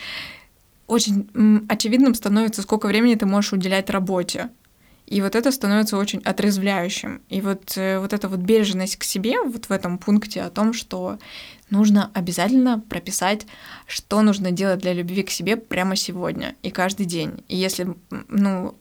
очень 0.87 1.65
очевидным 1.69 2.13
становится, 2.13 2.61
сколько 2.61 2.87
времени 2.87 3.15
ты 3.15 3.25
можешь 3.25 3.53
уделять 3.53 3.89
работе. 3.89 4.49
И 5.07 5.21
вот 5.21 5.35
это 5.35 5.51
становится 5.51 5.97
очень 5.97 6.19
отрезвляющим. 6.23 7.21
И 7.29 7.39
вот, 7.41 7.77
э, 7.77 7.99
вот 7.99 8.11
эта 8.11 8.27
вот 8.27 8.39
бережность 8.39 8.97
к 8.97 9.03
себе 9.03 9.39
вот 9.43 9.65
в 9.65 9.71
этом 9.71 9.99
пункте 9.99 10.41
о 10.41 10.49
том, 10.49 10.73
что 10.73 11.19
нужно 11.69 12.09
обязательно 12.13 12.79
прописать, 12.79 13.45
что 13.85 14.21
нужно 14.21 14.51
делать 14.51 14.79
для 14.79 14.93
любви 14.93 15.21
к 15.21 15.29
себе 15.29 15.57
прямо 15.57 15.95
сегодня 15.95 16.55
и 16.63 16.71
каждый 16.71 17.05
день. 17.05 17.43
И 17.47 17.55
если, 17.55 17.95
ну, 18.29 18.75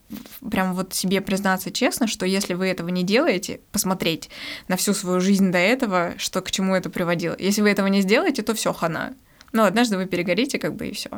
прям 0.49 0.73
вот 0.73 0.93
себе 0.93 1.21
признаться 1.21 1.71
честно, 1.71 2.07
что 2.07 2.25
если 2.25 2.55
вы 2.55 2.67
этого 2.67 2.89
не 2.89 3.03
делаете, 3.03 3.59
посмотреть 3.71 4.29
на 4.67 4.77
всю 4.77 4.93
свою 4.93 5.19
жизнь 5.19 5.51
до 5.51 5.59
этого, 5.59 6.13
что 6.17 6.41
к 6.41 6.49
чему 6.49 6.75
это 6.75 6.89
приводило. 6.89 7.35
Если 7.37 7.61
вы 7.61 7.69
этого 7.69 7.87
не 7.87 8.01
сделаете, 8.01 8.41
то 8.41 8.55
все 8.55 8.73
хана. 8.73 9.13
Ну, 9.55 9.63
однажды 9.63 9.95
вы 9.95 10.05
перегорите, 10.05 10.59
как 10.59 10.75
бы, 10.75 10.87
и 10.87 10.91
все. 10.91 11.09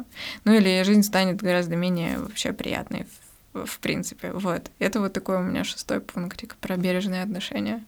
Ну, 0.45 0.53
или 0.53 0.83
жизнь 0.83 1.01
станет 1.01 1.41
гораздо 1.41 1.75
менее 1.75 2.19
вообще 2.19 2.53
приятной, 2.53 3.07
в, 3.53 3.65
в 3.65 3.79
принципе. 3.79 4.31
Вот. 4.31 4.69
Это 4.77 4.99
вот 4.99 5.11
такой 5.11 5.37
у 5.37 5.41
меня 5.41 5.63
шестой 5.63 6.01
пунктик 6.01 6.55
про 6.57 6.77
бережные 6.77 7.23
отношения. 7.23 7.83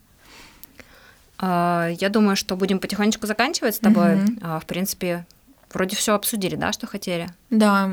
А, 1.37 1.89
я 1.99 2.09
думаю, 2.09 2.35
что 2.35 2.55
будем 2.55 2.79
потихонечку 2.79 3.27
заканчивать 3.27 3.75
с 3.75 3.79
тобой. 3.79 4.15
Mm-hmm. 4.15 4.59
В 4.61 4.65
принципе, 4.65 5.27
вроде 5.71 5.95
все 5.95 6.15
обсудили, 6.15 6.55
да, 6.55 6.73
что 6.73 6.87
хотели? 6.87 7.29
Да. 7.51 7.91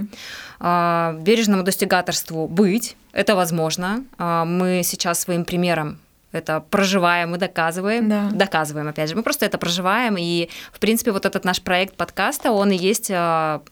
А, 0.59 1.15
бережному 1.21 1.63
достигаторству 1.63 2.49
быть, 2.49 2.97
это 3.13 3.37
возможно. 3.37 4.03
Мы 4.19 4.81
сейчас 4.83 5.21
своим 5.21 5.45
примером 5.45 5.99
это 6.37 6.61
проживаем 6.61 7.35
и 7.35 7.39
доказываем. 7.39 8.09
Да. 8.09 8.31
Доказываем, 8.33 8.89
опять 8.89 9.09
же. 9.09 9.17
Мы 9.17 9.23
просто 9.23 9.47
это 9.47 9.59
проживаем. 9.59 10.17
И, 10.19 10.49
в 10.73 10.79
принципе, 10.79 11.13
вот 11.13 11.27
этот 11.27 11.45
наш 11.45 11.61
проект 11.63 11.97
подкаста, 11.97 12.53
он 12.53 12.71
и 12.71 12.77
есть 12.77 13.11
а, 13.13 13.63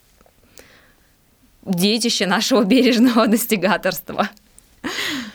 детище 1.64 2.26
нашего 2.26 2.64
бережного 2.64 3.26
достигаторства. 3.28 4.28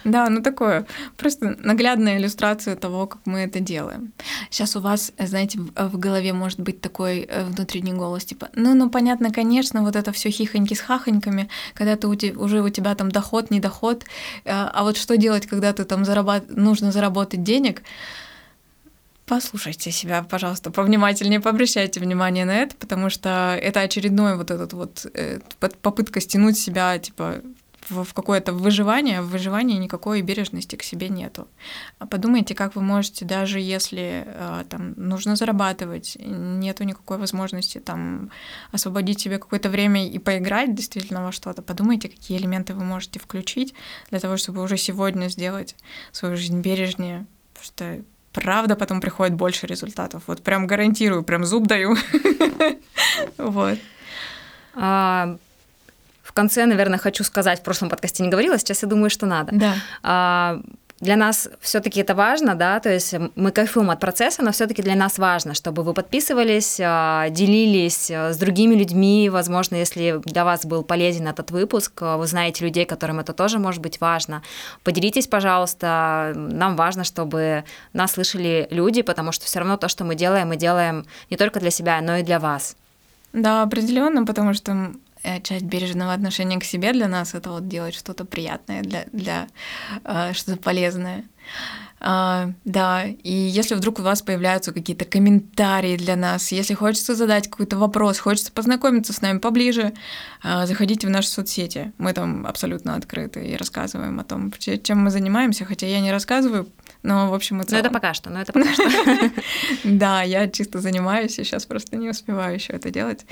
Да, 0.04 0.30
ну 0.30 0.42
такое, 0.42 0.86
просто 1.18 1.58
наглядная 1.60 2.18
иллюстрация 2.18 2.76
того, 2.76 3.08
как 3.08 3.22
мы 3.26 3.40
это 3.40 3.60
делаем. 3.60 4.14
Сейчас 4.50 4.76
у 4.76 4.80
вас, 4.80 5.12
знаете, 5.18 5.60
в 5.76 5.98
голове 5.98 6.34
может 6.34 6.60
быть 6.60 6.82
такой 6.82 7.28
э, 7.30 7.44
внутренний 7.44 7.94
голос, 7.94 8.26
типа, 8.26 8.50
ну, 8.56 8.74
ну, 8.76 8.90
понятно, 8.90 9.32
конечно, 9.32 9.84
вот 9.84 9.96
это 9.96 10.12
все 10.12 10.30
хихоньки 10.30 10.74
с 10.74 10.80
хахоньками, 10.80 11.50
когда 11.74 11.96
ты 11.96 12.08
уже 12.08 12.62
у 12.62 12.70
тебя 12.70 12.96
там 12.96 13.12
доход, 13.12 13.52
не 13.52 13.60
доход, 13.60 14.04
э, 14.46 14.52
а 14.52 14.84
вот 14.84 14.98
что 14.98 15.18
делать, 15.18 15.48
когда 15.48 15.74
ты 15.74 15.84
там 15.84 16.06
зарабат... 16.06 16.50
нужно 16.50 16.92
заработать 16.92 17.44
денег, 17.44 17.82
послушайте 19.30 19.92
себя, 19.92 20.24
пожалуйста, 20.24 20.72
повнимательнее, 20.72 21.40
пообращайте 21.40 22.00
внимание 22.00 22.46
на 22.46 22.64
это, 22.64 22.76
потому 22.76 23.10
что 23.10 23.58
это 23.62 23.82
очередной 23.82 24.36
вот 24.36 24.50
этот 24.50 24.74
вот 24.74 25.06
э, 25.14 25.40
попытка 25.82 26.20
стянуть 26.20 26.58
себя, 26.58 26.98
типа, 26.98 27.42
в, 27.90 28.04
в 28.04 28.14
какое-то 28.14 28.54
выживание, 28.54 29.22
в 29.22 29.30
выживании 29.30 29.78
никакой 29.78 30.22
бережности 30.22 30.76
к 30.76 30.84
себе 30.84 31.10
нету. 31.10 31.48
А 32.00 32.06
подумайте, 32.06 32.56
как 32.56 32.76
вы 32.76 32.82
можете, 32.82 33.26
даже 33.26 33.60
если 33.60 34.24
э, 34.26 34.64
там 34.70 34.94
нужно 34.98 35.36
зарабатывать, 35.36 36.18
нету 36.20 36.84
никакой 36.84 37.18
возможности 37.18 37.80
там 37.80 38.32
освободить 38.72 39.20
себе 39.20 39.38
какое-то 39.38 39.70
время 39.70 40.08
и 40.08 40.20
поиграть 40.20 40.76
действительно 40.76 41.24
во 41.24 41.32
что-то, 41.32 41.62
подумайте, 41.62 42.10
какие 42.10 42.38
элементы 42.38 42.74
вы 42.74 42.84
можете 42.84 43.20
включить 43.20 43.74
для 44.10 44.20
того, 44.20 44.38
чтобы 44.38 44.62
уже 44.64 44.78
сегодня 44.78 45.30
сделать 45.30 45.76
свою 46.12 46.38
жизнь 46.38 46.62
бережнее, 46.62 47.26
потому 47.54 47.66
что 47.66 48.04
правда 48.34 48.76
потом 48.76 49.02
приходит 49.02 49.36
больше 49.36 49.68
результатов. 49.68 50.24
Вот 50.28 50.42
прям 50.44 50.68
гарантирую, 50.68 51.24
прям 51.24 51.46
зуб 51.46 51.68
даю. 51.68 51.96
Вот. 53.38 53.78
А, 56.30 56.32
в 56.32 56.34
конце, 56.34 56.66
наверное, 56.66 57.00
хочу 57.00 57.24
сказать, 57.24 57.60
в 57.60 57.64
прошлом 57.64 57.90
подкасте 57.90 58.24
не 58.24 58.30
говорила, 58.30 58.58
сейчас 58.58 58.84
я 58.84 58.88
думаю, 58.88 59.10
что 59.10 59.26
надо. 59.26 59.52
Да. 59.54 59.74
А, 60.04 60.62
для 61.00 61.16
нас 61.16 61.50
все-таки 61.62 62.02
это 62.02 62.14
важно, 62.14 62.56
да, 62.56 62.78
то 62.82 62.90
есть 62.90 63.16
мы 63.36 63.52
кайфуем 63.52 63.90
от 63.90 64.02
процесса, 64.02 64.44
но 64.44 64.52
все-таки 64.52 64.82
для 64.82 64.96
нас 64.96 65.18
важно, 65.18 65.54
чтобы 65.54 65.84
вы 65.84 65.94
подписывались, 65.94 66.78
а, 66.84 67.30
делились 67.30 68.12
а, 68.12 68.34
с 68.34 68.38
другими 68.38 68.76
людьми, 68.76 69.30
возможно, 69.30 69.76
если 69.76 70.22
для 70.26 70.44
вас 70.44 70.66
был 70.66 70.84
полезен 70.84 71.28
этот 71.28 71.52
выпуск, 71.52 72.02
вы 72.02 72.28
знаете 72.28 72.66
людей, 72.66 72.86
которым 72.86 73.20
это 73.20 73.32
тоже 73.32 73.60
может 73.60 73.82
быть 73.82 74.02
важно. 74.02 74.42
Поделитесь, 74.84 75.28
пожалуйста, 75.28 76.34
нам 76.36 76.76
важно, 76.76 77.06
чтобы 77.06 77.64
нас 77.94 78.12
слышали 78.12 78.68
люди, 78.70 79.02
потому 79.02 79.32
что 79.32 79.46
все 79.46 79.60
равно 79.60 79.78
то, 79.78 79.88
что 79.88 80.04
мы 80.04 80.16
делаем, 80.16 80.50
мы 80.50 80.58
делаем 80.58 81.06
не 81.30 81.38
только 81.38 81.62
для 81.62 81.72
себя, 81.72 82.02
но 82.02 82.18
и 82.18 82.24
для 82.24 82.40
вас. 82.40 82.76
Да, 83.32 83.62
определенно, 83.62 84.26
потому 84.26 84.54
что 84.54 84.92
часть 85.44 85.66
бережного 85.66 86.14
отношения 86.14 86.60
к 86.60 86.64
себе 86.64 86.94
для 86.94 87.08
нас 87.08 87.34
это 87.34 87.52
вот 87.52 87.68
делать 87.68 87.96
что-то 87.96 88.26
приятное 88.26 88.82
для, 88.82 89.06
для 89.12 89.48
э, 90.04 90.34
что-то 90.34 90.58
полезное. 90.58 91.26
А, 92.02 92.52
да, 92.64 93.06
и 93.06 93.32
если 93.32 93.76
вдруг 93.76 94.00
у 94.00 94.04
вас 94.04 94.22
появляются 94.22 94.72
какие-то 94.72 95.04
комментарии 95.04 95.98
для 95.98 96.16
нас, 96.16 96.52
если 96.52 96.74
хочется 96.74 97.14
задать 97.14 97.50
какой-то 97.50 97.78
вопрос, 97.78 98.20
хочется 98.20 98.54
познакомиться 98.54 99.12
с 99.12 99.22
нами 99.22 99.40
поближе, 99.40 99.94
э, 100.44 100.66
заходите 100.66 101.08
в 101.08 101.10
наши 101.10 101.28
соцсети. 101.28 101.92
Мы 101.98 102.14
там 102.14 102.48
абсолютно 102.48 102.96
открыты 102.96 103.46
и 103.46 103.58
рассказываем 103.58 104.20
о 104.20 104.24
том, 104.24 104.54
чем 104.58 105.00
мы 105.00 105.10
занимаемся, 105.10 105.66
хотя 105.66 105.88
я 105.88 106.00
не 106.00 106.12
рассказываю, 106.12 106.70
но 107.04 107.30
в 107.30 107.34
общем 107.34 107.62
и 107.62 107.66
целом. 107.66 107.84
Но 107.84 107.88
это 107.88 107.94
пока 107.94 108.14
что, 108.14 108.30
но 108.30 108.42
это 108.42 108.54
пока 108.54 108.74
что. 108.74 108.84
Да, 109.84 110.22
я 110.22 110.48
чисто 110.48 110.80
занимаюсь, 110.80 111.38
и 111.38 111.44
сейчас 111.44 111.66
просто 111.66 111.98
не 111.98 112.10
успеваю 112.10 112.56
еще 112.56 112.74
это 112.74 112.92
делать. 112.92 113.26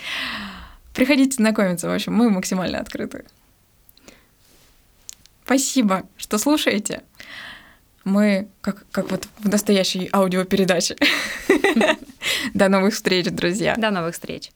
Приходите 0.98 1.36
знакомиться, 1.36 1.88
в 1.88 1.94
общем, 1.94 2.16
мы 2.16 2.32
максимально 2.32 2.80
открыты. 2.80 3.24
Спасибо, 5.46 6.08
что 6.18 6.40
слушаете. 6.40 7.04
Мы 8.04 8.48
как, 8.62 8.84
как 8.90 9.12
вот 9.12 9.28
в 9.38 9.48
настоящей 9.48 10.10
аудиопередаче. 10.12 10.96
До 12.56 12.68
новых 12.68 12.96
встреч, 12.96 13.28
друзья. 13.28 13.76
До 13.78 13.92
новых 13.92 14.16
встреч. 14.16 14.50